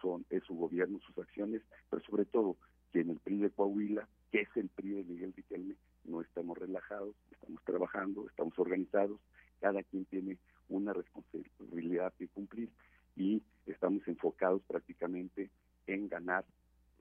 son, 0.00 0.24
es 0.30 0.42
su 0.44 0.54
gobierno, 0.54 0.98
sus 1.00 1.18
acciones, 1.18 1.60
pero 1.90 2.02
sobre 2.02 2.24
todo 2.24 2.56
que 2.92 3.00
en 3.00 3.10
el 3.10 3.18
PRI 3.18 3.40
de 3.40 3.50
Coahuila, 3.50 4.08
que 4.32 4.40
es 4.40 4.48
el 4.54 4.70
PRI 4.70 4.88
de 4.88 5.04
Miguel 5.04 5.34
Riquelme, 5.34 5.74
no 6.04 6.22
estamos 6.22 6.56
relajados, 6.56 7.14
estamos 7.30 7.62
trabajando, 7.64 8.26
estamos 8.26 8.58
organizados, 8.58 9.20
cada 9.60 9.82
quien 9.82 10.06
tiene 10.06 10.38
una 10.70 10.94
responsabilidad 10.94 12.14
que 12.14 12.28
cumplir 12.28 12.70
y 13.16 13.42
estamos 13.66 14.00
enfocados 14.08 14.62
prácticamente 14.62 15.50
en 15.86 16.08
ganar 16.08 16.46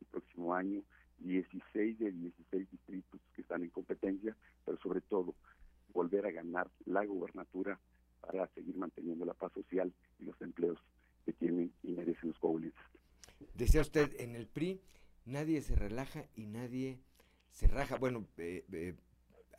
el 0.01 0.07
próximo 0.07 0.53
año 0.53 0.83
16 1.19 1.99
de 1.99 2.11
16 2.11 2.71
distritos 2.71 3.21
que 3.33 3.41
están 3.41 3.63
en 3.63 3.69
competencia, 3.69 4.35
pero 4.65 4.77
sobre 4.79 5.01
todo 5.01 5.35
volver 5.93 6.25
a 6.25 6.31
ganar 6.31 6.69
la 6.85 7.05
gubernatura 7.05 7.79
para 8.21 8.47
seguir 8.53 8.75
manteniendo 8.75 9.25
la 9.25 9.33
paz 9.33 9.53
social 9.53 9.93
y 10.19 10.25
los 10.25 10.39
empleos 10.41 10.79
que 11.25 11.33
tienen 11.33 11.71
y 11.83 11.91
merecen 11.91 12.29
los 12.29 12.39
coahuilenses. 12.39 12.79
Decía 13.53 13.81
usted, 13.81 14.19
en 14.19 14.35
el 14.35 14.47
PRI 14.47 14.81
nadie 15.25 15.61
se 15.61 15.75
relaja 15.75 16.25
y 16.35 16.45
nadie 16.45 16.99
se 17.51 17.67
raja. 17.67 17.97
Bueno, 17.97 18.27
eh, 18.37 18.65
eh, 18.71 18.95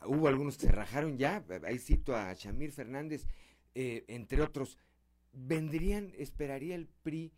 hubo 0.05 0.27
algunos 0.27 0.57
que 0.57 0.67
se 0.67 0.71
rajaron 0.71 1.17
ya, 1.17 1.43
ahí 1.63 1.79
cito 1.79 2.15
a 2.15 2.33
Chamir 2.35 2.71
Fernández, 2.71 3.27
eh, 3.75 4.05
entre 4.07 4.41
otros. 4.41 4.77
¿Vendrían, 5.33 6.11
esperaría 6.17 6.75
el 6.75 6.87
PRI 6.87 7.31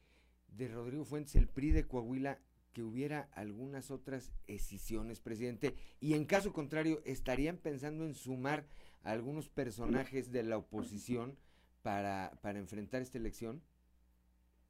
de 0.48 0.68
Rodrigo 0.68 1.06
Fuentes, 1.06 1.36
el 1.36 1.48
PRI 1.48 1.72
de 1.72 1.88
Coahuila, 1.88 2.40
que 2.74 2.84
hubiera 2.84 3.30
algunas 3.34 3.92
otras 3.92 4.34
decisiones, 4.48 5.20
presidente? 5.20 5.76
Y 6.00 6.14
en 6.14 6.26
caso 6.26 6.52
contrario, 6.52 7.02
¿estarían 7.06 7.58
pensando 7.58 8.06
en 8.06 8.16
sumar 8.16 8.66
a 9.04 9.12
algunos 9.12 9.48
personajes 9.48 10.32
de 10.32 10.44
la 10.44 10.58
oposición 10.58 11.38
para, 11.82 12.38
para 12.42 12.60
enfrentar 12.60 13.02
esta 13.02 13.18
elección? 13.18 13.62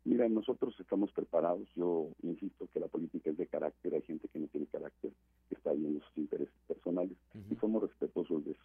Mira, 0.05 0.27
nosotros 0.27 0.77
estamos 0.79 1.11
preparados. 1.13 1.69
Yo 1.75 2.09
insisto 2.23 2.67
que 2.73 2.79
la 2.79 2.87
política 2.87 3.29
es 3.29 3.37
de 3.37 3.47
carácter. 3.47 3.93
Hay 3.93 4.01
gente 4.01 4.27
que 4.27 4.39
no 4.39 4.47
tiene 4.47 4.67
carácter, 4.67 5.11
que 5.47 5.55
está 5.55 5.71
en 5.71 6.01
sus 6.01 6.17
intereses 6.17 6.53
personales 6.67 7.17
y 7.49 7.55
somos 7.55 7.83
respetuosos 7.83 8.43
de 8.43 8.51
eso. 8.51 8.61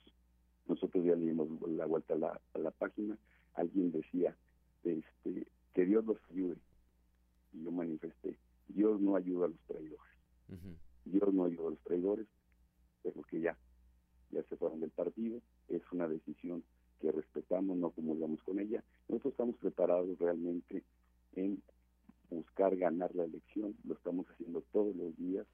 Nosotros 0.66 1.04
ya 1.04 1.14
le 1.14 1.26
dimos 1.26 1.48
la 1.68 1.86
vuelta 1.86 2.14
a 2.14 2.18
la, 2.18 2.40
a 2.54 2.58
la 2.58 2.70
página. 2.72 3.16
Alguien 3.54 3.92
decía 3.92 4.36
este, 4.82 5.46
que 5.74 5.84
Dios 5.86 6.04
los 6.04 6.18
ayude. 6.30 6.56
Y 7.52 7.62
yo 7.62 7.70
manifesté, 7.70 8.36
Dios 8.68 9.00
no 9.00 9.16
ayuda 9.16 9.46
a 9.46 9.48
los 9.48 9.60
traidores. 9.66 10.12
Dios 11.04 11.34
no 11.34 11.44
ayuda 11.44 11.68
a 11.68 11.70
los 11.70 11.80
traidores, 11.80 12.26
pero 13.02 13.22
que 13.22 13.40
ya, 13.40 13.56
ya 14.30 14.42
se 14.44 14.56
fueron 14.56 14.80
del 14.80 14.90
partido. 14.90 15.40
Es 15.68 15.82
una 15.92 16.08
decisión 16.08 16.62
que 17.00 17.12
respetamos, 17.12 17.76
no 17.76 17.90
comulgamos 17.90 18.42
con 18.42 18.58
ella. 18.58 18.82
Nosotros 19.08 19.32
estamos 19.32 19.56
preparados 19.56 20.18
realmente 20.18 20.84
en 21.34 21.62
buscar 22.30 22.76
ganar 22.76 23.14
la 23.14 23.24
elección, 23.24 23.76
lo 23.84 23.94
estamos 23.94 24.26
haciendo 24.28 24.62
todos 24.72 24.94
los 24.94 25.16
días, 25.16 25.46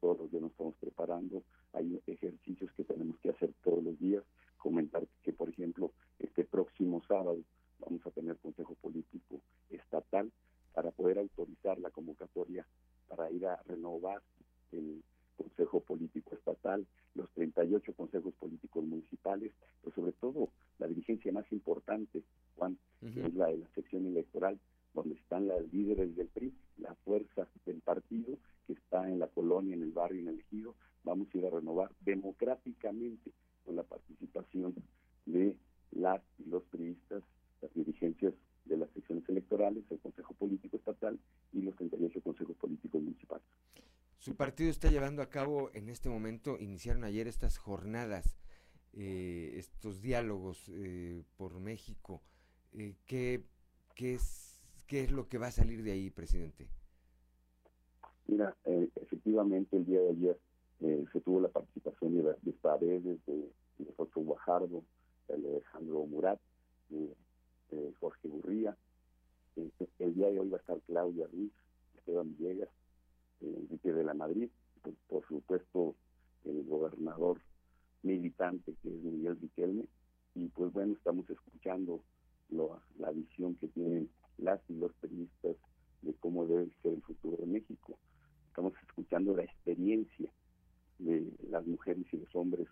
todos 0.00 0.18
los 0.18 0.30
días 0.30 0.42
nos 0.42 0.52
estamos 0.52 0.74
preparando, 0.76 1.42
hay 1.72 2.00
ejercicios 2.06 2.70
que 2.72 2.84
tenemos 2.84 3.18
que 3.20 3.30
hacer 3.30 3.52
todos 3.62 3.82
los 3.82 3.98
días, 3.98 4.22
comentar 4.56 5.06
que 5.22 5.32
por 5.32 5.48
ejemplo 5.48 5.92
este 6.18 6.44
próximo 6.44 7.02
sábado 7.08 7.38
vamos 7.78 8.06
a 8.06 8.10
tener 8.10 8.36
consejo 8.36 8.74
político 8.76 9.40
estatal 9.70 10.30
para 10.74 10.90
poder 10.90 11.18
autorizar 11.18 11.78
la 11.78 11.90
convocatoria 11.90 12.66
para 13.08 13.30
ir 13.30 13.46
a 13.46 13.56
renovar 13.66 14.22
el 14.72 15.02
consejo 15.36 15.80
político 15.80 16.34
estatal, 16.34 16.86
los 17.14 17.28
38 17.30 17.92
consejos 17.94 18.34
políticos 18.34 18.84
municipales, 18.84 19.52
pero 19.82 19.94
sobre 19.94 20.12
todo 20.12 20.50
la 20.78 20.86
dirigencia 20.86 21.32
más 21.32 21.50
importante, 21.50 22.22
Juan, 22.56 22.78
que 23.00 23.26
es 23.26 23.34
la 23.34 23.46
de 23.46 23.58
la 23.58 23.68
sección 23.74 24.06
electoral, 24.06 24.58
donde 24.94 25.14
están 25.14 25.48
las 25.48 25.62
líderes 25.72 26.14
del 26.16 26.28
PRI, 26.28 26.52
la 26.78 26.94
fuerza 27.04 27.48
del 27.64 27.80
partido 27.80 28.36
que 28.66 28.74
está 28.74 29.08
en 29.08 29.18
la 29.18 29.28
colonia, 29.28 29.74
en 29.74 29.82
el 29.82 29.92
barrio, 29.92 30.20
en 30.20 30.28
el 30.28 30.40
ejido, 30.40 30.74
vamos 31.04 31.28
a 31.32 31.38
ir 31.38 31.46
a 31.46 31.50
renovar 31.50 31.90
democráticamente 32.04 33.32
con 33.64 33.76
la 33.76 33.82
participación 33.82 34.74
de 35.26 35.56
las 35.92 36.20
y 36.38 36.48
los 36.48 36.62
priistas, 36.64 37.22
las 37.60 37.74
dirigencias 37.74 38.34
de 38.64 38.76
las 38.76 38.90
secciones 38.90 39.28
electorales, 39.28 39.84
el 39.90 39.98
Consejo 39.98 40.34
Político 40.34 40.76
Estatal 40.76 41.18
y 41.52 41.62
los 41.62 41.74
38 41.76 42.20
consejos 42.22 42.56
políticos 42.56 43.02
municipales. 43.02 43.46
Su 44.18 44.36
partido 44.36 44.70
está 44.70 44.90
llevando 44.90 45.22
a 45.22 45.30
cabo 45.30 45.70
en 45.72 45.88
este 45.88 46.08
momento, 46.08 46.58
iniciaron 46.58 47.04
ayer 47.04 47.26
estas 47.26 47.56
jornadas, 47.58 48.36
eh, 48.92 49.52
estos 49.56 50.02
diálogos 50.02 50.70
eh, 50.74 51.22
por 51.36 51.58
México. 51.58 52.20
Eh, 52.72 52.94
¿qué, 53.06 53.42
¿Qué 53.94 54.14
es 54.14 54.50
¿Qué 54.90 55.04
es 55.04 55.12
lo 55.12 55.28
que 55.28 55.38
va 55.38 55.46
a 55.46 55.52
salir 55.52 55.84
de 55.84 55.92
ahí, 55.92 56.10
presidente? 56.10 56.66
Mira, 58.26 58.56
efectivamente 58.96 59.76
el 59.76 59.86
día 59.86 60.00
de 60.00 60.10
ayer 60.10 60.40
se 61.12 61.20
tuvo 61.20 61.40
la 61.40 61.48
participación 61.48 62.16
de, 62.16 62.34
de 62.42 62.52
Paredes, 62.54 63.24
de, 63.24 63.52
de 63.78 63.94
Guajardo, 64.16 64.82
de 65.28 65.34
Alejandro 65.34 66.06
Murat, 66.06 66.40
de, 67.70 67.92
Jorge 68.00 68.28
Burría, 68.28 68.76
Eh, 69.56 69.70
el 69.98 70.14
día 70.14 70.30
de 70.30 70.38
hoy 70.40 70.48
va 70.48 70.58
a 70.58 70.60
estar 70.60 70.80
Claudia 70.86 71.26
Ruiz, 71.26 71.52
Esteban 71.98 72.36
Villegas, 72.36 72.68
eh, 73.40 73.54
Enrique 73.58 73.92
de 73.92 74.04
la 74.04 74.14
Madrid, 74.14 74.48
pues, 74.82 74.94
por 75.08 75.26
supuesto 75.26 75.94
el 76.44 76.64
gobernador 76.64 77.40
militante 78.02 78.74
que 78.80 78.88
es 78.88 79.02
Miguel 79.02 79.38
Riquelme, 79.40 79.86
y 80.34 80.48
pues 80.48 80.72
bueno, 80.72 80.94
estamos 80.94 81.28
escuchando 81.28 82.02
la 82.50 83.10
visión 83.12 83.56
que 83.56 83.68
tienen 83.68 84.08
las 84.38 84.60
y 84.68 84.74
los 84.74 84.92
periodistas 84.94 85.56
de 86.02 86.14
cómo 86.14 86.46
debe 86.46 86.68
ser 86.82 86.94
el 86.94 87.02
futuro 87.02 87.36
de 87.36 87.46
México. 87.46 87.98
Estamos 88.48 88.72
escuchando 88.88 89.36
la 89.36 89.44
experiencia 89.44 90.30
de 90.98 91.26
las 91.50 91.66
mujeres 91.66 92.06
y 92.12 92.16
los 92.16 92.34
hombres 92.34 92.68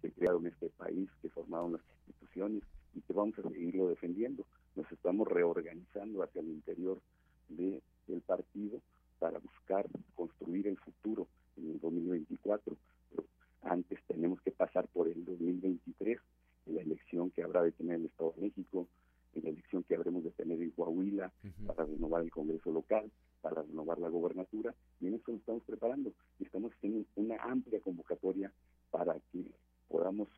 que 0.00 0.10
crearon 0.10 0.46
este 0.46 0.68
país, 0.70 1.08
que 1.20 1.28
formaron 1.30 1.72
las 1.72 1.82
instituciones 2.08 2.62
y 2.94 3.00
que 3.00 3.12
vamos 3.12 3.38
a 3.38 3.42
seguirlo 3.42 3.88
defendiendo. 3.88 4.44
Nos 4.76 4.90
estamos 4.90 5.28
reorganizando 5.28 6.22
hacia 6.22 6.40
el 6.40 6.48
interior 6.48 7.00
de, 7.48 7.82
del 8.06 8.20
partido 8.22 8.80
para 9.18 9.38
buscar 9.38 9.86
construir 10.14 10.66
el 10.66 10.76
futuro 10.78 11.28
en 11.56 11.70
el 11.70 11.80
2024. 11.80 12.76
Pero 13.10 13.24
antes 13.62 13.98
tenemos 14.06 14.40
que 14.42 14.50
pasar 14.50 14.88
por 14.88 15.08
el 15.08 15.24
2023, 15.24 16.18
en 16.66 16.74
la 16.74 16.82
elección 16.82 17.30
que 17.30 17.42
habrá 17.42 17.62
de 17.62 17.72
tener 17.72 17.96
el 17.96 18.06
Estado 18.06 18.32
de 18.36 18.42
México, 18.42 18.88
en 19.34 19.44
la 19.44 19.50
elección 19.50 19.82
que 19.84 19.94
habremos 19.94 20.24
de 20.24 20.30
tener 20.32 20.60
en 20.60 20.70
Coahuila 20.70 21.32
para 21.66 21.84
renovar 21.84 22.22
el 22.22 22.30
Congreso 22.30 22.70
local, 22.70 23.10
para 23.40 23.62
renovar 23.62 23.98
la 23.98 24.08
gobernatura, 24.08 24.74
y 25.00 25.06
en 25.06 25.14
eso 25.14 25.32
nos 25.32 25.40
estamos 25.40 25.62
preparando. 25.64 26.12
Y 26.38 26.44
estamos 26.44 26.72
haciendo 26.72 27.04
una 27.16 27.36
amplia 27.36 27.80
convocatoria 27.80 28.52
para 28.90 29.18
que 29.32 29.44
podamos 29.88 30.28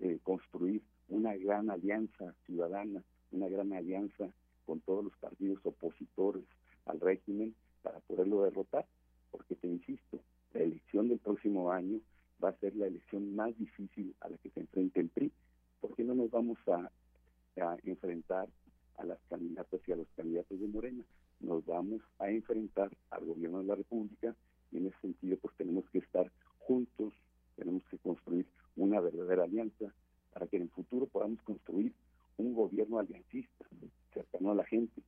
eh, 0.00 0.18
construir 0.22 0.82
una 1.08 1.34
gran 1.36 1.70
alianza 1.70 2.34
ciudadana, 2.46 3.02
una 3.32 3.48
gran 3.48 3.72
alianza 3.72 4.28
con 4.66 4.80
todos 4.80 5.04
los 5.04 5.16
partidos 5.16 5.64
opositores 5.64 6.44
al 6.86 7.00
régimen 7.00 7.54
para 7.82 8.00
poderlo 8.00 8.42
derrotar, 8.42 8.86
porque 9.30 9.54
te 9.56 9.68
insisto, 9.68 10.20
la 10.52 10.62
elección 10.62 11.08
del 11.08 11.18
próximo 11.18 11.70
año 11.70 12.00
va 12.42 12.50
a 12.50 12.58
ser 12.58 12.74
la 12.76 12.86
elección 12.86 13.34
más 13.34 13.56
difícil 13.58 14.14
a 14.20 14.28
la 14.28 14.38
que 14.38 14.50
se 14.50 14.60
enfrenta 14.60 15.00
el 15.00 15.08
PRI, 15.08 15.32
porque 15.80 16.04
no 16.04 16.14
nos 16.14 16.30
vamos 16.30 16.58
a 16.68 16.90
a 17.60 17.76
enfrentar 17.84 18.48
a 18.96 19.04
las 19.04 19.18
candidatas 19.28 19.80
y 19.86 19.92
a 19.92 19.96
los 19.96 20.08
candidatos 20.16 20.60
de 20.60 20.68
Morena. 20.68 21.04
Nos 21.40 21.64
vamos 21.66 22.00
a 22.18 22.30
enfrentar 22.30 22.90
al 23.10 23.24
gobierno 23.24 23.58
de 23.58 23.64
la 23.64 23.74
República 23.74 24.34
y 24.72 24.78
en 24.78 24.86
ese 24.86 25.00
sentido 25.00 25.36
pues 25.38 25.54
tenemos 25.56 25.88
que 25.90 25.98
estar 25.98 26.30
juntos, 26.58 27.12
tenemos 27.56 27.82
que 27.90 27.98
construir 27.98 28.46
una 28.76 29.00
verdadera 29.00 29.44
alianza 29.44 29.92
para 30.34 30.48
que 30.48 30.56
en 30.56 30.62
el 30.64 30.70
futuro 30.70 31.06
podamos 31.06 31.40
construir 31.42 31.94
un 32.36 32.54
gobierno 32.54 32.98
aliancista, 32.98 33.64
cercano 34.12 34.50
a 34.50 34.56
la 34.56 34.64
gente, 34.64 35.00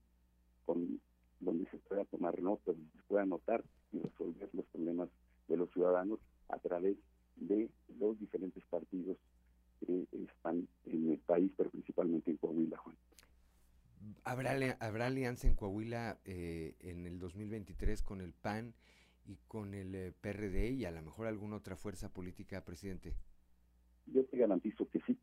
con 0.64 1.00
donde 1.40 1.68
se 1.70 1.78
pueda 1.78 2.04
tomar 2.04 2.40
nota, 2.40 2.62
donde 2.66 2.90
se 2.92 3.02
pueda 3.08 3.26
notar 3.26 3.62
y 3.92 3.98
resolver 3.98 4.48
los 4.52 4.64
problemas 4.66 5.08
de 5.48 5.56
los 5.56 5.70
ciudadanos 5.72 6.20
a 6.48 6.58
través 6.58 6.96
de 7.34 7.68
los 7.98 8.18
diferentes 8.18 8.64
partidos 8.70 9.18
que 9.84 10.06
están 10.12 10.66
en 10.86 11.10
el 11.10 11.18
país, 11.18 11.52
pero 11.56 11.70
principalmente 11.70 12.30
en 12.30 12.36
Coahuila, 12.38 12.78
Juan. 12.78 12.96
¿Habrá, 14.24 14.52
habrá 14.80 15.06
alianza 15.06 15.48
en 15.48 15.56
Coahuila 15.56 16.18
eh, 16.24 16.74
en 16.80 17.04
el 17.04 17.18
2023 17.18 18.02
con 18.02 18.20
el 18.20 18.32
PAN 18.32 18.74
y 19.26 19.36
con 19.48 19.74
el 19.74 19.94
eh, 19.94 20.12
PRD 20.20 20.70
y 20.70 20.84
a 20.84 20.92
lo 20.92 21.02
mejor 21.02 21.26
alguna 21.26 21.56
otra 21.56 21.76
fuerza 21.76 22.12
política, 22.12 22.64
presidente? 22.64 23.14
Yo 24.06 24.24
te 24.24 24.36
garantizo 24.36 24.88
que 24.88 25.00
sí. 25.00 25.15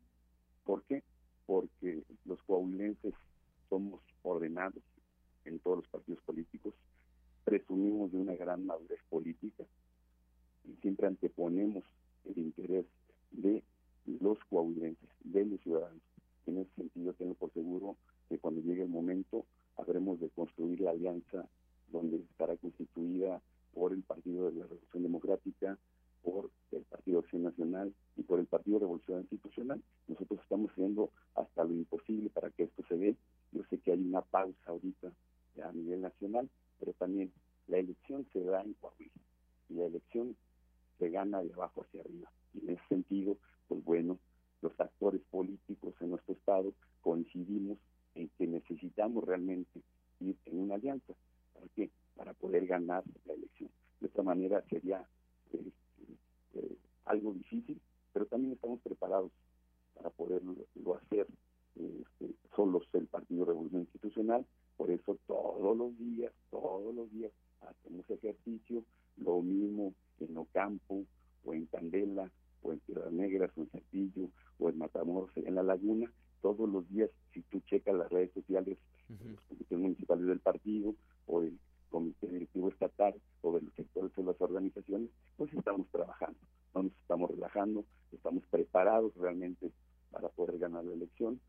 ¿Por 0.64 0.82
qué? 0.84 1.02
Porque 1.46 2.02
los 2.24 2.42
coahuilenses 2.42 3.14
somos 3.68 4.00
ordenados 4.22 4.82
en 5.44 5.58
todos 5.58 5.78
los 5.78 5.88
partidos 5.88 6.22
políticos, 6.22 6.74
presumimos 7.44 8.12
de 8.12 8.18
una 8.18 8.34
gran 8.34 8.64
madurez 8.64 9.00
política 9.10 9.64
y 10.64 10.74
siempre 10.80 11.06
anteponemos 11.06 11.84
el 12.24 12.38
interés 12.38 12.86
de 13.30 13.62
los 14.06 14.38
coahuilenses, 14.44 15.08
de 15.22 15.44
los 15.44 15.60
ciudadanos. 15.60 16.02
En 16.46 16.58
ese 16.58 16.74
sentido, 16.74 17.12
tengo 17.14 17.34
por 17.34 17.52
seguro 17.52 17.96
que 18.28 18.38
cuando 18.38 18.60
llegue 18.60 18.82
el 18.82 18.88
momento 18.88 19.46
habremos 19.76 20.20
de 20.20 20.28
construir 20.30 20.80
la 20.80 20.90
alianza 20.90 21.48
donde 21.88 22.16
estará 22.16 22.56
constituida 22.56 23.40
por 23.72 23.92
el 23.92 24.02
Partido 24.02 24.50
de 24.50 24.58
la 24.58 24.62
Revolución 24.64 25.02
Democrática, 25.02 25.78
por 26.22 26.50
el 26.72 26.82
Partido 26.82 27.20
Acción 27.20 27.42
Nacional 27.42 27.92
y 28.16 28.22
por 28.22 28.40
el 28.40 28.46
Partido 28.46 28.78
Revolución 28.78 29.20
Institucional. 29.20 29.82
Nosotros 30.08 30.40
estamos 30.42 30.70
haciendo 30.70 31.10
hasta 31.34 31.64
lo 31.64 31.72
imposible 31.72 32.30
para 32.30 32.50
que 32.50 32.64
esto 32.64 32.82
se 32.88 32.96
dé. 32.96 33.16
Yo 33.52 33.62
sé 33.70 33.78
que 33.78 33.92
hay 33.92 34.00
una 34.00 34.22
pausa 34.22 34.58
ahorita 34.66 35.12
a 35.62 35.72
nivel 35.72 36.02
nacional, 36.02 36.48
pero 36.78 36.92
también 36.94 37.32
la 37.68 37.78
elección 37.78 38.26
se 38.32 38.42
da 38.42 38.62
en 38.62 38.74
Coahuila 38.74 39.12
y 39.70 39.74
la 39.74 39.86
elección 39.86 40.36
se 40.98 41.10
gana 41.10 41.42
de 41.42 41.52
abajo 41.52 41.82
hacia 41.82 42.00
arriba. 42.00 42.30
Y 42.54 42.60
en 42.60 42.70
ese 42.70 42.86
sentido, 42.88 43.36
pues 43.68 43.84
bueno, 43.84 44.18
los 44.62 44.78
actores 44.80 45.20
políticos 45.30 45.94
en 46.00 46.10
nuestro 46.10 46.34
estado 46.34 46.72
coincidimos 47.02 47.78
en 48.14 48.30
que 48.38 48.46
necesitamos 48.46 49.24
realmente 49.24 49.82
ir 50.20 50.36
en 50.46 50.58
una 50.58 50.76
alianza. 50.76 51.14
¿Para 51.52 51.66
qué? 51.74 51.90
Para 52.16 52.32
poder 52.32 52.66
ganar 52.66 53.04
la 53.26 53.34
elección. 53.34 53.70
De 54.00 54.06
esta 54.06 54.22
manera 54.22 54.64
sería 54.70 55.06
este, 55.52 55.70
eh, 56.54 56.76
algo 57.04 57.34
difícil, 57.34 57.80
pero 58.12 58.26
también 58.26 58.54
estamos 58.54 58.80
preparados 58.80 59.32
para 59.94 60.10
poderlo 60.10 60.54
hacer 60.96 61.26
este, 61.76 62.34
solos 62.54 62.88
el 62.92 63.06
Partido 63.06 63.44
Revolución 63.44 63.82
Institucional. 63.82 64.46
Por 64.76 64.90
eso 64.90 65.18
todos 65.26 65.76
los 65.76 65.96
días, 65.98 66.32
todos 66.50 66.94
los 66.94 67.10
días 67.12 67.32
hacemos 67.60 68.08
ejercicio, 68.10 68.84
lo 69.16 69.42
mismo 69.42 69.94
en 70.20 70.36
Ocampo 70.36 71.04
o 71.44 71.54
en 71.54 71.66
Candela 71.66 72.30
o 72.64 72.72
en 72.72 72.80
Piedras 72.80 73.12
Negras 73.12 73.50
o 73.56 73.60
en 73.60 73.70
Saltillo 73.70 74.30
o 74.58 74.68
en 74.68 74.78
Matamoros, 74.78 75.30
en 75.36 75.54
la 75.54 75.62
Laguna, 75.62 76.10
todos 76.40 76.68
los 76.68 76.88
días, 76.88 77.10
si 77.32 77.42
tú 77.42 77.60
checas 77.60 77.94
las 77.94 78.10
redes 78.10 78.32
sociales, 78.32 78.78
los 79.08 79.40
comités 79.44 79.78
municipales 79.78 80.26
del 80.26 80.40
partido 80.40 80.94
o 81.26 81.40
del 81.42 81.58
comité 81.90 82.26
directivo 82.26 82.68
estatal 82.68 83.14
o 83.42 83.54
de 83.54 83.62
los 83.62 83.74
sectores 83.74 84.14
de 84.16 84.24
las 84.24 84.40
organizaciones, 84.40 85.10
pues 85.36 85.52
estamos 85.52 85.86
trabajando, 85.88 86.38
no 86.74 86.84
nos 86.84 86.92
estamos 86.92 87.30
relajando, 87.30 87.84
estamos 88.12 88.44
preparados 88.50 89.14
realmente 89.16 89.70
para 90.10 90.28
poder 90.28 90.58
ganar 90.58 90.84
la 90.84 90.94
elección, 90.94 91.40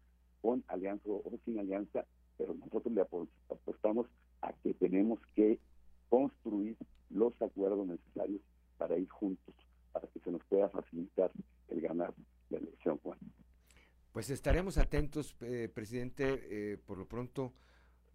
con 0.41 0.63
alianza 0.68 1.03
o 1.07 1.39
sin 1.45 1.59
alianza, 1.59 2.05
pero 2.38 2.53
nosotros 2.53 2.93
le 2.93 3.01
apostamos 3.01 4.07
a 4.41 4.53
que 4.53 4.74
tenemos 4.76 5.20
que 5.34 5.59
construir 6.09 6.78
los 7.09 7.34
acuerdos 7.41 7.88
necesarios 7.88 8.41
para 8.78 8.97
ir 8.97 9.09
juntos 9.09 9.55
para 9.95 10.07
que 10.07 10.20
se 10.20 10.30
nos 10.30 10.43
pueda 10.49 10.68
facilitar 10.68 11.32
el 11.70 11.80
ganar 11.80 12.13
la 12.49 12.57
elección, 12.57 12.97
Juan. 12.97 13.18
Pues 14.26 14.40
estaremos 14.40 14.80
atentos, 14.80 15.36
eh, 15.42 15.70
presidente. 15.72 16.48
Eh, 16.50 16.78
por 16.84 16.98
lo 16.98 17.08
pronto, 17.08 17.54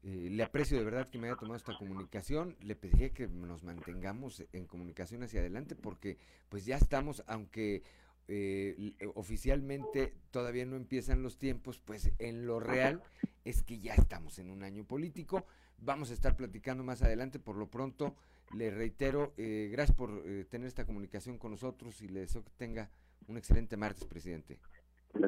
eh, 0.02 0.26
le 0.28 0.42
aprecio 0.42 0.76
de 0.76 0.84
verdad 0.84 1.08
que 1.08 1.18
me 1.18 1.28
haya 1.28 1.36
tomado 1.36 1.54
esta 1.54 1.78
comunicación. 1.78 2.56
Le 2.62 2.74
pediría 2.74 3.10
que 3.10 3.28
nos 3.28 3.62
mantengamos 3.62 4.42
en 4.52 4.66
comunicación 4.66 5.22
hacia 5.22 5.38
adelante 5.38 5.76
porque 5.76 6.18
pues 6.48 6.64
ya 6.64 6.78
estamos, 6.78 7.22
aunque 7.28 7.84
oficialmente 9.14 10.12
todavía 10.32 10.66
no 10.66 10.74
empiezan 10.74 11.22
los 11.22 11.38
tiempos, 11.38 11.78
pues 11.78 12.10
en 12.18 12.44
lo 12.44 12.58
real 12.58 13.04
es 13.44 13.62
que 13.62 13.78
ya 13.78 13.94
estamos 13.94 14.40
en 14.40 14.50
un 14.50 14.64
año 14.64 14.82
político. 14.82 15.46
Vamos 15.78 16.10
a 16.10 16.14
estar 16.14 16.36
platicando 16.36 16.82
más 16.82 17.02
adelante. 17.02 17.38
Por 17.38 17.54
lo 17.54 17.70
pronto, 17.70 18.16
le 18.52 18.72
reitero, 18.72 19.32
eh, 19.36 19.68
gracias 19.70 19.96
por 19.96 20.24
eh, 20.26 20.44
tener 20.50 20.66
esta 20.66 20.84
comunicación 20.84 21.38
con 21.38 21.52
nosotros 21.52 22.02
y 22.02 22.08
le 22.08 22.20
deseo 22.20 22.42
que 22.42 22.50
tenga 22.56 22.90
un 23.28 23.36
excelente 23.36 23.76
martes, 23.76 24.04
presidente. 24.04 24.58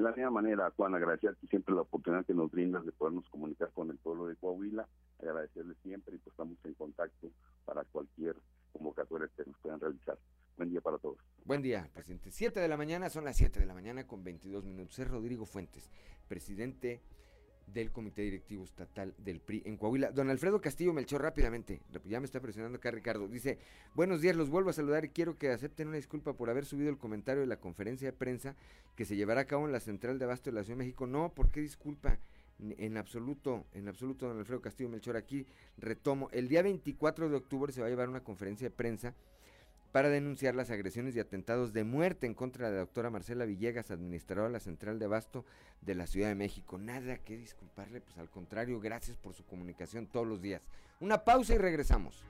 De 0.03 0.11
la 0.11 0.17
misma 0.17 0.31
manera, 0.33 0.69
Juan, 0.75 0.97
agradecerte 0.97 1.47
siempre 1.47 1.77
la 1.77 1.83
oportunidad 1.83 2.27
que 2.27 2.35
nos 2.35 2.51
brindas 2.51 2.85
de 2.85 2.91
podernos 2.91 3.25
comunicar 3.29 3.71
con 3.71 3.89
el 3.89 3.99
pueblo 3.99 4.27
de 4.27 4.35
Coahuila, 4.35 4.89
agradecerle 5.21 5.77
siempre 5.85 6.17
y 6.17 6.19
pues 6.19 6.33
estamos 6.33 6.59
en 6.65 6.75
contacto 6.75 7.31
para 7.65 7.85
cualquier 7.85 8.35
convocatoria 8.73 9.29
que 9.37 9.45
nos 9.47 9.57
puedan 9.59 9.79
realizar. 9.79 10.19
Buen 10.57 10.71
día 10.71 10.81
para 10.81 10.99
todos. 10.99 11.19
Buen 11.45 11.63
día, 11.63 11.89
presidente. 11.95 12.33
Siete 12.33 12.59
de 12.59 12.67
la 12.67 12.77
mañana, 12.77 13.11
son 13.11 13.25
las 13.25 13.37
siete 13.37 13.61
de 13.61 13.67
la 13.67 13.75
mañana 13.75 14.05
con 14.05 14.25
22 14.25 14.65
minutos. 14.65 14.99
Es 14.99 15.07
Rodrigo 15.07 15.47
Fuentes, 15.47 15.89
presidente 16.27 17.01
del 17.73 17.91
Comité 17.91 18.23
Directivo 18.23 18.65
Estatal 18.65 19.15
del 19.19 19.41
PRI 19.41 19.63
en 19.65 19.77
Coahuila. 19.77 20.11
Don 20.11 20.31
Alfredo 20.31 20.61
Castillo 20.61 20.93
Melchor, 20.93 21.23
rápidamente, 21.23 21.81
ya 22.05 22.21
me 22.21 22.27
está 22.27 22.41
presionando 22.41 22.77
acá 22.77 22.91
Ricardo, 22.91 23.29
dice, 23.29 23.59
buenos 23.95 24.21
días, 24.21 24.37
los 24.37 24.51
vuelvo 24.51 24.71
a 24.71 24.73
saludar 24.73 25.05
y 25.05 25.09
quiero 25.09 25.39
que 25.39 25.51
acepten 25.51 25.89
una 25.89 25.97
disculpa 25.97 26.35
por 26.35 26.51
haber 26.51 26.65
subido 26.65 26.91
el 26.91 26.99
comentario 26.99 27.41
de 27.41 27.47
la 27.47 27.61
conferencia 27.61 28.09
de 28.09 28.13
prensa 28.13 28.57
que 28.97 29.05
se 29.05 29.17
llevará 29.17 29.43
a 29.43 29.47
cabo 29.47 29.67
en 29.67 29.73
la 29.73 29.81
Central 29.81 30.19
de 30.19 30.25
Abasto 30.25 30.51
de 30.51 30.55
la 30.55 30.65
Ciudad 30.65 30.79
de 30.79 30.85
México. 30.85 31.07
No, 31.07 31.33
¿por 31.33 31.51
qué 31.51 31.61
disculpa? 31.61 32.19
En 32.59 32.97
absoluto, 32.97 33.67
en 33.73 33.89
absoluto, 33.89 34.29
don 34.29 34.39
Alfredo 34.39 34.61
Castillo 34.61 34.89
Melchor, 34.89 35.17
aquí 35.17 35.47
retomo. 35.79 36.29
El 36.31 36.49
día 36.49 36.63
24 36.63 37.29
de 37.29 37.37
octubre 37.37 37.73
se 37.73 37.81
va 37.81 37.89
a 37.89 37.91
llevar 37.91 38.09
una 38.09 38.23
conferencia 38.23 38.69
de 38.69 38.71
prensa 38.75 39.15
para 39.93 40.09
denunciar 40.09 40.55
las 40.55 40.71
agresiones 40.71 41.15
y 41.15 41.21
atentados 41.21 41.75
de 41.75 41.85
muerte 41.85 42.27
en 42.27 42.35
contra 42.35 42.67
de 42.67 42.73
la 42.73 42.81
doctora 42.81 43.11
Marcela 43.11 43.45
Villegas, 43.45 43.91
administradora 43.91 44.49
de 44.49 44.55
la 44.55 44.61
Central 44.61 44.99
de 44.99 45.05
Abasto 45.05 45.45
de 45.83 45.95
la 45.95 46.07
Ciudad 46.07 46.29
de 46.29 46.35
México. 46.35 46.79
Nada 46.79 47.19
que 47.19 47.37
disculparle, 47.37 48.01
pues 48.01 48.17
al 48.17 48.31
contrario, 48.31 48.81
gracias 48.81 49.19
por 49.19 49.35
su 49.35 49.45
comunicación 49.45 50.07
todos 50.07 50.27
los 50.27 50.41
días. 50.41 50.67
Una 51.01 51.25
pausa 51.25 51.55
y 51.55 51.59
regresamos. 51.59 52.25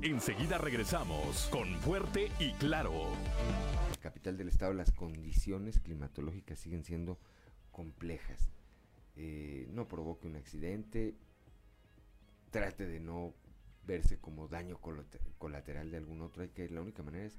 Enseguida 0.00 0.58
regresamos 0.58 1.48
con 1.50 1.74
Fuerte 1.80 2.30
y 2.38 2.52
Claro. 2.54 3.08
Capital 4.00 4.36
del 4.36 4.48
estado, 4.48 4.72
las 4.74 4.92
condiciones 4.92 5.80
climatológicas 5.80 6.58
siguen 6.58 6.84
siendo 6.84 7.18
complejas. 7.72 8.50
Eh, 9.16 9.68
no 9.70 9.86
provoque 9.86 10.26
un 10.26 10.36
accidente, 10.36 11.14
trate 12.50 12.86
de 12.86 13.00
no 13.00 13.34
verse 13.86 14.18
como 14.18 14.48
daño 14.48 14.78
colateral 15.38 15.90
de 15.90 15.96
algún 15.96 16.22
otro. 16.22 16.42
Hay 16.42 16.48
que 16.48 16.68
la 16.68 16.80
única 16.80 17.02
manera 17.02 17.26
es 17.26 17.38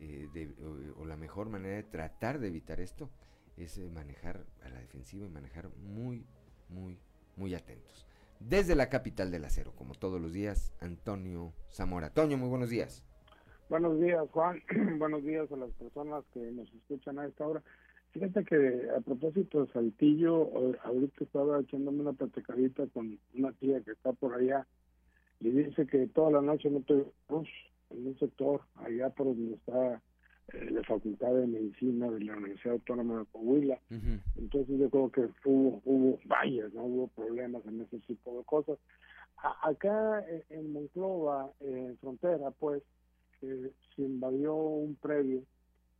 eh, 0.00 0.54
o, 0.96 1.04
la 1.04 1.16
mejor 1.16 1.48
manera 1.48 1.76
de 1.76 1.82
tratar 1.84 2.40
de 2.40 2.48
evitar 2.48 2.80
esto 2.80 3.10
es 3.56 3.78
eh, 3.78 3.88
manejar 3.90 4.44
a 4.64 4.68
la 4.68 4.80
defensiva 4.80 5.26
y 5.26 5.28
manejar 5.28 5.68
muy, 5.76 6.26
muy, 6.68 6.98
muy 7.36 7.54
atentos. 7.54 8.06
Desde 8.40 8.74
la 8.74 8.88
capital 8.88 9.30
del 9.30 9.44
acero, 9.44 9.72
como 9.76 9.94
todos 9.94 10.20
los 10.20 10.32
días, 10.32 10.72
Antonio 10.80 11.52
Zamora. 11.70 12.10
Toño, 12.10 12.36
muy 12.36 12.48
buenos 12.48 12.70
días. 12.70 13.04
Buenos 13.68 13.98
días, 14.00 14.28
Juan. 14.32 14.60
buenos 14.98 15.24
días 15.24 15.50
a 15.52 15.56
las 15.56 15.70
personas 15.72 16.24
que 16.34 16.40
nos 16.40 16.72
escuchan 16.74 17.18
a 17.18 17.26
esta 17.26 17.46
hora. 17.46 17.62
Fíjate 18.14 18.44
que 18.44 18.88
a 18.96 19.00
propósito 19.00 19.64
de 19.64 19.72
Saltillo, 19.72 20.48
ahorita 20.84 21.24
estaba 21.24 21.58
echándome 21.58 22.02
una 22.02 22.12
platicadita 22.12 22.86
con 22.86 23.18
una 23.34 23.52
tía 23.54 23.80
que 23.80 23.90
está 23.90 24.12
por 24.12 24.34
allá 24.34 24.64
y 25.40 25.50
dice 25.50 25.84
que 25.88 26.06
toda 26.06 26.30
la 26.30 26.40
noche 26.40 26.70
no 26.70 26.80
luz 27.28 27.48
en 27.90 28.06
un 28.06 28.16
sector 28.20 28.60
allá 28.76 29.10
por 29.10 29.26
donde 29.26 29.54
está 29.54 30.00
eh, 30.52 30.70
la 30.70 30.84
Facultad 30.84 31.34
de 31.34 31.48
Medicina 31.48 32.08
de 32.08 32.20
la 32.20 32.36
Universidad 32.36 32.74
Autónoma 32.74 33.18
de 33.18 33.26
Coahuila. 33.32 33.80
Entonces 34.36 34.78
yo 34.78 34.88
creo 34.90 35.10
que 35.10 35.28
hubo, 35.44 35.82
hubo 35.84 36.20
vallas, 36.26 36.72
no 36.72 36.84
hubo 36.84 37.08
problemas 37.08 37.66
en 37.66 37.80
ese 37.80 37.98
tipo 37.98 38.38
de 38.38 38.44
cosas. 38.44 38.78
acá 39.62 40.24
eh, 40.28 40.44
en 40.50 40.72
Monclova, 40.72 41.50
en 41.58 41.98
frontera, 41.98 42.52
pues, 42.52 42.80
eh, 43.42 43.72
se 43.96 44.02
invadió 44.02 44.54
un 44.54 44.94
predio, 44.94 45.42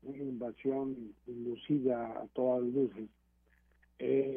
una 0.05 0.23
invasión 0.23 1.15
inducida 1.27 2.07
a 2.21 2.27
todas 2.35 2.63
luces, 2.63 3.09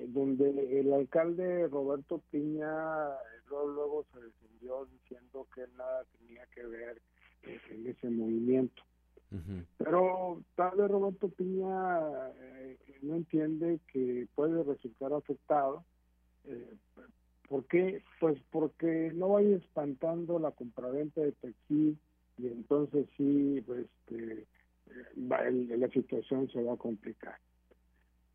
donde 0.09 0.79
el 0.79 0.93
alcalde 0.93 1.67
Roberto 1.67 2.21
Piña 2.31 3.09
luego, 3.49 3.67
luego 3.67 4.05
se 4.13 4.21
defendió 4.21 4.85
diciendo 4.85 5.47
que 5.53 5.65
nada 5.77 6.05
tenía 6.19 6.45
que 6.53 6.65
ver 6.65 7.01
en 7.71 7.87
ese 7.87 8.09
movimiento. 8.09 8.83
Pero 9.77 10.41
tal 10.55 10.77
vez 10.77 10.89
Roberto 10.89 11.27
Piña 11.27 12.29
eh, 12.39 12.77
no 13.01 13.15
entiende 13.15 13.79
que 13.91 14.27
puede 14.35 14.63
resultar 14.63 15.11
afectado. 15.11 15.83
Eh, 16.45 16.75
¿Por 17.49 17.65
qué? 17.65 18.03
Pues 18.19 18.41
porque 18.51 19.11
no 19.13 19.29
vaya 19.29 19.57
espantando 19.57 20.39
la 20.39 20.51
compraventa 20.51 21.21
de 21.21 21.33
textil 21.33 21.97
y 22.37 22.47
entonces 22.47 23.07
sí, 23.17 23.61
pues 23.65 23.85
este, 23.85 24.33
eh, 24.33 24.45
la 25.15 25.89
situación 25.89 26.49
se 26.49 26.61
va 26.63 26.73
a 26.73 26.77
complicar. 26.77 27.37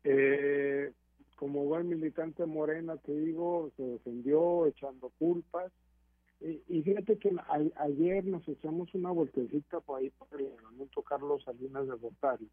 Eh, 0.03 0.91
como 1.35 1.63
buen 1.65 1.89
militante 1.89 2.45
morena, 2.45 2.97
te 2.97 3.13
digo, 3.13 3.71
se 3.75 3.83
defendió 3.83 4.65
echando 4.65 5.11
culpas 5.19 5.71
y 6.67 6.81
fíjate 6.81 7.17
que 7.17 7.33
ayer 7.77 8.25
nos 8.25 8.45
echamos 8.49 8.93
una 8.93 9.11
vueltecita 9.11 9.79
por 9.79 9.99
ahí 9.99 10.09
por 10.09 10.27
el 10.39 10.49
Monumento 10.61 11.01
Carlos 11.01 11.41
Salinas 11.43 11.87
de 11.87 11.95
Gortari 11.95 12.49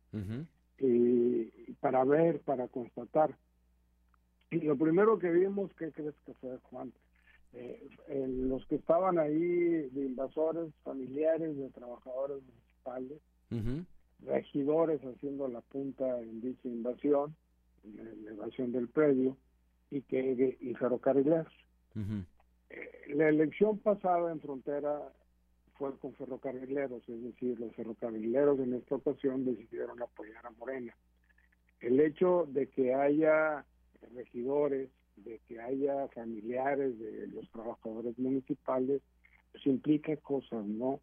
para 1.81 2.05
ver, 2.05 2.41
para 2.41 2.69
constatar. 2.69 3.37
Y 4.51 4.61
lo 4.61 4.77
primero 4.77 5.19
que 5.19 5.31
vimos, 5.31 5.73
¿qué 5.75 5.91
crees 5.91 6.15
que 6.25 6.35
fue, 6.35 6.57
Juan? 6.71 6.93
Eh, 7.53 7.89
los 8.29 8.65
que 8.67 8.77
estaban 8.77 9.19
ahí 9.19 9.39
de 9.39 10.07
invasores 10.07 10.73
familiares 10.85 11.57
de 11.57 11.69
trabajadores 11.71 12.43
municipales, 12.43 13.19
regidores 14.27 15.01
haciendo 15.03 15.49
la 15.49 15.61
punta 15.61 16.21
en 16.21 16.41
dicha 16.41 16.69
invasión, 16.69 17.35
en 17.85 18.25
la 18.25 18.31
invasión 18.33 18.73
del 18.73 18.89
predio, 18.89 19.37
y 19.91 20.03
que 20.03 20.57
y 20.61 20.75
ferrocarrileros. 20.75 21.53
Eh, 22.71 23.15
la 23.15 23.29
elección 23.29 23.79
pasada 23.79 24.31
en 24.31 24.41
frontera 24.41 25.13
fue 25.77 25.97
con 25.99 26.15
ferrocarrileros, 26.15 27.03
es 27.09 27.23
decir, 27.23 27.59
los 27.59 27.75
ferrocarrileros 27.75 28.61
en 28.61 28.75
esta 28.75 28.97
ocasión 28.97 29.45
decidieron 29.45 30.01
apoyar 30.01 30.47
a 30.47 30.51
Morena. 30.51 30.95
El 31.81 31.99
hecho 31.99 32.47
de 32.51 32.69
que 32.69 32.95
haya 32.95 33.65
regidores, 34.15 34.91
de 35.17 35.41
que 35.49 35.61
haya 35.61 36.07
familiares 36.09 36.99
de 36.99 37.27
los 37.29 37.51
trabajadores 37.51 38.19
municipales, 38.19 39.03
pues 39.53 39.67
implica 39.67 40.15
cosas, 40.19 40.65
¿no? 40.67 41.01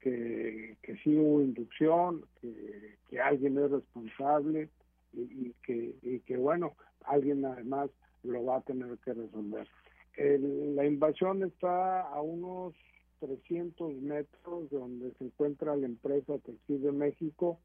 Que, 0.00 0.76
que 0.82 0.96
sí 0.96 1.14
hubo 1.14 1.42
inducción, 1.42 2.24
que, 2.40 2.96
que 3.08 3.20
alguien 3.20 3.58
es 3.58 3.70
responsable 3.70 4.70
y, 5.12 5.52
que, 5.62 5.94
y 6.02 6.20
que, 6.20 6.36
bueno, 6.36 6.74
alguien 7.04 7.44
además 7.44 7.90
lo 8.22 8.44
va 8.44 8.56
a 8.56 8.62
tener 8.62 8.96
que 8.98 9.12
resolver. 9.12 9.68
La 10.16 10.86
invasión 10.86 11.42
está 11.42 12.02
a 12.02 12.20
unos 12.20 12.74
300 13.20 13.94
metros 13.96 14.70
de 14.70 14.78
donde 14.78 15.12
se 15.14 15.24
encuentra 15.24 15.76
la 15.76 15.86
empresa 15.86 16.38
Textil 16.38 16.82
de 16.82 16.92
México 16.92 17.58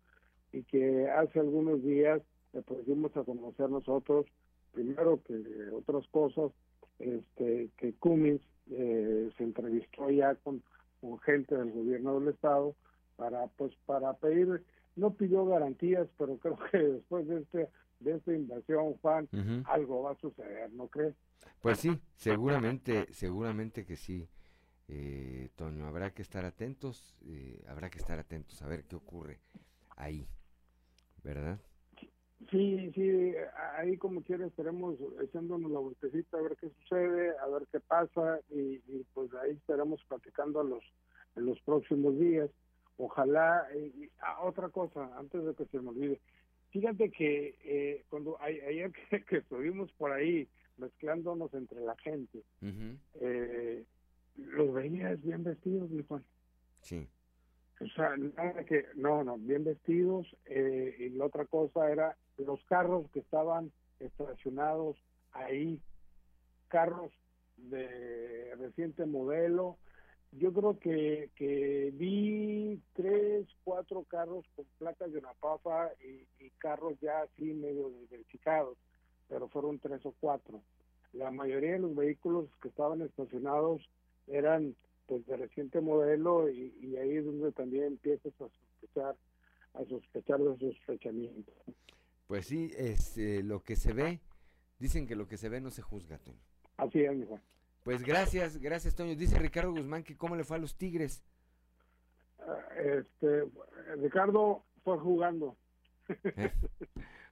y 0.52 0.64
que 0.64 1.10
hace 1.10 1.40
algunos 1.40 1.84
días 1.84 2.22
le 2.54 2.62
pudimos 2.62 3.16
a 3.18 3.24
conocer 3.24 3.70
nosotros, 3.70 4.26
primero 4.72 5.22
que 5.24 5.34
otras 5.74 6.08
cosas, 6.08 6.52
este, 7.00 7.70
que 7.78 7.94
Cummins 7.94 8.42
eh, 8.72 9.30
se 9.38 9.44
entrevistó 9.44 10.10
ya 10.10 10.36
con, 10.36 10.64
gente 11.24 11.56
del 11.56 11.72
gobierno 11.72 12.20
del 12.20 12.30
estado 12.30 12.76
para 13.16 13.48
pues 13.48 13.74
para 13.86 14.14
pedir 14.14 14.64
no 14.96 15.14
pidió 15.14 15.46
garantías 15.46 16.08
pero 16.18 16.38
creo 16.42 16.58
que 16.72 16.78
después 16.78 17.28
de 17.28 17.42
este 17.42 17.70
de 18.00 18.16
esta 18.16 18.34
invasión 18.34 18.94
Juan 19.02 19.28
algo 19.66 20.04
va 20.04 20.12
a 20.12 20.16
suceder 20.16 20.72
no 20.74 20.88
crees 20.88 21.16
pues 21.62 21.80
sí, 21.80 22.00
seguramente, 22.16 23.08
seguramente 23.12 23.86
que 23.86 23.96
sí, 23.96 24.30
eh, 24.88 25.50
Toño. 25.56 25.88
Habrá 25.88 26.14
que 26.14 26.22
estar 26.22 26.46
atentos, 26.46 27.16
eh, 27.26 27.64
habrá 27.68 27.90
que 27.90 27.98
estar 27.98 28.20
atentos 28.20 28.62
a 28.62 28.68
ver 28.68 28.86
qué 28.86 28.96
ocurre 28.96 29.40
ahí, 29.98 30.28
¿verdad? 31.24 31.60
Sí, 32.52 32.92
sí, 32.94 33.34
ahí 33.78 33.98
como 33.98 34.22
quiera 34.22 34.46
estaremos 34.46 34.96
echándonos 35.22 35.72
la 35.72 35.80
vueltecita 35.80 36.38
a 36.38 36.42
ver 36.42 36.56
qué 36.60 36.70
sucede, 36.82 37.34
a 37.38 37.48
ver 37.48 37.66
qué 37.72 37.80
pasa 37.80 38.40
y, 38.50 38.78
pues 39.14 39.34
ahí 39.36 39.52
estaremos 39.52 40.04
platicando 40.08 40.64
los, 40.64 40.84
en 41.36 41.46
los 41.46 41.60
próximos 41.62 42.18
días. 42.20 42.50
Ojalá, 42.98 43.68
y, 43.76 44.10
ah, 44.20 44.42
otra 44.44 44.70
cosa, 44.70 45.10
antes 45.18 45.44
de 45.44 45.56
que 45.56 45.66
se 45.66 45.80
me 45.80 45.90
olvide, 45.90 46.20
fíjate 46.72 47.10
que 47.10 47.58
eh, 47.64 48.06
cuando 48.10 48.40
ayer 48.42 48.92
que 49.28 49.38
estuvimos 49.38 49.92
por 49.94 50.12
ahí, 50.12 50.48
mezclándonos 50.78 51.54
entre 51.54 51.82
la 51.82 51.96
gente. 51.98 52.44
eh, 53.22 53.86
los 54.36 54.74
veías 54.74 55.22
bien 55.24 55.44
vestidos, 55.44 55.90
mi 55.90 56.04
Juan. 56.04 56.24
Sí. 56.82 57.08
O 57.80 57.88
sea, 57.88 58.16
nada 58.18 58.64
que, 58.66 58.86
no, 58.96 59.24
no, 59.24 59.38
bien 59.38 59.64
vestidos. 59.64 60.28
Eh, 60.46 60.96
y 61.00 61.10
la 61.10 61.26
otra 61.26 61.46
cosa 61.46 61.90
era 61.92 62.18
los 62.38 62.64
carros 62.66 63.10
que 63.12 63.20
estaban 63.20 63.72
estacionados 64.00 64.98
ahí, 65.32 65.80
carros 66.68 67.12
de 67.58 68.54
reciente 68.56 69.06
modelo. 69.06 69.78
Yo 70.32 70.52
creo 70.52 70.78
que, 70.80 71.30
que 71.36 71.92
vi 71.94 72.82
tres, 72.94 73.48
cuatro 73.64 74.04
carros 74.04 74.46
con 74.56 74.66
placas 74.78 75.12
de 75.12 75.20
una 75.20 75.34
y, 76.04 76.28
y 76.44 76.50
carros 76.58 77.00
ya 77.00 77.22
así 77.22 77.54
medio 77.54 77.90
diversificados 77.90 78.78
pero 79.28 79.48
fueron 79.50 79.80
tres 79.80 80.06
o 80.06 80.14
cuatro. 80.20 80.62
La 81.14 81.32
mayoría 81.32 81.74
de 81.74 81.80
los 81.80 81.96
vehículos 81.96 82.50
que 82.62 82.68
estaban 82.68 83.02
estacionados 83.02 83.82
eran 84.28 84.76
pues 85.08 85.26
de 85.28 85.38
reciente 85.38 85.82
modelo 85.82 86.50
y, 86.50 86.96
ahí 86.98 87.18
es 87.18 87.26
donde 87.26 87.52
también 87.52 87.86
empiezas 87.86 88.34
a 88.42 88.50
sospechar 88.50 89.16
a 89.74 89.86
sospechar 89.86 90.40
de 90.40 90.58
sospechamiento. 90.58 91.52
Pues 92.28 92.48
sí, 92.48 92.72
es 92.76 93.00
este, 93.00 93.44
lo 93.44 93.62
que 93.62 93.76
se 93.76 93.94
ve, 93.94 94.20
dicen 94.80 95.06
que 95.08 95.16
lo 95.16 95.28
que 95.28 95.38
se 95.38 95.50
ve 95.50 95.62
no 95.62 95.70
se 95.70 95.82
juzga, 95.82 96.18
Toño. 96.18 96.42
Así 96.78 97.02
es, 97.02 97.16
mi 97.16 97.26
Juan. 97.26 97.42
Pues 97.84 98.04
gracias, 98.04 98.58
gracias, 98.58 98.96
Toño. 98.96 99.16
Dice 99.16 99.38
Ricardo 99.38 99.72
Guzmán 99.72 100.04
que 100.04 100.18
cómo 100.18 100.36
le 100.36 100.44
fue 100.44 100.58
a 100.58 100.60
los 100.60 100.76
Tigres. 100.76 101.24
Ah, 102.40 102.60
este, 102.76 103.46
Ricardo 103.98 104.64
fue 104.84 104.98
jugando. 104.98 105.56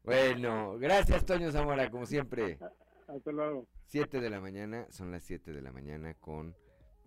Bueno, 0.04 0.78
gracias 0.80 1.26
Toño 1.26 1.50
Zamora, 1.50 1.89
como 1.89 2.06
siempre. 2.06 2.60
Hasta 3.08 3.32
luego. 3.32 3.66
7 3.86 4.20
de 4.20 4.30
la 4.30 4.41
mañana, 4.41 4.86
son 4.89 5.12
las 5.12 5.24
7 5.24 5.54
de 5.54 5.62
la 5.62 5.72
mañana 5.72 6.14
con 6.16 6.54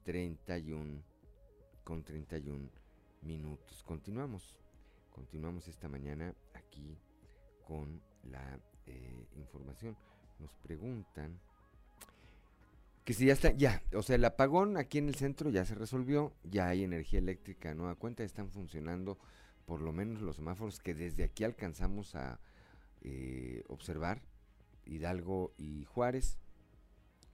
31, 0.05 1.03
con 1.85 2.03
31 2.03 2.71
minutos. 3.21 3.83
Continuamos, 3.85 4.57
continuamos 5.11 5.69
esta 5.69 5.89
mañana 5.89 6.35
aquí 6.55 6.97
con 7.67 8.01
la 8.25 8.59
eh, 8.87 9.27
información. 9.37 9.97
Nos 10.39 10.51
preguntan 10.63 11.39
que 13.05 13.15
si 13.15 13.27
ya 13.27 13.33
está, 13.33 13.53
ya, 13.53 13.83
o 13.95 14.03
sea, 14.03 14.17
el 14.17 14.25
apagón 14.25 14.77
aquí 14.77 14.99
en 14.99 15.09
el 15.09 15.15
centro 15.15 15.51
ya 15.51 15.65
se 15.65 15.75
resolvió, 15.75 16.33
ya 16.43 16.69
hay 16.69 16.83
energía 16.83 17.21
eléctrica 17.21 17.75
nueva 17.75 17.95
cuenta, 17.95 18.25
están 18.25 18.51
funcionando 18.51 19.19
por 19.65 19.81
lo 19.81 19.93
menos 19.93 20.23
los 20.23 20.37
semáforos 20.37 20.81
que 20.81 20.95
desde 20.95 21.25
aquí 21.25 21.45
alcanzamos 21.45 22.15
a 22.15 22.41
eh, 23.03 23.63
observar, 23.69 24.23
Hidalgo 24.85 25.53
y 25.57 25.85
Juárez, 25.85 26.39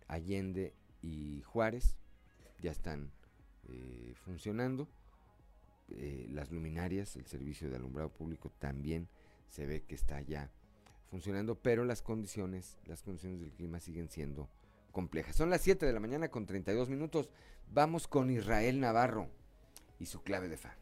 Allende 0.09 0.75
y 1.01 1.43
Juárez, 1.43 1.97
ya 2.61 2.71
están 2.71 3.11
eh, 3.69 4.15
funcionando. 4.25 4.89
Eh, 5.89 6.27
las 6.31 6.51
luminarias, 6.51 7.17
el 7.17 7.27
servicio 7.27 7.69
de 7.69 7.77
alumbrado 7.77 8.11
público 8.11 8.51
también 8.59 9.09
se 9.53 9.67
ve 9.67 9.83
que 9.83 9.95
está 9.95 10.21
ya 10.23 10.51
funcionando, 11.11 11.57
pero 11.57 11.85
las 11.85 12.01
condiciones, 12.01 12.79
las 12.87 13.03
condiciones 13.03 13.39
del 13.39 13.53
clima 13.53 13.81
siguen 13.81 14.09
siendo 14.09 14.49
complejas. 14.93 15.37
Son 15.37 15.51
las 15.51 15.61
7 15.61 15.85
de 15.85 15.93
la 15.93 16.01
mañana 16.01 16.31
con 16.31 16.47
32 16.47 16.89
minutos. 16.89 17.29
Vamos 17.71 18.09
con 18.09 18.31
Israel 18.31 18.81
Navarro 18.81 19.29
y 19.99 20.07
su 20.07 20.23
clave 20.23 20.49
de 20.49 20.57
fa. 20.57 20.75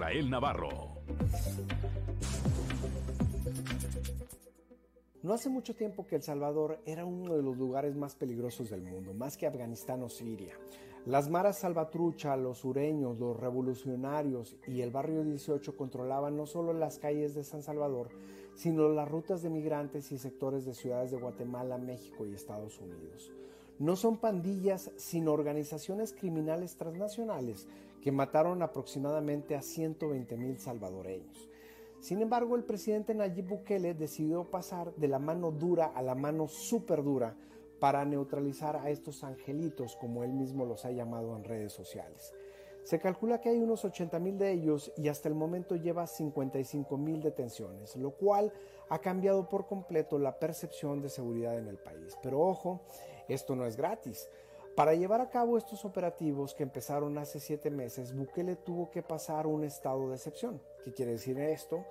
Israel 0.00 0.30
Navarro. 0.30 0.70
No 5.22 5.34
hace 5.34 5.50
mucho 5.50 5.74
tiempo 5.74 6.06
que 6.06 6.16
El 6.16 6.22
Salvador 6.22 6.80
era 6.86 7.04
uno 7.04 7.36
de 7.36 7.42
los 7.42 7.58
lugares 7.58 7.94
más 7.96 8.14
peligrosos 8.14 8.70
del 8.70 8.80
mundo, 8.80 9.12
más 9.12 9.36
que 9.36 9.46
Afganistán 9.46 10.02
o 10.02 10.08
Siria. 10.08 10.54
Las 11.04 11.28
maras 11.28 11.58
salvatrucha, 11.58 12.34
los 12.38 12.60
sureños, 12.60 13.18
los 13.18 13.38
revolucionarios 13.38 14.56
y 14.66 14.80
el 14.80 14.90
barrio 14.90 15.22
18 15.22 15.76
controlaban 15.76 16.34
no 16.34 16.46
solo 16.46 16.72
las 16.72 16.98
calles 16.98 17.34
de 17.34 17.44
San 17.44 17.62
Salvador, 17.62 18.08
sino 18.54 18.88
las 18.88 19.06
rutas 19.06 19.42
de 19.42 19.50
migrantes 19.50 20.12
y 20.12 20.16
sectores 20.16 20.64
de 20.64 20.72
ciudades 20.72 21.10
de 21.10 21.18
Guatemala, 21.18 21.76
México 21.76 22.24
y 22.24 22.32
Estados 22.32 22.78
Unidos. 22.78 23.30
No 23.78 23.96
son 23.96 24.16
pandillas, 24.16 24.92
sino 24.96 25.32
organizaciones 25.32 26.14
criminales 26.14 26.76
transnacionales 26.76 27.68
que 28.00 28.12
mataron 28.12 28.62
aproximadamente 28.62 29.54
a 29.54 29.62
120 29.62 30.36
mil 30.36 30.58
salvadoreños. 30.58 31.48
Sin 32.00 32.22
embargo, 32.22 32.56
el 32.56 32.64
presidente 32.64 33.14
Nayib 33.14 33.46
Bukele 33.46 33.94
decidió 33.94 34.44
pasar 34.44 34.94
de 34.94 35.08
la 35.08 35.18
mano 35.18 35.50
dura 35.50 35.86
a 35.86 36.02
la 36.02 36.14
mano 36.14 36.48
súper 36.48 37.02
dura 37.02 37.36
para 37.78 38.04
neutralizar 38.04 38.76
a 38.76 38.90
estos 38.90 39.22
angelitos, 39.24 39.96
como 39.96 40.24
él 40.24 40.32
mismo 40.32 40.64
los 40.64 40.84
ha 40.84 40.90
llamado 40.90 41.36
en 41.36 41.44
redes 41.44 41.72
sociales. 41.72 42.32
Se 42.84 42.98
calcula 42.98 43.40
que 43.40 43.50
hay 43.50 43.58
unos 43.58 43.84
80 43.84 44.18
mil 44.18 44.38
de 44.38 44.52
ellos 44.52 44.92
y 44.96 45.08
hasta 45.08 45.28
el 45.28 45.34
momento 45.34 45.76
lleva 45.76 46.06
55 46.06 46.96
mil 46.96 47.22
detenciones, 47.22 47.96
lo 47.96 48.12
cual 48.12 48.52
ha 48.88 48.98
cambiado 48.98 49.48
por 49.48 49.66
completo 49.66 50.18
la 50.18 50.38
percepción 50.38 51.00
de 51.00 51.10
seguridad 51.10 51.58
en 51.58 51.68
el 51.68 51.78
país. 51.78 52.16
Pero 52.22 52.40
ojo, 52.40 52.80
esto 53.28 53.54
no 53.54 53.66
es 53.66 53.76
gratis. 53.76 54.28
Para 54.80 54.94
llevar 54.94 55.20
a 55.20 55.28
cabo 55.28 55.58
estos 55.58 55.84
operativos 55.84 56.54
que 56.54 56.62
empezaron 56.62 57.18
hace 57.18 57.38
siete 57.38 57.68
meses, 57.68 58.16
Bukele 58.16 58.56
tuvo 58.56 58.90
que 58.90 59.02
pasar 59.02 59.46
un 59.46 59.62
estado 59.62 60.08
de 60.08 60.16
excepción. 60.16 60.58
¿Qué 60.82 60.94
quiere 60.94 61.12
decir 61.12 61.38
esto? 61.38 61.84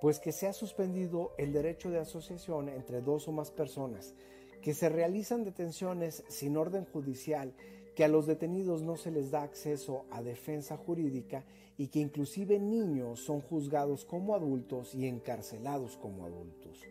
Pues 0.00 0.20
que 0.20 0.30
se 0.30 0.46
ha 0.46 0.52
suspendido 0.52 1.32
el 1.36 1.52
derecho 1.52 1.90
de 1.90 1.98
asociación 1.98 2.68
entre 2.68 3.00
dos 3.00 3.26
o 3.26 3.32
más 3.32 3.50
personas, 3.50 4.14
que 4.62 4.72
se 4.72 4.88
realizan 4.88 5.42
detenciones 5.42 6.22
sin 6.28 6.56
orden 6.56 6.84
judicial, 6.84 7.54
que 7.96 8.04
a 8.04 8.08
los 8.08 8.28
detenidos 8.28 8.82
no 8.82 8.96
se 8.96 9.10
les 9.10 9.32
da 9.32 9.42
acceso 9.42 10.04
a 10.12 10.22
defensa 10.22 10.76
jurídica 10.76 11.44
y 11.76 11.88
que 11.88 11.98
inclusive 11.98 12.60
niños 12.60 13.18
son 13.18 13.40
juzgados 13.40 14.04
como 14.04 14.36
adultos 14.36 14.94
y 14.94 15.08
encarcelados 15.08 15.96
como 15.96 16.24
adultos. 16.24 16.84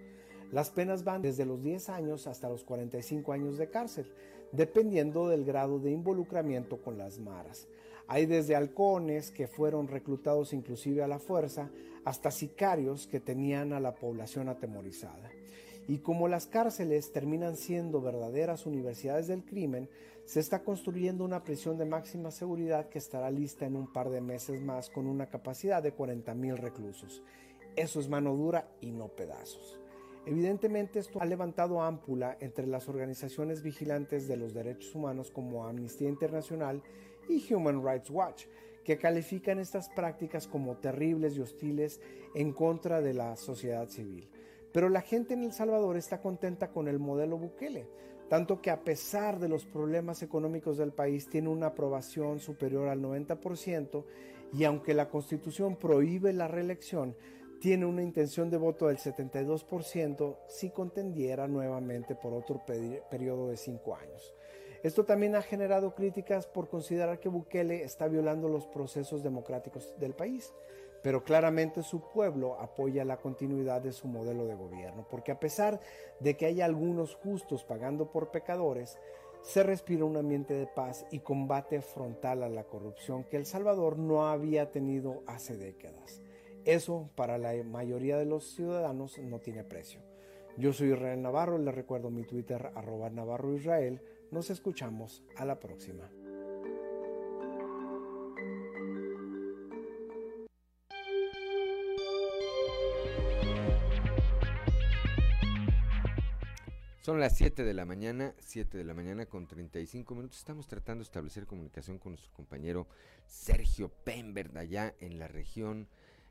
Las 0.51 0.71
penas 0.71 1.03
van 1.03 1.21
desde 1.21 1.45
los 1.45 1.61
10 1.61 1.89
años 1.89 2.27
hasta 2.27 2.49
los 2.49 2.63
45 2.63 3.31
años 3.31 3.57
de 3.57 3.69
cárcel 3.69 4.11
dependiendo 4.51 5.27
del 5.27 5.45
grado 5.45 5.79
de 5.79 5.91
involucramiento 5.91 6.81
con 6.81 6.97
las 6.97 7.19
maras. 7.19 7.67
Hay 8.07 8.25
desde 8.25 8.55
halcones 8.55 9.31
que 9.31 9.47
fueron 9.47 9.87
reclutados 9.87 10.53
inclusive 10.53 11.03
a 11.03 11.07
la 11.07 11.19
fuerza, 11.19 11.69
hasta 12.05 12.31
sicarios 12.31 13.05
que 13.05 13.19
tenían 13.19 13.73
a 13.73 13.81
la 13.81 13.95
población 13.95 14.47
atemorizada. 14.47 15.29
Y 15.89 15.99
como 15.99 16.27
las 16.27 16.47
cárceles 16.47 17.11
terminan 17.11 17.57
siendo 17.57 18.01
verdaderas 18.01 18.65
universidades 18.65 19.27
del 19.27 19.43
crimen, 19.43 19.89
se 20.25 20.41
está 20.41 20.63
construyendo 20.63 21.23
una 21.23 21.43
prisión 21.43 21.77
de 21.77 21.85
máxima 21.85 22.31
seguridad 22.31 22.89
que 22.89 22.97
estará 22.97 23.31
lista 23.31 23.65
en 23.65 23.75
un 23.75 23.91
par 23.91 24.09
de 24.09 24.21
meses 24.21 24.61
más 24.61 24.89
con 24.89 25.07
una 25.07 25.27
capacidad 25.27 25.81
de 25.81 25.95
40.000 25.95 26.57
reclusos. 26.57 27.23
Eso 27.75 27.99
es 27.99 28.09
mano 28.09 28.35
dura 28.35 28.67
y 28.81 28.91
no 28.91 29.07
pedazos. 29.07 29.79
Evidentemente 30.27 30.99
esto 30.99 31.21
ha 31.21 31.25
levantado 31.25 31.81
ámpula 31.81 32.35
entre 32.41 32.67
las 32.67 32.89
organizaciones 32.89 33.63
vigilantes 33.63 34.27
de 34.27 34.35
los 34.35 34.53
derechos 34.53 34.93
humanos 34.93 35.31
como 35.31 35.65
Amnistía 35.65 36.09
Internacional 36.09 36.83
y 37.29 37.53
Human 37.53 37.81
Rights 37.81 38.09
Watch, 38.09 38.43
que 38.83 38.97
califican 38.97 39.57
estas 39.57 39.87
prácticas 39.87 40.45
como 40.45 40.75
terribles 40.79 41.37
y 41.37 41.39
hostiles 41.39 42.01
en 42.35 42.51
contra 42.51 42.99
de 42.99 43.13
la 43.13 43.37
sociedad 43.37 43.87
civil. 43.87 44.29
Pero 44.73 44.89
la 44.89 44.99
gente 44.99 45.33
en 45.33 45.45
El 45.45 45.53
Salvador 45.53 45.95
está 45.95 46.19
contenta 46.19 46.71
con 46.71 46.89
el 46.89 46.99
modelo 46.99 47.37
Bukele, 47.37 47.87
tanto 48.27 48.61
que 48.61 48.69
a 48.69 48.83
pesar 48.83 49.39
de 49.39 49.47
los 49.47 49.65
problemas 49.65 50.23
económicos 50.23 50.77
del 50.77 50.91
país 50.91 51.29
tiene 51.29 51.47
una 51.47 51.67
aprobación 51.67 52.41
superior 52.41 52.89
al 52.89 53.01
90% 53.01 54.03
y 54.53 54.65
aunque 54.65 54.93
la 54.93 55.07
constitución 55.07 55.77
prohíbe 55.77 56.33
la 56.33 56.49
reelección, 56.49 57.15
tiene 57.59 57.85
una 57.85 58.03
intención 58.03 58.49
de 58.49 58.57
voto 58.57 58.87
del 58.87 58.97
72% 58.97 60.37
si 60.47 60.69
contendiera 60.69 61.47
nuevamente 61.47 62.15
por 62.15 62.33
otro 62.33 62.63
periodo 63.09 63.49
de 63.49 63.57
cinco 63.57 63.95
años. 63.95 64.33
Esto 64.83 65.05
también 65.05 65.35
ha 65.35 65.41
generado 65.41 65.95
críticas 65.95 66.45
por 66.45 66.69
considerar 66.69 67.19
que 67.19 67.29
Bukele 67.29 67.83
está 67.83 68.07
violando 68.07 68.47
los 68.47 68.67
procesos 68.67 69.23
democráticos 69.23 69.95
del 69.99 70.13
país, 70.13 70.53
pero 71.01 71.23
claramente 71.23 71.81
su 71.81 72.01
pueblo 72.01 72.59
apoya 72.59 73.03
la 73.03 73.17
continuidad 73.17 73.81
de 73.81 73.91
su 73.91 74.07
modelo 74.07 74.45
de 74.45 74.55
gobierno, 74.55 75.07
porque 75.09 75.31
a 75.31 75.39
pesar 75.39 75.79
de 76.19 76.37
que 76.37 76.45
hay 76.45 76.61
algunos 76.61 77.15
justos 77.15 77.63
pagando 77.63 78.11
por 78.11 78.29
pecadores, 78.29 78.99
se 79.41 79.63
respira 79.63 80.05
un 80.05 80.17
ambiente 80.17 80.53
de 80.53 80.67
paz 80.67 81.05
y 81.11 81.19
combate 81.19 81.81
frontal 81.81 82.43
a 82.43 82.49
la 82.49 82.65
corrupción 82.65 83.23
que 83.23 83.37
El 83.37 83.45
Salvador 83.45 83.97
no 83.97 84.27
había 84.27 84.71
tenido 84.71 85.23
hace 85.25 85.57
décadas. 85.57 86.21
Eso 86.67 87.09
para 87.15 87.37
la 87.37 87.53
mayoría 87.63 88.17
de 88.17 88.25
los 88.25 88.43
ciudadanos 88.43 89.17
no 89.19 89.39
tiene 89.39 89.63
precio. 89.63 90.01
Yo 90.57 90.73
soy 90.73 90.91
Israel 90.91 91.21
Navarro, 91.21 91.57
les 91.57 91.73
recuerdo 91.73 92.09
mi 92.11 92.25
Twitter 92.25 92.73
arroba 92.75 93.09
Navarro 93.09 93.55
Israel. 93.55 94.01
Nos 94.31 94.49
escuchamos 94.49 95.23
a 95.37 95.45
la 95.45 95.61
próxima. 95.61 96.11
Son 106.99 107.21
las 107.21 107.37
7 107.37 107.63
de 107.63 107.73
la 107.73 107.85
mañana, 107.85 108.35
7 108.39 108.77
de 108.77 108.83
la 108.83 108.93
mañana 108.93 109.25
con 109.25 109.47
35 109.47 110.13
minutos. 110.15 110.39
Estamos 110.39 110.67
tratando 110.67 110.99
de 111.01 111.07
establecer 111.07 111.45
comunicación 111.45 111.97
con 111.97 112.11
nuestro 112.11 112.33
compañero 112.33 112.87
Sergio 113.25 113.87
Pember, 114.03 114.51
allá 114.57 114.93
en 114.99 115.17
la 115.17 115.29
región 115.29 115.87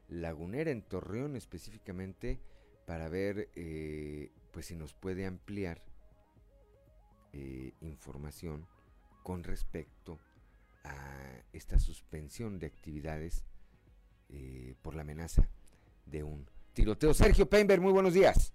Lagunera, 0.08 0.70
en 0.70 0.82
Torreón 0.82 1.36
específicamente, 1.36 2.40
para 2.86 3.08
ver 3.08 3.48
eh, 3.54 4.30
pues 4.52 4.66
si 4.66 4.76
nos 4.76 4.94
puede 4.94 5.26
ampliar 5.26 5.82
eh, 7.32 7.72
información 7.80 8.66
con 9.22 9.42
respecto 9.42 10.18
a 10.84 11.42
esta 11.52 11.78
suspensión 11.78 12.58
de 12.58 12.66
actividades 12.66 13.44
eh, 14.28 14.74
por 14.82 14.94
la 14.94 15.02
amenaza 15.02 15.48
de 16.06 16.22
un 16.22 16.48
tiroteo. 16.72 17.12
Sergio 17.12 17.46
Peinberg, 17.46 17.82
muy 17.82 17.92
buenos 17.92 18.14
días. 18.14 18.52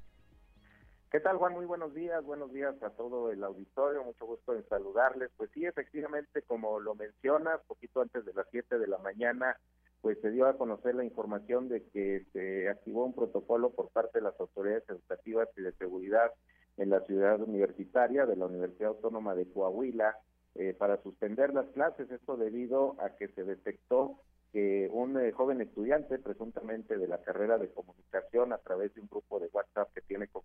¿Qué 1.11 1.19
tal, 1.19 1.37
Juan? 1.37 1.53
Muy 1.53 1.65
buenos 1.65 1.93
días. 1.93 2.23
Buenos 2.23 2.53
días 2.53 2.81
a 2.81 2.89
todo 2.91 3.31
el 3.31 3.43
auditorio. 3.43 4.01
Mucho 4.01 4.25
gusto 4.25 4.55
en 4.55 4.65
saludarles. 4.69 5.29
Pues 5.35 5.49
sí, 5.53 5.65
efectivamente, 5.65 6.41
como 6.43 6.79
lo 6.79 6.95
mencionas, 6.95 7.59
poquito 7.67 8.01
antes 8.01 8.23
de 8.23 8.33
las 8.33 8.47
7 8.49 8.79
de 8.79 8.87
la 8.87 8.97
mañana, 8.97 9.57
pues 10.01 10.19
se 10.21 10.31
dio 10.31 10.47
a 10.47 10.57
conocer 10.57 10.95
la 10.95 11.03
información 11.03 11.69
de 11.69 11.83
que 11.89 12.25
se 12.33 12.69
activó 12.69 13.05
un 13.05 13.13
protocolo 13.13 13.71
por 13.71 13.89
parte 13.89 14.19
de 14.19 14.25
las 14.25 14.39
autoridades 14.39 14.83
educativas 14.89 15.47
y 15.55 15.61
de 15.61 15.73
seguridad 15.73 16.31
en 16.77 16.89
la 16.89 17.01
ciudad 17.01 17.39
universitaria 17.41 18.25
de 18.25 18.35
la 18.35 18.47
Universidad 18.47 18.89
Autónoma 18.89 19.35
de 19.35 19.45
Coahuila 19.51 20.17
eh, 20.55 20.73
para 20.77 21.01
suspender 21.03 21.53
las 21.53 21.67
clases. 21.69 22.09
Esto 22.09 22.35
debido 22.35 22.95
a 22.99 23.15
que 23.15 23.27
se 23.29 23.43
detectó 23.43 24.19
que 24.51 24.89
un 24.91 25.17
eh, 25.19 25.31
joven 25.31 25.61
estudiante, 25.61 26.19
presuntamente 26.19 26.97
de 26.97 27.07
la 27.07 27.19
carrera 27.19 27.57
de 27.57 27.69
comunicación, 27.69 28.53
a 28.53 28.57
través 28.57 28.93
de 28.93 29.01
un 29.01 29.07
grupo 29.07 29.39
de 29.39 29.49
WhatsApp 29.53 29.93
que 29.93 30.01
tiene 30.01 30.27
con, 30.27 30.43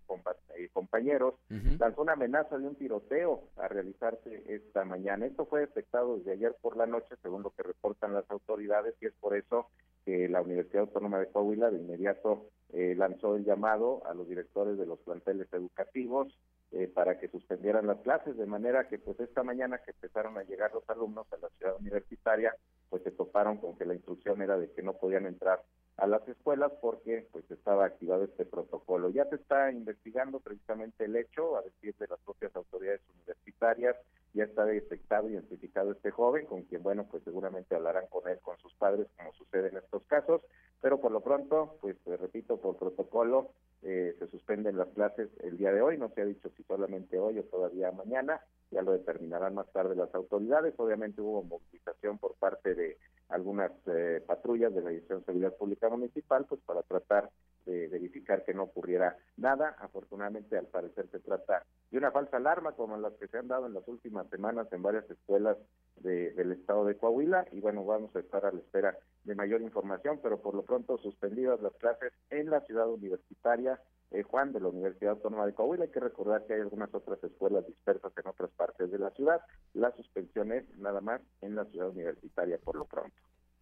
eh, 0.55 0.69
compañeros, 0.71 1.35
lanzó 1.79 2.01
una 2.01 2.13
amenaza 2.13 2.57
de 2.57 2.67
un 2.67 2.75
tiroteo 2.75 3.43
a 3.57 3.67
realizarse 3.67 4.43
esta 4.47 4.85
mañana. 4.85 5.25
Esto 5.25 5.45
fue 5.45 5.61
detectado 5.61 6.17
desde 6.17 6.33
ayer 6.33 6.55
por 6.61 6.77
la 6.77 6.85
noche, 6.85 7.15
según 7.21 7.43
lo 7.43 7.51
que 7.51 7.63
reportan 7.63 8.13
las 8.13 8.29
autoridades, 8.31 8.95
y 9.01 9.07
es 9.07 9.13
por 9.19 9.35
eso 9.35 9.67
que 10.05 10.29
la 10.29 10.41
Universidad 10.41 10.83
Autónoma 10.83 11.19
de 11.19 11.27
Coahuila 11.27 11.69
de 11.69 11.79
inmediato 11.79 12.45
eh, 12.73 12.95
lanzó 12.97 13.35
el 13.35 13.43
llamado 13.43 14.01
a 14.05 14.13
los 14.13 14.27
directores 14.27 14.77
de 14.77 14.85
los 14.85 14.99
planteles 14.99 15.51
educativos 15.51 16.27
eh, 16.71 16.87
para 16.87 17.17
que 17.17 17.29
suspendieran 17.29 17.87
las 17.87 17.99
clases, 17.99 18.35
de 18.35 18.45
manera 18.45 18.87
que 18.87 18.99
pues 18.99 19.19
esta 19.19 19.41
mañana 19.41 19.79
que 19.79 19.91
empezaron 19.91 20.37
a 20.37 20.43
llegar 20.43 20.73
los 20.73 20.87
alumnos 20.89 21.25
a 21.31 21.37
la 21.37 21.49
ciudad 21.57 21.77
universitaria, 21.79 22.55
pues 22.89 23.03
se 23.03 23.11
toparon 23.11 23.57
con 23.57 23.77
que 23.77 23.85
la 23.85 23.93
instrucción 23.93 24.41
era 24.41 24.57
de 24.57 24.71
que 24.71 24.83
no 24.83 24.93
podían 24.93 25.25
entrar 25.25 25.63
a 25.97 26.07
las 26.07 26.27
escuelas 26.27 26.71
porque 26.81 27.27
pues 27.31 27.49
estaba 27.49 27.85
activado 27.85 28.25
este 28.25 28.45
protocolo. 28.45 29.09
Ya 29.09 29.25
se 29.25 29.35
está 29.35 29.71
investigando 29.71 30.39
precisamente 30.39 31.05
el 31.05 31.15
hecho, 31.15 31.57
a 31.57 31.61
decir 31.61 31.95
de 31.97 32.07
las 32.07 32.19
propias 32.19 32.55
autoridades 32.55 33.01
universitarias, 33.15 33.95
ya 34.33 34.43
está 34.43 34.65
detectado, 34.65 35.29
identificado 35.29 35.91
este 35.91 36.11
joven, 36.11 36.45
con 36.45 36.63
quien, 36.63 36.83
bueno, 36.83 37.07
pues 37.09 37.23
seguramente 37.23 37.75
hablarán 37.75 38.07
con 38.07 38.27
él, 38.27 38.39
con 38.41 38.57
sus 38.59 38.73
padres, 38.75 39.07
como 39.17 39.33
sucede 39.33 39.69
en 39.69 39.77
estos 39.77 40.03
casos, 40.03 40.41
pero 40.81 40.99
por 40.99 41.11
lo 41.11 41.21
pronto, 41.21 41.77
pues 41.81 41.95
repito, 42.05 42.57
por 42.57 42.77
protocolo, 42.77 43.51
eh, 43.83 44.15
se 44.19 44.27
suspenden 44.27 44.77
las 44.77 44.89
clases 44.89 45.29
el 45.41 45.57
día 45.57 45.71
de 45.71 45.81
hoy, 45.81 45.97
no 45.97 46.09
se 46.09 46.21
ha 46.21 46.25
dicho 46.25 46.49
si 46.55 46.63
solamente 46.63 47.19
hoy 47.19 47.39
o 47.39 47.43
todavía 47.43 47.91
mañana, 47.91 48.41
ya 48.71 48.81
lo 48.81 48.91
determinarán 48.91 49.55
más 49.55 49.71
tarde 49.71 49.95
las 49.95 50.13
autoridades, 50.13 50.73
obviamente 50.77 51.21
hubo 51.21 51.43
movilización 51.43 52.17
por 52.17 52.35
parte 52.35 52.75
de 52.75 52.97
algunas 53.29 53.71
eh, 53.87 54.21
patrullas 54.25 54.73
de 54.73 54.81
la 54.81 54.89
Dirección 54.89 55.19
de 55.19 55.25
Seguridad 55.25 55.55
Pública 55.55 55.89
Municipal, 55.89 56.45
pues 56.47 56.61
para 56.65 56.83
tratar 56.83 57.29
de 57.67 57.87
verificar 57.87 58.43
que 58.43 58.53
no 58.53 58.63
ocurriera 58.63 59.17
nada. 59.35 59.75
Afortunadamente, 59.79 60.57
al 60.57 60.65
parecer, 60.65 61.07
se 61.11 61.19
trata 61.19 61.63
de 61.91 61.97
una 61.97 62.11
falsa 62.11 62.37
alarma, 62.37 62.71
como 62.71 62.97
las 62.97 63.13
que 63.13 63.27
se 63.27 63.37
han 63.37 63.47
dado 63.47 63.67
en 63.67 63.73
las 63.73 63.87
últimas 63.87 64.27
semanas 64.29 64.67
en 64.71 64.81
varias 64.81 65.09
escuelas 65.09 65.57
del 65.97 66.51
estado 66.51 66.85
de 66.85 66.97
Coahuila. 66.97 67.47
Y 67.51 67.59
bueno, 67.59 67.85
vamos 67.85 68.15
a 68.15 68.19
estar 68.19 68.45
a 68.45 68.51
la 68.51 68.59
espera 68.59 68.97
de 69.23 69.35
mayor 69.35 69.61
información, 69.61 70.19
pero 70.23 70.41
por 70.41 70.55
lo 70.55 70.63
pronto 70.63 70.97
suspendidas 70.97 71.61
las 71.61 71.73
clases 71.73 72.13
en 72.29 72.49
la 72.49 72.61
ciudad 72.61 72.89
universitaria. 72.89 73.79
Eh, 74.11 74.23
Juan, 74.23 74.53
de 74.53 74.61
la 74.61 74.69
Universidad 74.69 75.15
Autónoma 75.15 75.45
de 75.45 75.53
Coahuila. 75.53 75.83
Hay 75.83 75.91
que 75.91 75.99
recordar 75.99 76.45
que 76.45 76.53
hay 76.53 76.61
algunas 76.61 76.93
otras 76.93 77.21
escuelas 77.21 77.67
dispersas 77.67 78.13
en 78.17 78.27
otras 78.27 78.49
partes 78.51 78.89
de 78.89 78.99
la 78.99 79.09
ciudad. 79.11 79.41
La 79.73 79.91
suspensión 79.91 80.53
es 80.53 80.63
nada 80.77 81.01
más 81.01 81.21
en 81.41 81.55
la 81.55 81.65
ciudad 81.65 81.89
universitaria 81.89 82.57
por 82.57 82.77
lo 82.77 82.85
pronto. 82.85 83.17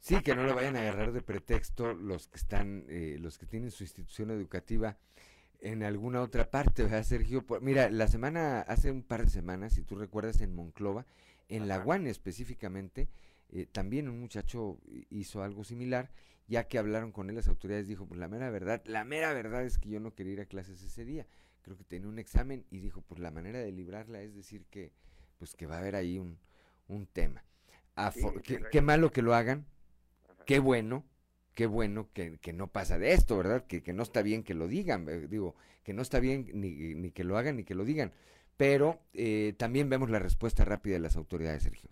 Sí, 0.05 0.21
que 0.21 0.35
no 0.35 0.43
lo 0.43 0.53
vayan 0.53 0.75
a 0.75 0.81
agarrar 0.81 1.13
de 1.13 1.23
pretexto 1.23 1.95
los 1.95 2.27
que 2.27 2.37
están, 2.37 2.85
eh, 2.89 3.17
los 3.19 3.39
que 3.39 3.47
tienen 3.47 3.71
su 3.71 3.81
institución 3.81 4.29
educativa 4.29 4.99
en 5.61 5.81
alguna 5.81 6.21
otra 6.21 6.51
parte, 6.51 6.83
¿verdad, 6.83 7.01
Sergio? 7.01 7.43
Mira, 7.59 7.89
la 7.89 8.07
semana, 8.07 8.61
hace 8.61 8.91
un 8.91 9.01
par 9.01 9.25
de 9.25 9.31
semanas, 9.31 9.73
si 9.73 9.81
tú 9.81 9.95
recuerdas, 9.95 10.41
en 10.41 10.53
Monclova, 10.53 11.07
en 11.49 11.67
La 11.67 11.79
Guane 11.79 12.11
específicamente, 12.11 13.09
eh, 13.49 13.65
también 13.65 14.07
un 14.07 14.19
muchacho 14.19 14.77
hizo 15.09 15.41
algo 15.41 15.63
similar, 15.63 16.11
ya 16.47 16.67
que 16.67 16.77
hablaron 16.77 17.11
con 17.11 17.31
él 17.31 17.35
las 17.35 17.47
autoridades, 17.47 17.87
dijo, 17.87 18.05
pues 18.05 18.19
la 18.19 18.27
mera 18.27 18.51
verdad, 18.51 18.83
la 18.85 19.05
mera 19.05 19.33
verdad 19.33 19.63
es 19.63 19.79
que 19.79 19.89
yo 19.89 19.99
no 19.99 20.13
quería 20.13 20.33
ir 20.33 20.41
a 20.41 20.45
clases 20.45 20.83
ese 20.83 21.03
día, 21.03 21.25
creo 21.63 21.77
que 21.77 21.83
tenía 21.83 22.07
un 22.07 22.19
examen 22.19 22.63
y 22.69 22.77
dijo, 22.77 23.01
pues 23.01 23.19
la 23.19 23.31
manera 23.31 23.57
de 23.57 23.71
librarla 23.71 24.21
es 24.21 24.35
decir 24.35 24.67
que, 24.67 24.91
pues 25.39 25.55
que 25.55 25.65
va 25.65 25.77
a 25.77 25.79
haber 25.79 25.95
ahí 25.95 26.19
un, 26.19 26.37
un 26.89 27.07
tema. 27.07 27.43
qué 28.69 28.81
malo 28.81 29.11
que 29.11 29.23
lo 29.23 29.33
hagan, 29.33 29.65
qué 30.45 30.59
bueno, 30.59 31.03
qué 31.53 31.65
bueno 31.65 32.09
que, 32.13 32.37
que, 32.39 32.53
no 32.53 32.67
pasa 32.67 32.97
de 32.97 33.13
esto, 33.13 33.37
¿verdad? 33.37 33.65
Que, 33.67 33.81
no 33.93 34.03
está 34.03 34.21
bien 34.21 34.43
que 34.43 34.53
lo 34.53 34.67
digan, 34.67 35.07
eh, 35.09 35.27
digo, 35.27 35.55
que 35.83 35.93
no 35.93 36.01
está 36.01 36.19
bien 36.19 36.47
ni, 36.53 37.11
que 37.11 37.23
lo 37.23 37.37
hagan 37.37 37.57
ni 37.57 37.63
que 37.63 37.75
lo 37.75 37.85
digan, 37.85 38.11
pero 38.57 38.99
eh, 39.13 39.53
también 39.57 39.89
vemos 39.89 40.09
la 40.09 40.19
respuesta 40.19 40.65
rápida 40.65 40.93
de 40.95 41.01
las 41.01 41.15
autoridades, 41.15 41.63
Sergio. 41.63 41.89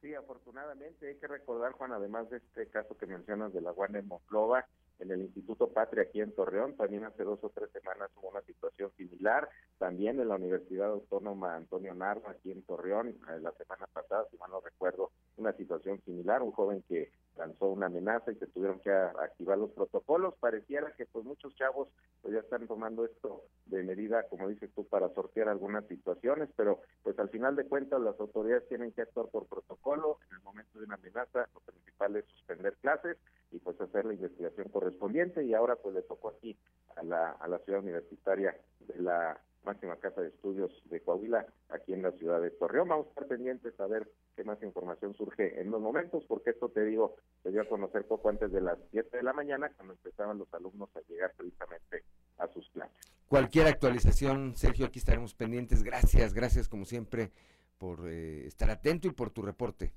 Sí, 0.00 0.14
afortunadamente 0.14 1.08
hay 1.08 1.16
que 1.16 1.26
recordar, 1.26 1.72
Juan, 1.72 1.92
además 1.92 2.28
de 2.28 2.36
este 2.38 2.66
caso 2.68 2.96
que 2.96 3.06
mencionas 3.06 3.54
de 3.54 3.62
la 3.62 3.70
Guana 3.70 4.00
en 4.00 4.08
Monclova, 4.08 4.66
en 4.98 5.10
el 5.10 5.22
Instituto 5.22 5.68
Patria 5.68 6.04
aquí 6.04 6.20
en 6.20 6.32
Torreón, 6.34 6.76
también 6.76 7.04
hace 7.04 7.24
dos 7.24 7.38
o 7.42 7.50
tres 7.50 7.70
semanas 7.72 8.10
hubo 8.16 8.28
una 8.28 8.42
situación 8.42 8.92
similar, 8.96 9.48
también 9.78 10.20
en 10.20 10.28
la 10.28 10.36
Universidad 10.36 10.90
Autónoma 10.90 11.56
Antonio 11.56 11.94
Narva 11.94 12.32
aquí 12.32 12.52
en 12.52 12.62
Torreón, 12.62 13.08
eh, 13.08 13.40
la 13.40 13.52
semana 13.52 13.86
pasada, 13.92 14.26
si 14.30 14.36
mal 14.36 14.50
no 14.50 14.60
recuerdo, 14.60 15.10
una 15.36 15.52
situación 15.54 16.00
similar, 16.04 16.42
un 16.42 16.52
joven 16.52 16.84
que 16.88 17.10
lanzó 17.36 17.66
una 17.66 17.86
amenaza 17.86 18.32
y 18.32 18.36
se 18.36 18.46
tuvieron 18.46 18.80
que 18.80 18.90
activar 18.90 19.58
los 19.58 19.70
protocolos. 19.70 20.34
Pareciera 20.38 20.92
que 20.96 21.06
pues 21.06 21.24
muchos 21.24 21.54
chavos 21.56 21.88
pues 22.22 22.34
ya 22.34 22.40
están 22.40 22.66
tomando 22.66 23.04
esto 23.04 23.44
de 23.66 23.82
medida, 23.82 24.26
como 24.28 24.48
dices 24.48 24.70
tú, 24.74 24.86
para 24.86 25.08
sortear 25.10 25.48
algunas 25.48 25.86
situaciones, 25.86 26.48
pero 26.56 26.80
pues 27.02 27.18
al 27.18 27.28
final 27.28 27.56
de 27.56 27.66
cuentas 27.66 28.00
las 28.00 28.18
autoridades 28.20 28.68
tienen 28.68 28.92
que 28.92 29.02
actuar 29.02 29.26
por 29.28 29.46
protocolo. 29.46 30.18
En 30.30 30.36
el 30.36 30.42
momento 30.42 30.78
de 30.78 30.84
una 30.86 30.94
amenaza, 30.94 31.48
lo 31.54 31.60
principal 31.60 32.16
es 32.16 32.24
suspender 32.26 32.74
clases 32.80 33.16
y 33.50 33.58
pues 33.58 33.80
hacer 33.80 34.04
la 34.04 34.14
investigación 34.14 34.68
correspondiente 34.68 35.44
y 35.44 35.54
ahora 35.54 35.76
pues 35.76 35.94
le 35.94 36.02
tocó 36.02 36.28
aquí 36.28 36.56
a 36.96 37.02
la, 37.02 37.30
a 37.30 37.48
la 37.48 37.58
ciudad 37.60 37.80
universitaria 37.80 38.56
de 38.80 39.00
la 39.00 39.40
máxima 39.64 39.96
casa 39.96 40.20
de 40.20 40.28
estudios 40.28 40.70
de 40.90 41.00
Coahuila, 41.00 41.46
aquí 41.70 41.92
en 41.92 42.02
la 42.02 42.12
ciudad 42.12 42.40
de 42.40 42.50
Torreón. 42.50 42.88
Vamos 42.88 43.06
a 43.06 43.08
estar 43.10 43.26
pendientes 43.26 43.78
a 43.80 43.86
ver 43.86 44.10
qué 44.36 44.44
más 44.44 44.62
información 44.62 45.14
surge 45.14 45.60
en 45.60 45.70
los 45.70 45.80
momentos, 45.80 46.24
porque 46.26 46.50
esto 46.50 46.68
te 46.68 46.84
digo, 46.84 47.16
se 47.42 47.50
dio 47.50 47.62
a 47.62 47.68
conocer 47.68 48.06
poco 48.06 48.28
antes 48.28 48.52
de 48.52 48.60
las 48.60 48.78
7 48.90 49.16
de 49.16 49.22
la 49.22 49.32
mañana, 49.32 49.70
cuando 49.76 49.94
empezaban 49.94 50.38
los 50.38 50.52
alumnos 50.54 50.90
a 50.96 51.00
llegar 51.08 51.32
precisamente 51.36 52.04
a 52.38 52.48
sus 52.48 52.68
clases. 52.70 52.96
Cualquier 53.28 53.66
actualización, 53.66 54.54
Sergio, 54.54 54.86
aquí 54.86 54.98
estaremos 54.98 55.34
pendientes. 55.34 55.82
Gracias, 55.82 56.34
gracias 56.34 56.68
como 56.68 56.84
siempre 56.84 57.30
por 57.78 58.08
eh, 58.08 58.46
estar 58.46 58.70
atento 58.70 59.08
y 59.08 59.12
por 59.12 59.30
tu 59.30 59.42
reporte. 59.42 59.92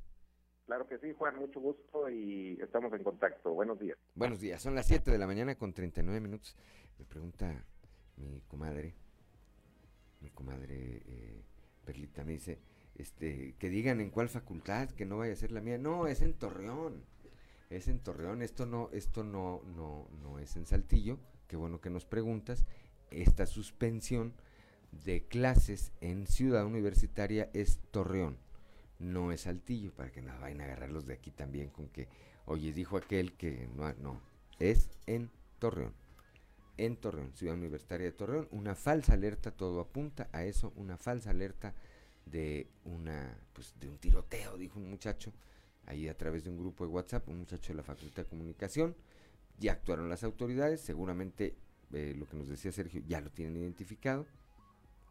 Claro 0.65 0.87
que 0.87 0.97
sí, 0.97 1.13
Juan, 1.17 1.37
mucho 1.37 1.61
gusto 1.61 2.09
y 2.09 2.59
estamos 2.61 2.91
en 2.93 3.03
contacto. 3.03 3.53
Buenos 3.53 3.79
días. 3.79 3.97
Buenos 4.15 4.41
días, 4.41 4.61
son 4.61 4.75
las 4.75 4.87
7 4.87 5.11
de 5.11 5.17
la 5.17 5.25
mañana 5.25 5.55
con 5.55 5.73
39 5.73 6.19
minutos. 6.19 6.57
Me 6.99 7.05
pregunta 7.05 7.63
mi 8.17 8.41
comadre, 8.41 8.95
mi 10.21 10.29
comadre 10.29 11.01
eh, 11.05 11.43
Perlita 11.85 12.23
me 12.23 12.33
dice, 12.33 12.59
este, 12.95 13.55
que 13.59 13.69
digan 13.69 14.01
en 14.01 14.09
cuál 14.09 14.29
facultad, 14.29 14.89
que 14.89 15.05
no 15.05 15.17
vaya 15.17 15.33
a 15.33 15.37
ser 15.37 15.51
la 15.51 15.61
mía. 15.61 15.77
No, 15.77 16.07
es 16.07 16.21
en 16.21 16.33
Torreón. 16.33 17.03
Es 17.69 17.87
en 17.87 17.99
Torreón, 17.99 18.41
esto 18.41 18.65
no, 18.65 18.89
esto 18.93 19.23
no, 19.23 19.61
no, 19.75 20.07
no 20.21 20.39
es 20.39 20.55
en 20.55 20.65
Saltillo. 20.65 21.17
Qué 21.47 21.57
bueno 21.57 21.81
que 21.81 21.89
nos 21.89 22.05
preguntas. 22.05 22.65
Esta 23.11 23.45
suspensión 23.45 24.33
de 25.05 25.25
clases 25.25 25.91
en 26.01 26.27
Ciudad 26.27 26.65
Universitaria 26.65 27.49
es 27.53 27.79
Torreón, 27.91 28.37
no 28.99 29.31
es 29.31 29.41
Saltillo, 29.41 29.93
para 29.93 30.11
que 30.11 30.21
no 30.21 30.37
vayan 30.39 30.61
a 30.61 30.63
agarrarlos 30.65 31.05
de 31.05 31.13
aquí 31.13 31.31
también 31.31 31.69
con 31.69 31.87
que, 31.89 32.07
oye, 32.45 32.73
dijo 32.73 32.97
aquel 32.97 33.33
que 33.33 33.69
no, 33.75 33.91
no, 33.93 34.21
es 34.59 34.89
en 35.05 35.29
Torreón 35.59 35.93
en 36.77 36.97
Torreón, 36.97 37.33
Ciudad 37.33 37.55
Universitaria 37.55 38.05
de 38.05 38.11
Torreón, 38.11 38.47
una 38.51 38.75
falsa 38.75 39.13
alerta, 39.13 39.51
todo 39.51 39.79
apunta 39.79 40.29
a 40.31 40.43
eso, 40.43 40.73
una 40.75 40.97
falsa 40.97 41.31
alerta 41.31 41.73
de 42.25 42.67
una 42.85 43.37
pues 43.53 43.73
de 43.79 43.87
un 43.87 43.97
tiroteo, 43.97 44.57
dijo 44.57 44.79
un 44.79 44.89
muchacho 44.89 45.33
ahí 45.85 46.07
a 46.07 46.17
través 46.17 46.43
de 46.43 46.49
un 46.49 46.57
grupo 46.57 46.85
de 46.85 46.91
WhatsApp, 46.91 47.27
un 47.29 47.39
muchacho 47.39 47.73
de 47.73 47.77
la 47.77 47.83
Facultad 47.83 48.23
de 48.23 48.29
Comunicación. 48.29 48.95
Ya 49.57 49.71
actuaron 49.71 50.09
las 50.09 50.23
autoridades, 50.23 50.81
seguramente 50.81 51.55
eh, 51.93 52.13
lo 52.17 52.27
que 52.27 52.37
nos 52.37 52.49
decía 52.49 52.71
Sergio 52.71 53.01
ya 53.07 53.21
lo 53.21 53.31
tienen 53.31 53.57
identificado. 53.57 54.27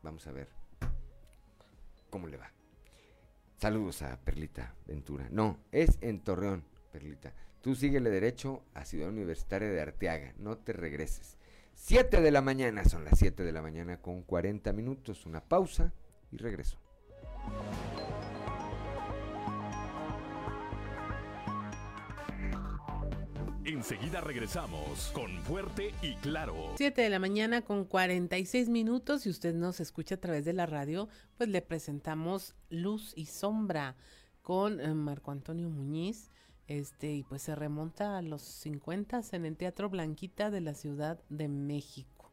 Vamos 0.02 0.26
a 0.26 0.32
ver 0.32 0.48
cómo 2.10 2.28
le 2.28 2.36
va. 2.36 2.52
Saludos 3.56 4.02
a 4.02 4.20
Perlita 4.20 4.74
Ventura. 4.86 5.28
No, 5.30 5.58
es 5.72 5.98
en 6.02 6.20
Torreón, 6.20 6.62
Perlita. 6.92 7.32
Tú 7.62 7.74
síguele 7.74 8.10
derecho 8.10 8.62
a 8.74 8.84
Ciudad 8.84 9.08
Universitaria 9.08 9.68
de 9.68 9.80
Arteaga, 9.80 10.34
no 10.38 10.58
te 10.58 10.72
regreses. 10.72 11.35
7 11.78 12.20
de 12.20 12.30
la 12.32 12.40
mañana, 12.42 12.84
son 12.84 13.04
las 13.04 13.18
7 13.18 13.44
de 13.44 13.52
la 13.52 13.62
mañana 13.62 14.00
con 14.00 14.22
40 14.22 14.72
minutos, 14.72 15.24
una 15.26 15.40
pausa 15.40 15.92
y 16.32 16.36
regreso. 16.38 16.78
Enseguida 23.64 24.20
regresamos 24.20 25.10
con 25.12 25.42
Fuerte 25.42 25.92
y 26.00 26.14
Claro. 26.16 26.54
7 26.76 27.02
de 27.02 27.10
la 27.10 27.18
mañana 27.18 27.62
con 27.62 27.84
46 27.84 28.68
minutos. 28.68 29.22
Si 29.22 29.30
usted 29.30 29.54
nos 29.54 29.80
escucha 29.80 30.14
a 30.14 30.20
través 30.20 30.44
de 30.44 30.52
la 30.52 30.66
radio, 30.66 31.08
pues 31.36 31.48
le 31.48 31.62
presentamos 31.62 32.54
Luz 32.70 33.12
y 33.16 33.26
Sombra 33.26 33.96
con 34.42 34.80
eh, 34.80 34.94
Marco 34.94 35.32
Antonio 35.32 35.68
Muñiz 35.68 36.30
este, 36.68 37.12
y 37.12 37.22
pues 37.22 37.42
se 37.42 37.54
remonta 37.54 38.18
a 38.18 38.22
los 38.22 38.42
50 38.42 39.20
en 39.32 39.46
el 39.46 39.56
Teatro 39.56 39.88
Blanquita 39.88 40.50
de 40.50 40.60
la 40.60 40.74
Ciudad 40.74 41.20
de 41.28 41.48
México. 41.48 42.30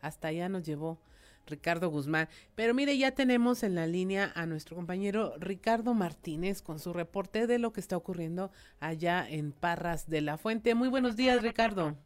Hasta 0.00 0.28
allá 0.28 0.48
nos 0.48 0.64
llevó 0.64 0.98
Ricardo 1.46 1.88
Guzmán. 1.90 2.28
Pero 2.54 2.74
mire, 2.74 2.96
ya 2.96 3.12
tenemos 3.12 3.62
en 3.62 3.74
la 3.74 3.86
línea 3.86 4.32
a 4.34 4.46
nuestro 4.46 4.76
compañero 4.76 5.34
Ricardo 5.38 5.94
Martínez 5.94 6.62
con 6.62 6.78
su 6.78 6.92
reporte 6.92 7.46
de 7.46 7.58
lo 7.58 7.72
que 7.72 7.80
está 7.80 7.96
ocurriendo 7.96 8.50
allá 8.80 9.28
en 9.28 9.52
Parras 9.52 10.08
de 10.08 10.20
la 10.20 10.38
Fuente. 10.38 10.74
Muy 10.74 10.88
buenos 10.88 11.16
días, 11.16 11.42
Ricardo. 11.42 11.96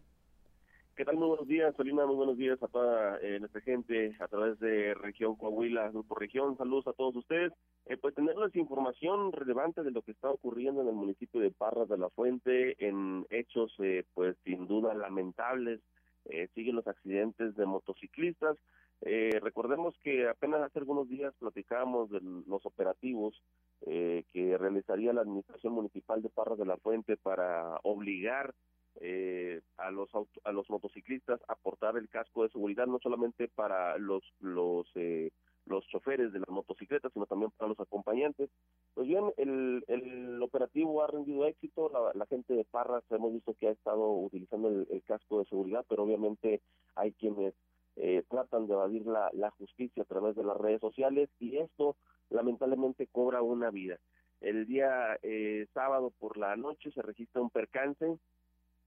¿Qué 0.99 1.05
tal? 1.05 1.16
Muy 1.16 1.29
buenos 1.29 1.47
días, 1.47 1.77
Solina. 1.77 2.07
Muy 2.07 2.16
buenos 2.16 2.37
días 2.37 2.61
a 2.61 2.66
toda 2.66 3.20
eh, 3.23 3.39
nuestra 3.39 3.61
gente 3.61 4.16
a 4.19 4.27
través 4.27 4.59
de 4.59 4.95
Región 4.95 5.37
Coahuila, 5.37 5.91
Grupo 5.91 6.16
Región. 6.16 6.59
Saludos 6.59 6.89
a 6.89 6.93
todos 6.93 7.15
ustedes. 7.15 7.53
Eh, 7.87 7.97
pues 7.97 8.16
tenerles 8.16 8.57
información 8.57 9.31
relevante 9.31 9.85
de 9.85 9.93
lo 9.93 10.03
que 10.03 10.11
está 10.11 10.29
ocurriendo 10.29 10.83
en 10.83 10.89
el 10.89 10.97
municipio 10.97 11.41
de 11.41 11.53
Parras 11.53 11.89
de 11.89 11.99
la 11.99 12.11
Fuente, 12.11 12.75
en 12.85 13.25
hechos, 13.31 13.73
eh, 13.79 14.07
pues 14.12 14.37
sin 14.43 14.66
duda 14.66 14.93
lamentables. 14.93 15.81
Eh, 16.25 16.49
siguen 16.57 16.75
los 16.75 16.89
accidentes 16.89 17.55
de 17.55 17.65
motociclistas. 17.65 18.57
Eh, 19.03 19.39
recordemos 19.41 19.95
que 20.03 20.27
apenas 20.27 20.62
hace 20.62 20.81
algunos 20.81 21.09
días 21.09 21.33
platicábamos 21.39 22.11
de 22.11 22.20
los 22.49 22.66
operativos 22.66 23.41
que 23.87 24.57
realizaría 24.59 25.12
la 25.12 25.20
Administración 25.20 25.73
Municipal 25.73 26.20
de 26.20 26.29
Parras 26.29 26.59
de 26.59 26.66
la 26.66 26.77
Fuente 26.77 27.16
para 27.16 27.77
obligar 27.85 28.53
eh, 29.01 29.61
a 29.77 29.91
los 29.91 30.11
a 30.45 30.53
los 30.53 30.69
motociclistas 30.70 31.41
a 31.49 31.55
portar 31.55 31.97
el 31.97 32.09
casco 32.09 32.43
de 32.43 32.51
seguridad 32.51 32.87
no 32.87 32.99
solamente 33.03 33.49
para 33.49 33.97
los 33.99 34.23
los 34.41 34.87
eh, 34.95 35.31
los 35.66 35.87
choferes 35.89 36.33
de 36.33 36.41
las 36.41 36.49
motocicletas 36.49 37.12
sino 37.12 37.27
también 37.27 37.51
para 37.57 37.69
los 37.69 37.81
acompañantes. 37.81 38.51
Pues 38.95 39.07
bien 39.07 39.33
el, 39.37 39.85
el 39.89 40.43
operativo 40.43 41.03
ha 41.03 41.07
rendido 41.07 41.47
éxito 41.47 41.91
la, 41.91 42.12
la 42.15 42.27
gente 42.27 42.55
de 42.55 42.65
Parras 42.65 43.05
hemos 43.11 43.33
visto 43.33 43.55
que 43.55 43.69
ha 43.69 43.73
estado 43.73 44.11
utilizando 44.12 44.69
el, 44.69 44.87
el 44.91 45.03
casco 45.03 45.41
de 45.41 45.47
seguridad 45.47 45.85
pero 45.89 46.05
obviamente 46.05 46.62
hay 46.95 47.12
quienes 47.12 47.55
eh, 47.97 48.23
tratan 48.29 48.66
de 48.66 48.75
evadir 48.75 49.07
la, 49.07 49.29
la 49.33 49.51
justicia 49.51 50.03
a 50.03 50.07
través 50.07 50.37
de 50.37 50.45
las 50.45 50.57
redes 50.57 50.81
sociales 50.81 51.29
y 51.41 51.59
esto 51.59 51.97
lamentablemente 52.31 53.09
cobra 53.09 53.43
una 53.43 53.70
vida. 53.70 53.99
El 54.41 54.66
día 54.66 55.19
eh, 55.23 55.66
sábado 55.75 56.12
por 56.19 56.37
la 56.37 56.55
noche 56.57 56.93
se 56.93 57.03
registra 57.03 57.43
un 57.43 57.51
percance 57.51 58.19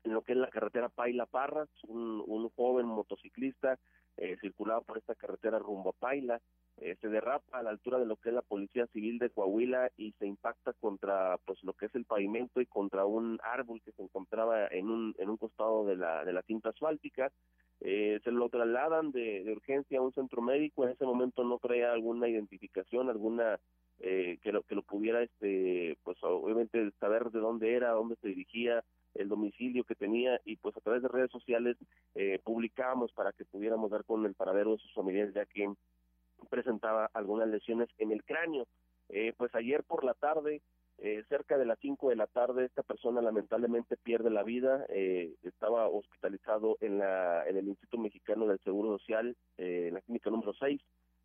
en 0.04 0.14
lo 0.14 0.22
que 0.24 0.34
es 0.34 0.38
la 0.38 0.50
carretera 0.50 0.90
Paila 0.90 1.26
Parras, 1.26 1.70
un, 1.88 2.24
un 2.26 2.50
joven 2.50 2.86
motociclista 2.86 3.80
eh, 4.18 4.38
circulaba 4.42 4.82
por 4.82 4.98
esta 4.98 5.16
carretera 5.16 5.60
rumbo 5.60 5.92
a 5.92 5.94
Paila, 5.94 6.42
eh, 6.78 6.96
se 7.00 7.10
derrapa 7.10 7.60
a 7.60 7.64
la 7.64 7.70
altura 7.70 8.00
de 8.00 8.06
lo 8.06 8.16
que 8.18 8.30
es 8.30 8.36
la 8.36 8.42
Policía 8.42 8.88
Civil 8.88 9.20
de 9.20 9.30
Coahuila 9.30 9.92
y 9.98 10.14
se 10.14 10.26
impacta 10.26 10.74
contra 10.74 11.38
pues 11.46 11.64
lo 11.64 11.74
que 11.74 11.86
es 11.86 11.96
el 11.96 12.06
pavimento 12.06 12.60
y 12.62 12.66
contra 12.66 13.06
un 13.06 13.40
árbol 13.44 13.82
que 13.84 13.92
se 13.92 14.02
encontraba 14.02 14.68
en 14.68 14.90
un, 14.90 15.16
en 15.18 15.30
un 15.30 15.38
costado 15.38 15.86
de 15.86 15.96
la, 15.96 16.26
de 16.26 16.34
la 16.34 16.42
cinta 16.44 16.70
asfáltica. 16.70 17.32
Eh, 17.82 18.20
se 18.24 18.32
lo 18.32 18.48
trasladan 18.50 19.12
de, 19.12 19.44
de 19.44 19.52
urgencia 19.52 20.00
a 20.00 20.04
un 20.04 20.14
centro 20.14 20.42
médico, 20.42 20.84
en 20.84 20.92
ese 20.92 21.06
momento 21.06 21.44
no 21.44 21.58
traía 21.58 21.92
alguna 21.92 22.28
identificación, 22.28 23.10
alguna 23.10 23.60
eh, 24.00 24.38
que 24.42 24.52
lo 24.52 24.64
que 24.64 24.76
lo 24.76 24.84
pudiera 24.84 25.24
este 25.24 25.98
pues 26.04 26.18
obviamente 26.24 26.92
saber 27.00 27.32
de 27.32 27.40
dónde 27.40 27.74
era, 27.76 27.92
dónde 27.92 28.16
se 28.18 28.28
dirigía, 28.28 28.84
el 29.16 29.30
domicilio 29.30 29.84
que 29.84 29.96
tenía 29.96 30.40
y 30.46 30.58
pues 30.58 30.76
a 30.78 30.82
través 30.82 31.02
de 31.02 31.08
redes 31.08 31.32
sociales 31.32 31.78
eh, 32.16 32.40
publicábamos 32.44 33.12
para 33.14 33.32
que 33.32 33.46
pudiéramos 33.46 33.92
dar 33.92 34.04
con 34.06 34.26
el 34.26 34.36
paradero 34.36 34.72
de 34.72 34.78
sus 34.78 34.94
familiares 34.94 35.34
ya 35.34 35.46
que 35.46 35.72
presentaba 36.50 37.10
algunas 37.14 37.48
lesiones 37.48 37.90
en 37.98 38.12
el 38.12 38.24
cráneo. 38.24 38.68
Eh, 39.10 39.34
pues 39.38 39.54
ayer 39.56 39.84
por 39.84 40.04
la 40.04 40.14
tarde, 40.14 40.62
eh, 41.04 41.24
cerca 41.30 41.58
de 41.58 41.66
las 41.66 41.80
5 41.80 42.10
de 42.10 42.16
la 42.16 42.28
tarde, 42.28 42.66
esta 42.66 42.84
persona 42.84 43.22
lamentablemente 43.22 43.98
pierde 43.98 44.30
la 44.30 44.44
vida, 44.44 44.86
eh, 44.90 45.34
estaba 45.42 45.88
hospitalizado 45.88 46.78
en, 46.80 47.00
la, 47.00 47.44
en 47.48 47.58
el 47.58 47.68
Instituto 47.68 47.98
Mexicano 47.98 48.46
del 48.46 48.60
Seguro 48.60 48.98
Social, 49.00 49.36
eh, 49.58 49.88
en 49.88 49.96
la 49.96 50.02
clínica 50.02 50.30
número 50.30 50.54
6 50.54 50.80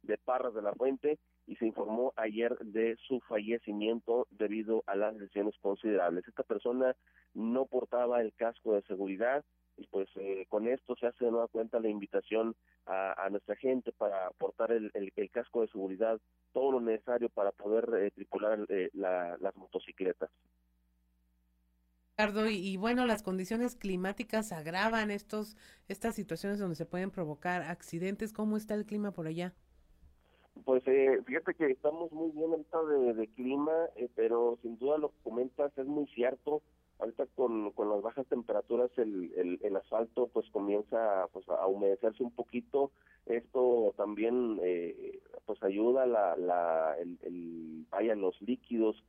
de 0.06 0.18
Parras 0.18 0.54
de 0.54 0.62
la 0.62 0.72
Fuente, 0.74 1.18
y 1.46 1.56
se 1.56 1.66
informó 1.66 2.12
ayer 2.16 2.56
de 2.58 2.96
su 3.06 3.20
fallecimiento 3.20 4.26
debido 4.30 4.82
a 4.86 4.96
las 4.96 5.14
lesiones 5.16 5.54
considerables. 5.60 6.26
Esta 6.26 6.42
persona 6.42 6.96
no 7.34 7.66
portaba 7.66 8.20
el 8.20 8.32
casco 8.34 8.74
de 8.74 8.82
seguridad, 8.82 9.44
y 9.76 9.86
pues 9.88 10.08
eh, 10.16 10.46
con 10.48 10.66
esto 10.68 10.96
se 10.96 11.06
hace 11.06 11.24
de 11.24 11.30
nueva 11.30 11.48
cuenta 11.48 11.80
la 11.80 11.88
invitación 11.88 12.56
a, 12.86 13.28
nuestra 13.30 13.56
gente 13.56 13.92
para 13.92 14.30
portar 14.38 14.70
el, 14.72 14.90
casco 15.32 15.62
de 15.62 15.68
seguridad, 15.68 16.20
todo 16.52 16.72
lo 16.72 16.80
necesario 16.80 17.28
para 17.28 17.50
poder 17.50 17.88
eh, 17.96 18.10
tripular 18.12 18.64
eh, 18.68 18.90
la, 18.94 19.36
las 19.40 19.56
motocicletas. 19.56 20.30
Ricardo, 22.16 22.48
y, 22.48 22.56
y, 22.56 22.76
bueno, 22.76 23.04
las 23.04 23.22
condiciones 23.22 23.76
climáticas 23.76 24.52
agravan 24.52 25.10
estos 25.10 25.56
estas 25.88 26.14
situaciones 26.14 26.58
donde 26.58 26.76
se 26.76 26.86
pueden 26.86 27.10
provocar 27.10 27.62
accidentes. 27.62 28.32
¿Cómo 28.32 28.56
está 28.56 28.74
el 28.74 28.86
clima 28.86 29.12
por 29.12 29.26
allá? 29.26 29.52
Pues 30.64 30.82
eh, 30.86 31.20
fíjate 31.24 31.54
que 31.54 31.66
estamos 31.70 32.10
muy 32.12 32.30
bien 32.30 32.50
ahorita 32.50 32.82
de, 33.14 33.28
clima, 33.28 33.72
eh, 33.96 34.08
pero 34.14 34.58
sin 34.62 34.78
duda 34.78 34.98
lo 34.98 35.10
que 35.10 35.22
comentas 35.22 35.76
es 35.76 35.86
muy 35.86 36.06
cierto. 36.08 36.62
Ahorita 36.98 37.26
con, 37.34 37.72
con 37.72 37.90
las 37.90 38.00
bajas 38.00 38.26
temperaturas 38.26 38.90
el, 38.96 39.32
el, 39.36 39.60
el 39.62 39.76
asfalto 39.76 40.28
pues 40.32 40.48
comienza 40.50 41.28
pues, 41.32 41.46
a 41.48 41.66
humedecerse 41.66 42.22
un 42.22 42.30
poquito. 42.30 42.90
Esto 43.26 43.92
también 43.96 44.58
eh, 44.62 45.20
pues 45.44 45.62
ayuda 45.62 46.06
la, 46.06 46.36
la 46.36 46.96
el, 46.98 47.18
el 47.22 47.86
vaya 47.90 48.14
los 48.14 48.40
líquidos 48.40 49.02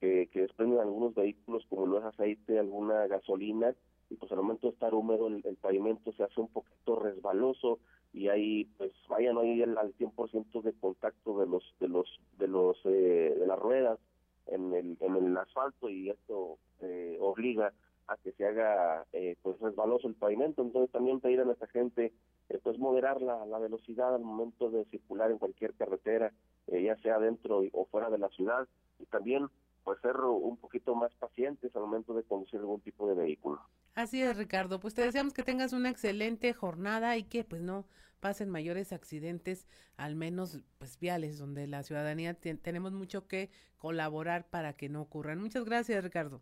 que, 0.00 0.28
que 0.32 0.42
desprenden 0.42 0.80
algunos 0.80 1.14
vehículos 1.14 1.66
como 1.68 1.86
lo 1.86 1.98
es 1.98 2.04
aceite 2.04 2.58
alguna 2.58 3.06
gasolina 3.06 3.74
y 4.10 4.16
pues 4.16 4.30
al 4.32 4.38
momento 4.38 4.68
de 4.68 4.72
estar 4.74 4.94
húmedo 4.94 5.26
el, 5.26 5.42
el 5.44 5.56
pavimento 5.56 6.12
se 6.12 6.22
hace 6.22 6.40
un 6.40 6.48
poquito 6.48 6.96
resbaloso 6.96 7.78
y 8.14 8.28
ahí 8.28 8.64
pues 8.78 8.92
vaya 9.08 9.32
no 9.32 9.42
el, 9.42 9.76
al 9.76 9.92
100% 9.96 10.62
de 10.62 10.72
contacto 10.74 11.40
de 11.40 11.46
los 11.46 11.74
de 11.80 11.88
los 11.88 12.20
de 12.38 12.46
los 12.46 12.78
eh, 12.84 13.34
de 13.38 13.46
las 13.46 13.58
ruedas 13.58 13.98
en 14.46 14.72
el 14.72 14.96
en 15.00 15.16
el 15.16 15.36
asfalto 15.36 15.90
y 15.90 16.10
esto 16.10 16.58
eh, 16.80 17.18
obliga 17.20 17.72
a 18.06 18.16
que 18.18 18.30
se 18.32 18.46
haga 18.46 19.04
eh, 19.12 19.36
pues 19.42 19.58
resbaloso 19.58 20.06
el 20.06 20.14
pavimento 20.14 20.62
entonces 20.62 20.92
también 20.92 21.20
pedir 21.20 21.40
a 21.40 21.44
nuestra 21.44 21.66
gente 21.66 22.12
eh, 22.50 22.60
pues 22.62 22.78
moderar 22.78 23.20
la, 23.20 23.44
la 23.46 23.58
velocidad 23.58 24.14
al 24.14 24.22
momento 24.22 24.70
de 24.70 24.84
circular 24.86 25.32
en 25.32 25.38
cualquier 25.38 25.74
carretera 25.74 26.32
eh, 26.68 26.84
ya 26.84 26.96
sea 26.98 27.18
dentro 27.18 27.62
o 27.72 27.86
fuera 27.86 28.10
de 28.10 28.18
la 28.18 28.28
ciudad 28.28 28.68
y 29.00 29.06
también 29.06 29.48
pues 29.82 30.00
ser 30.00 30.16
un 30.16 30.56
poquito 30.56 30.94
más 30.94 31.12
pacientes 31.16 31.74
al 31.74 31.82
momento 31.82 32.14
de 32.14 32.22
conducir 32.22 32.58
algún 32.58 32.80
tipo 32.80 33.06
de 33.06 33.14
vehículo. 33.14 33.60
Así 33.94 34.22
es, 34.22 34.34
Ricardo. 34.34 34.80
Pues 34.80 34.94
te 34.94 35.02
deseamos 35.02 35.34
que 35.34 35.42
tengas 35.42 35.74
una 35.74 35.90
excelente 35.90 36.54
jornada 36.54 37.18
y 37.18 37.24
que 37.24 37.44
pues 37.44 37.60
no 37.60 37.84
pasen 38.24 38.48
mayores 38.48 38.94
accidentes, 38.94 39.68
al 39.98 40.16
menos 40.16 40.58
pues 40.78 40.98
viales, 40.98 41.36
donde 41.36 41.66
la 41.66 41.82
ciudadanía 41.82 42.32
tenemos 42.32 42.94
mucho 42.94 43.28
que 43.28 43.50
colaborar 43.76 44.48
para 44.48 44.72
que 44.72 44.88
no 44.88 45.02
ocurran. 45.02 45.42
Muchas 45.42 45.66
gracias, 45.66 46.02
Ricardo. 46.02 46.40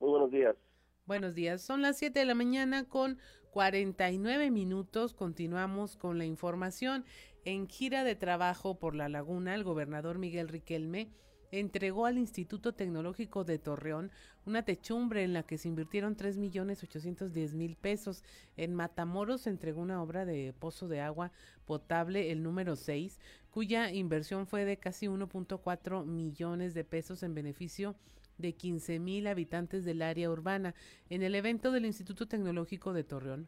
Muy 0.00 0.10
buenos 0.10 0.30
días. 0.30 0.54
Buenos 1.06 1.34
días. 1.34 1.62
Son 1.62 1.80
las 1.80 1.96
7 1.96 2.18
de 2.18 2.26
la 2.26 2.34
mañana 2.34 2.84
con 2.84 3.18
49 3.52 4.50
minutos. 4.50 5.14
Continuamos 5.14 5.96
con 5.96 6.18
la 6.18 6.26
información. 6.26 7.06
En 7.46 7.68
gira 7.68 8.04
de 8.04 8.14
trabajo 8.14 8.78
por 8.78 8.94
la 8.94 9.08
laguna, 9.08 9.54
el 9.54 9.64
gobernador 9.64 10.18
Miguel 10.18 10.48
Riquelme 10.48 11.08
entregó 11.52 12.06
al 12.06 12.18
Instituto 12.18 12.72
Tecnológico 12.72 13.44
de 13.44 13.58
Torreón 13.58 14.10
una 14.46 14.64
techumbre 14.64 15.22
en 15.22 15.34
la 15.34 15.44
que 15.44 15.58
se 15.58 15.68
invirtieron 15.68 16.16
3 16.16 16.38
millones 16.38 16.82
810 16.82 17.54
mil 17.54 17.76
pesos. 17.76 18.24
En 18.56 18.74
Matamoros 18.74 19.42
se 19.42 19.50
entregó 19.50 19.82
una 19.82 20.02
obra 20.02 20.24
de 20.24 20.54
pozo 20.58 20.88
de 20.88 21.00
agua 21.00 21.30
potable, 21.66 22.32
el 22.32 22.42
número 22.42 22.74
6, 22.74 23.20
cuya 23.50 23.92
inversión 23.92 24.46
fue 24.46 24.64
de 24.64 24.78
casi 24.78 25.06
1.4 25.06 26.04
millones 26.04 26.74
de 26.74 26.84
pesos 26.84 27.22
en 27.22 27.34
beneficio 27.34 27.94
de 28.38 28.54
15 28.54 28.98
mil 28.98 29.26
habitantes 29.26 29.84
del 29.84 30.02
área 30.02 30.30
urbana. 30.30 30.74
En 31.10 31.22
el 31.22 31.34
evento 31.34 31.70
del 31.70 31.84
Instituto 31.84 32.26
Tecnológico 32.26 32.94
de 32.94 33.04
Torreón, 33.04 33.46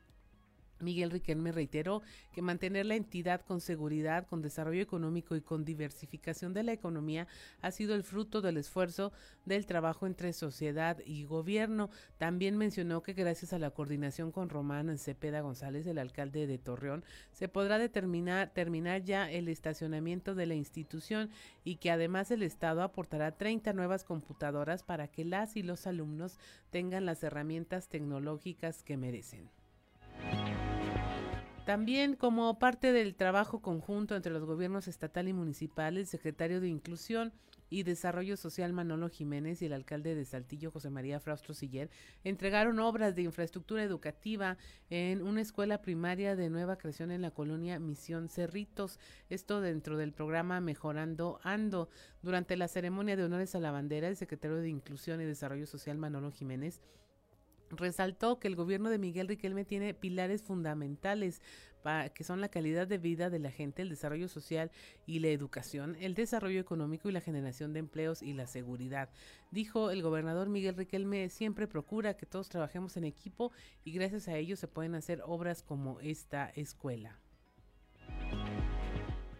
Miguel 0.84 1.10
Riquelme 1.10 1.50
reiteró 1.50 2.02
que 2.32 2.42
mantener 2.42 2.86
la 2.86 2.94
entidad 2.94 3.40
con 3.40 3.60
seguridad, 3.60 4.26
con 4.26 4.42
desarrollo 4.42 4.82
económico 4.82 5.34
y 5.34 5.40
con 5.40 5.64
diversificación 5.64 6.54
de 6.54 6.62
la 6.62 6.72
economía 6.72 7.26
ha 7.60 7.70
sido 7.70 7.94
el 7.94 8.04
fruto 8.04 8.42
del 8.42 8.58
esfuerzo 8.58 9.12
del 9.44 9.66
trabajo 9.66 10.06
entre 10.06 10.32
sociedad 10.32 10.98
y 11.04 11.24
gobierno. 11.24 11.90
También 12.18 12.56
mencionó 12.56 13.02
que 13.02 13.12
gracias 13.12 13.52
a 13.52 13.58
la 13.58 13.70
coordinación 13.70 14.30
con 14.30 14.48
Román 14.48 14.96
Cepeda 14.98 15.40
González, 15.40 15.86
el 15.86 15.98
alcalde 15.98 16.46
de 16.46 16.58
Torreón, 16.58 17.04
se 17.32 17.48
podrá 17.48 17.78
determinar 17.78 18.50
terminar 18.52 19.02
ya 19.02 19.30
el 19.30 19.48
estacionamiento 19.48 20.34
de 20.34 20.46
la 20.46 20.54
institución 20.54 21.30
y 21.64 21.76
que 21.76 21.90
además 21.90 22.30
el 22.30 22.42
Estado 22.42 22.82
aportará 22.82 23.32
30 23.32 23.72
nuevas 23.72 24.04
computadoras 24.04 24.82
para 24.82 25.08
que 25.08 25.24
las 25.24 25.56
y 25.56 25.62
los 25.62 25.86
alumnos 25.86 26.38
tengan 26.70 27.06
las 27.06 27.22
herramientas 27.22 27.88
tecnológicas 27.88 28.82
que 28.82 28.96
merecen. 28.96 29.48
También 31.64 32.14
como 32.14 32.58
parte 32.58 32.92
del 32.92 33.14
trabajo 33.14 33.60
conjunto 33.60 34.14
entre 34.16 34.32
los 34.32 34.44
gobiernos 34.44 34.86
estatal 34.86 35.28
y 35.28 35.32
municipal, 35.32 35.96
el 35.96 36.06
secretario 36.06 36.60
de 36.60 36.68
Inclusión, 36.68 37.32
y 37.70 37.82
Desarrollo 37.82 38.36
Social 38.36 38.72
Manolo 38.72 39.08
Jiménez 39.08 39.60
y 39.60 39.66
el 39.66 39.72
alcalde 39.72 40.14
de 40.14 40.24
Saltillo 40.24 40.70
José 40.70 40.90
María 40.90 41.18
Fraustro 41.18 41.54
Siller 41.54 41.90
entregaron 42.22 42.78
obras 42.78 43.16
de 43.16 43.22
infraestructura 43.22 43.82
educativa 43.82 44.58
en 44.90 45.22
una 45.22 45.40
escuela 45.40 45.82
primaria 45.82 46.36
de 46.36 46.50
nueva 46.50 46.76
creación 46.76 47.10
en 47.10 47.22
la 47.22 47.32
colonia 47.32 47.80
Misión 47.80 48.28
Cerritos, 48.28 49.00
esto 49.28 49.60
dentro 49.60 49.96
del 49.96 50.12
programa 50.12 50.60
Mejorando 50.60 51.40
Ando. 51.42 51.88
Durante 52.22 52.56
la 52.56 52.68
ceremonia 52.68 53.16
de 53.16 53.24
honores 53.24 53.54
a 53.54 53.60
la 53.60 53.72
bandera, 53.72 54.08
el 54.08 54.16
secretario 54.16 54.58
de 54.58 54.68
Inclusión 54.68 55.20
y 55.20 55.24
Desarrollo 55.24 55.66
Social 55.66 55.98
Manolo 55.98 56.30
Jiménez 56.30 56.80
resaltó 57.70 58.38
que 58.38 58.48
el 58.48 58.56
gobierno 58.56 58.90
de 58.90 58.98
Miguel 58.98 59.28
Riquelme 59.28 59.64
tiene 59.64 59.94
pilares 59.94 60.42
fundamentales 60.42 61.40
que 62.14 62.24
son 62.24 62.40
la 62.40 62.48
calidad 62.48 62.86
de 62.86 62.96
vida 62.96 63.28
de 63.28 63.38
la 63.38 63.50
gente, 63.50 63.82
el 63.82 63.90
desarrollo 63.90 64.28
social 64.28 64.70
y 65.06 65.18
la 65.18 65.28
educación, 65.28 65.96
el 66.00 66.14
desarrollo 66.14 66.58
económico 66.58 67.08
y 67.08 67.12
la 67.12 67.20
generación 67.20 67.74
de 67.74 67.80
empleos 67.80 68.22
y 68.22 68.32
la 68.32 68.46
seguridad. 68.46 69.10
Dijo 69.50 69.90
el 69.90 70.00
gobernador 70.00 70.48
Miguel 70.48 70.76
Riquelme, 70.76 71.28
siempre 71.28 71.68
procura 71.68 72.16
que 72.16 72.24
todos 72.24 72.48
trabajemos 72.48 72.96
en 72.96 73.04
equipo 73.04 73.52
y 73.84 73.92
gracias 73.92 74.28
a 74.28 74.36
ello 74.36 74.56
se 74.56 74.66
pueden 74.66 74.94
hacer 74.94 75.20
obras 75.26 75.62
como 75.62 76.00
esta 76.00 76.48
escuela. 76.54 77.18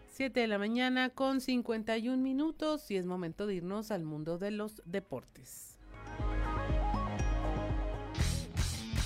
7 0.09 0.39
de 0.39 0.47
la 0.47 0.59
mañana 0.59 1.09
con 1.09 1.41
51 1.41 2.21
minutos 2.21 2.89
y 2.91 2.95
es 2.95 3.05
momento 3.05 3.47
de 3.47 3.55
irnos 3.55 3.91
al 3.91 4.03
mundo 4.03 4.37
de 4.37 4.51
los 4.51 4.81
deportes. 4.85 5.74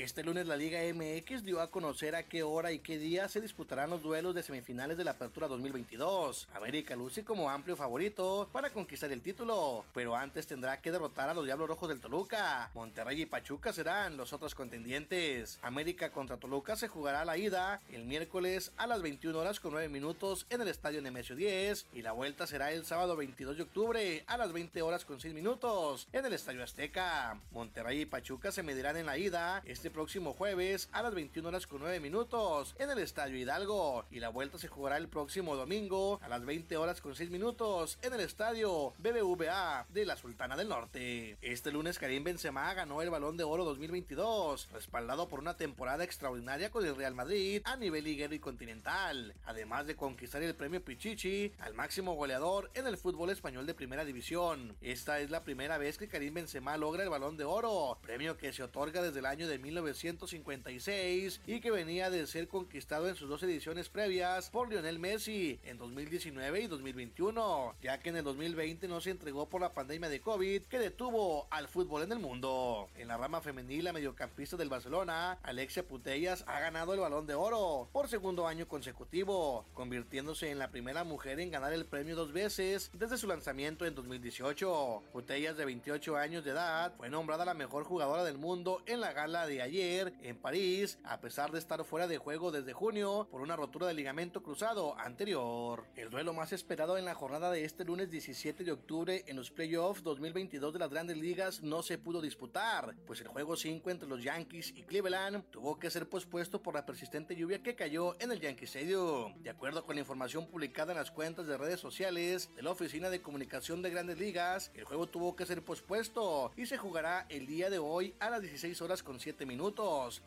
Este 0.00 0.24
lunes 0.24 0.46
la 0.46 0.56
Liga 0.56 0.80
MX 0.94 1.44
dio 1.44 1.60
a 1.60 1.70
conocer 1.70 2.14
a 2.14 2.22
qué 2.22 2.42
hora 2.42 2.72
y 2.72 2.78
qué 2.78 2.96
día 2.96 3.28
se 3.28 3.42
disputarán 3.42 3.90
los 3.90 4.02
duelos 4.02 4.34
de 4.34 4.42
semifinales 4.42 4.96
de 4.96 5.04
la 5.04 5.10
Apertura 5.10 5.46
2022. 5.46 6.48
América 6.54 6.96
luce 6.96 7.22
como 7.22 7.50
amplio 7.50 7.76
favorito 7.76 8.48
para 8.50 8.70
conquistar 8.70 9.12
el 9.12 9.20
título, 9.20 9.84
pero 9.92 10.16
antes 10.16 10.46
tendrá 10.46 10.80
que 10.80 10.90
derrotar 10.90 11.28
a 11.28 11.34
los 11.34 11.44
Diablos 11.44 11.68
Rojos 11.68 11.90
del 11.90 12.00
Toluca. 12.00 12.70
Monterrey 12.72 13.20
y 13.20 13.26
Pachuca 13.26 13.74
serán 13.74 14.16
los 14.16 14.32
otros 14.32 14.54
contendientes. 14.54 15.58
América 15.60 16.10
contra 16.10 16.38
Toluca 16.38 16.76
se 16.76 16.88
jugará 16.88 17.26
la 17.26 17.36
ida 17.36 17.82
el 17.92 18.06
miércoles 18.06 18.72
a 18.78 18.86
las 18.86 19.02
21 19.02 19.38
horas 19.38 19.60
con 19.60 19.72
9 19.72 19.90
minutos 19.90 20.46
en 20.48 20.62
el 20.62 20.68
Estadio 20.68 21.02
Nemesio 21.02 21.36
10 21.36 21.88
y 21.92 22.00
la 22.00 22.12
vuelta 22.12 22.46
será 22.46 22.72
el 22.72 22.86
sábado 22.86 23.16
22 23.16 23.58
de 23.58 23.64
octubre 23.64 24.24
a 24.26 24.38
las 24.38 24.50
20 24.54 24.80
horas 24.80 25.04
con 25.04 25.20
6 25.20 25.34
minutos 25.34 26.08
en 26.14 26.24
el 26.24 26.32
Estadio 26.32 26.64
Azteca. 26.64 27.38
Monterrey 27.50 28.00
y 28.00 28.06
Pachuca 28.06 28.50
se 28.50 28.62
medirán 28.62 28.96
en 28.96 29.04
la 29.04 29.18
ida 29.18 29.62
este 29.66 29.89
próximo 29.90 30.32
jueves 30.34 30.88
a 30.92 31.02
las 31.02 31.14
21 31.14 31.48
horas 31.48 31.66
con 31.66 31.80
9 31.80 32.00
minutos 32.00 32.74
en 32.78 32.90
el 32.90 32.98
Estadio 32.98 33.36
Hidalgo 33.36 34.04
y 34.10 34.20
la 34.20 34.28
vuelta 34.28 34.58
se 34.58 34.68
jugará 34.68 34.96
el 34.96 35.08
próximo 35.08 35.56
domingo 35.56 36.18
a 36.22 36.28
las 36.28 36.44
20 36.44 36.76
horas 36.76 37.00
con 37.00 37.14
6 37.14 37.30
minutos 37.30 37.98
en 38.02 38.12
el 38.14 38.20
Estadio 38.20 38.94
BBVA 38.98 39.86
de 39.88 40.06
la 40.06 40.16
Sultana 40.16 40.56
del 40.56 40.68
Norte. 40.68 41.36
Este 41.40 41.72
lunes 41.72 41.98
Karim 41.98 42.24
Benzema 42.24 42.72
ganó 42.74 43.02
el 43.02 43.10
Balón 43.10 43.36
de 43.36 43.44
Oro 43.44 43.64
2022, 43.64 44.68
respaldado 44.72 45.28
por 45.28 45.40
una 45.40 45.56
temporada 45.56 46.04
extraordinaria 46.04 46.70
con 46.70 46.86
el 46.86 46.96
Real 46.96 47.14
Madrid 47.14 47.62
a 47.64 47.76
nivel 47.76 48.04
liguero 48.04 48.34
y 48.34 48.38
continental, 48.38 49.34
además 49.44 49.86
de 49.86 49.96
conquistar 49.96 50.42
el 50.42 50.54
premio 50.54 50.84
Pichichi 50.84 51.52
al 51.58 51.74
máximo 51.74 52.14
goleador 52.14 52.70
en 52.74 52.86
el 52.86 52.96
fútbol 52.96 53.30
español 53.30 53.66
de 53.66 53.74
primera 53.74 54.04
división. 54.04 54.76
Esta 54.80 55.20
es 55.20 55.30
la 55.30 55.42
primera 55.42 55.78
vez 55.78 55.98
que 55.98 56.08
Karim 56.08 56.34
Benzema 56.34 56.76
logra 56.76 57.02
el 57.02 57.10
Balón 57.10 57.36
de 57.36 57.44
Oro, 57.44 57.98
premio 58.02 58.36
que 58.36 58.52
se 58.52 58.62
otorga 58.62 59.02
desde 59.02 59.18
el 59.18 59.26
año 59.26 59.48
de 59.48 59.58
19 59.58 59.79
1956 59.80 61.40
y 61.46 61.60
que 61.60 61.70
venía 61.70 62.10
de 62.10 62.26
ser 62.26 62.48
conquistado 62.48 63.08
en 63.08 63.16
sus 63.16 63.28
dos 63.28 63.42
ediciones 63.42 63.88
previas 63.88 64.50
por 64.50 64.68
Lionel 64.68 64.98
Messi 64.98 65.58
en 65.64 65.78
2019 65.78 66.60
y 66.60 66.66
2021, 66.66 67.74
ya 67.82 67.98
que 67.98 68.10
en 68.10 68.16
el 68.16 68.24
2020 68.24 68.88
no 68.88 69.00
se 69.00 69.10
entregó 69.10 69.48
por 69.48 69.60
la 69.60 69.72
pandemia 69.72 70.08
de 70.08 70.20
COVID 70.20 70.62
que 70.62 70.78
detuvo 70.78 71.46
al 71.50 71.68
fútbol 71.68 72.02
en 72.02 72.12
el 72.12 72.18
mundo. 72.18 72.88
En 72.96 73.08
la 73.08 73.16
rama 73.16 73.40
femenil, 73.40 73.84
la 73.84 73.92
mediocampista 73.92 74.56
del 74.56 74.68
Barcelona, 74.68 75.38
Alexia 75.42 75.86
Putellas, 75.86 76.44
ha 76.46 76.60
ganado 76.60 76.94
el 76.94 77.00
balón 77.00 77.26
de 77.26 77.34
oro 77.34 77.88
por 77.92 78.08
segundo 78.08 78.46
año 78.46 78.68
consecutivo, 78.68 79.64
convirtiéndose 79.74 80.50
en 80.50 80.58
la 80.58 80.70
primera 80.70 81.04
mujer 81.04 81.40
en 81.40 81.50
ganar 81.50 81.72
el 81.72 81.86
premio 81.86 82.16
dos 82.16 82.32
veces 82.32 82.90
desde 82.92 83.18
su 83.18 83.26
lanzamiento 83.26 83.86
en 83.86 83.94
2018. 83.94 85.02
Putellas, 85.12 85.56
de 85.56 85.64
28 85.64 86.16
años 86.16 86.44
de 86.44 86.50
edad, 86.50 86.92
fue 86.96 87.08
nombrada 87.08 87.44
la 87.44 87.54
mejor 87.54 87.84
jugadora 87.84 88.24
del 88.24 88.38
mundo 88.38 88.82
en 88.86 89.00
la 89.00 89.12
gala 89.12 89.46
de 89.46 89.62
ayer 89.70 90.12
en 90.22 90.36
París, 90.36 90.98
a 91.04 91.20
pesar 91.20 91.52
de 91.52 91.60
estar 91.60 91.84
fuera 91.84 92.08
de 92.08 92.18
juego 92.18 92.50
desde 92.50 92.72
junio 92.72 93.28
por 93.30 93.40
una 93.40 93.54
rotura 93.54 93.86
de 93.86 93.94
ligamento 93.94 94.42
cruzado 94.42 94.98
anterior. 94.98 95.84
El 95.94 96.10
duelo 96.10 96.32
más 96.34 96.52
esperado 96.52 96.98
en 96.98 97.04
la 97.04 97.14
jornada 97.14 97.52
de 97.52 97.64
este 97.64 97.84
lunes 97.84 98.10
17 98.10 98.64
de 98.64 98.72
octubre 98.72 99.22
en 99.28 99.36
los 99.36 99.52
playoffs 99.52 100.02
2022 100.02 100.72
de 100.72 100.78
las 100.80 100.90
grandes 100.90 101.18
ligas 101.18 101.62
no 101.62 101.84
se 101.84 101.98
pudo 101.98 102.20
disputar, 102.20 102.96
pues 103.06 103.20
el 103.20 103.28
juego 103.28 103.54
5 103.54 103.90
entre 103.90 104.08
los 104.08 104.24
Yankees 104.24 104.72
y 104.74 104.82
Cleveland 104.82 105.44
tuvo 105.50 105.78
que 105.78 105.88
ser 105.88 106.08
pospuesto 106.08 106.60
por 106.60 106.74
la 106.74 106.84
persistente 106.84 107.36
lluvia 107.36 107.62
que 107.62 107.76
cayó 107.76 108.20
en 108.20 108.32
el 108.32 108.40
Yankee 108.40 108.64
Stadium. 108.64 109.40
De 109.40 109.50
acuerdo 109.50 109.86
con 109.86 109.94
la 109.94 110.00
información 110.00 110.48
publicada 110.48 110.90
en 110.90 110.98
las 110.98 111.12
cuentas 111.12 111.46
de 111.46 111.56
redes 111.56 111.78
sociales 111.78 112.50
de 112.56 112.62
la 112.62 112.72
Oficina 112.72 113.08
de 113.08 113.22
Comunicación 113.22 113.82
de 113.82 113.90
Grandes 113.90 114.18
Ligas, 114.18 114.72
el 114.74 114.82
juego 114.82 115.06
tuvo 115.06 115.36
que 115.36 115.46
ser 115.46 115.64
pospuesto 115.64 116.50
y 116.56 116.66
se 116.66 116.76
jugará 116.76 117.26
el 117.28 117.46
día 117.46 117.70
de 117.70 117.78
hoy 117.78 118.16
a 118.18 118.30
las 118.30 118.42
16 118.42 118.82
horas 118.82 119.04
con 119.04 119.20
7 119.20 119.46
minutos 119.46 119.59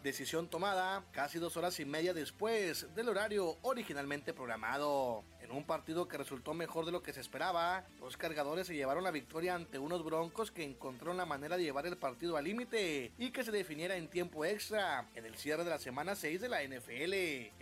Decisión 0.03 0.47
tomada 0.47 1.03
casi 1.11 1.39
dos 1.39 1.57
horas 1.57 1.79
y 1.79 1.85
media 1.85 2.13
después 2.13 2.93
del 2.93 3.09
horario 3.09 3.57
originalmente 3.63 4.31
programado. 4.31 5.23
Un 5.53 5.65
partido 5.65 6.07
que 6.07 6.17
resultó 6.17 6.55
mejor 6.55 6.85
de 6.85 6.91
lo 6.91 7.03
que 7.03 7.13
se 7.13 7.21
esperaba, 7.21 7.85
los 8.01 8.17
cargadores 8.17 8.65
se 8.65 8.75
llevaron 8.75 9.03
la 9.03 9.11
victoria 9.11 9.53
ante 9.53 9.77
unos 9.77 10.03
broncos 10.03 10.49
que 10.49 10.63
encontraron 10.63 11.15
la 11.15 11.27
manera 11.27 11.57
de 11.57 11.63
llevar 11.63 11.85
el 11.85 11.95
partido 11.95 12.37
al 12.37 12.45
límite 12.45 13.11
y 13.19 13.29
que 13.29 13.43
se 13.43 13.51
definiera 13.51 13.95
en 13.95 14.07
tiempo 14.07 14.45
extra 14.45 15.07
en 15.13 15.25
el 15.25 15.35
cierre 15.35 15.63
de 15.63 15.69
la 15.69 15.77
semana 15.77 16.15
6 16.15 16.41
de 16.41 16.49
la 16.49 16.63
NFL. 16.63 17.13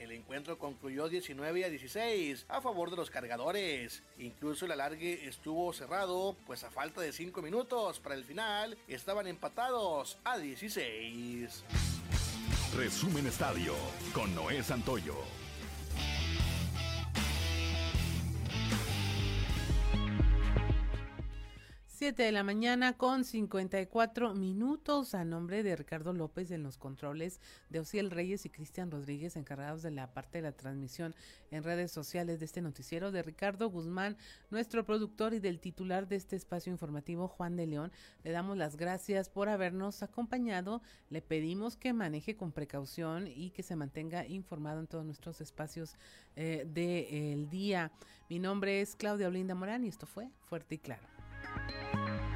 El 0.02 0.12
encuentro 0.14 0.58
concluyó 0.58 1.10
19 1.10 1.66
a 1.66 1.70
16 1.70 2.46
a 2.48 2.62
favor 2.62 2.90
de 2.92 2.96
los 2.96 3.10
cargadores. 3.10 4.04
Incluso 4.18 4.66
el 4.66 4.72
alargue 4.72 5.28
estuvo 5.28 5.74
cerrado, 5.74 6.38
pues 6.48 6.64
a 6.64 6.72
falta 6.72 7.02
de 7.02 7.12
5 7.12 7.42
minutos 7.42 8.00
para 8.00 8.16
el 8.16 8.24
final 8.24 8.78
estaban 8.88 9.28
empatados 9.28 10.18
a 10.24 10.38
16. 10.38 11.66
Resumen 12.78 13.28
Estadio 13.28 13.74
con 14.14 14.34
Noé 14.34 14.64
Santoyo. 14.64 15.41
7 22.02 22.23
de 22.23 22.32
la 22.32 22.41
mañana 22.41 22.98
con 22.98 23.23
54 23.23 24.34
minutos 24.34 25.14
a 25.14 25.23
nombre 25.23 25.61
de 25.61 25.76
Ricardo 25.76 26.14
López 26.14 26.49
en 26.49 26.64
los 26.64 26.80
controles, 26.80 27.40
de 27.69 27.80
Ociel 27.80 28.10
Reyes 28.10 28.44
y 28.48 28.49
Cristian 28.49 28.90
Rodríguez 28.90 29.36
encargados 29.36 29.84
de 29.84 29.91
la 29.91 30.11
parte 30.11 30.40
de 30.40 30.41
la 30.41 30.52
transmisión 30.52 31.14
en 31.52 31.61
redes 31.61 31.91
sociales 31.91 32.40
de 32.40 32.45
este 32.45 32.60
noticiero, 32.60 33.11
de 33.11 33.22
Ricardo 33.22 33.69
Guzmán, 33.69 34.18
nuestro 34.49 34.84
productor 34.84 35.36
y 35.36 35.40
del 35.40 35.60
titular 35.60 36.07
de 36.07 36.15
este 36.15 36.36
espacio 36.36 36.72
informativo, 36.72 37.28
Juan 37.28 37.56
de 37.56 37.68
León. 37.68 37.91
Le 38.23 38.32
damos 38.32 38.57
las 38.57 38.78
gracias 38.78 39.30
por 39.30 39.48
habernos 39.48 40.02
acompañado. 40.02 40.82
Le 41.11 41.22
pedimos 41.22 41.78
que 41.78 41.94
maneje 41.94 42.36
con 42.36 42.52
precaución 42.52 43.28
y 43.28 43.52
que 43.52 43.61
se 43.61 43.76
mantenga 43.76 44.26
informado 44.26 44.80
en 44.80 44.88
todos 44.88 45.06
nuestros 45.06 45.40
espacios 45.40 45.98
eh, 46.36 46.65
del 46.68 47.48
día. 47.52 47.91
Mi 48.28 48.40
nombre 48.40 48.82
es 48.82 48.95
Claudia 48.95 49.28
Olinda 49.28 49.53
Morán 49.53 49.84
y 49.84 49.90
esto 49.90 50.07
fue 50.07 50.30
Fuerte 50.48 50.73
y 50.73 50.78
Claro. 50.80 51.20
Thank 51.44 52.22
you. 52.22 52.31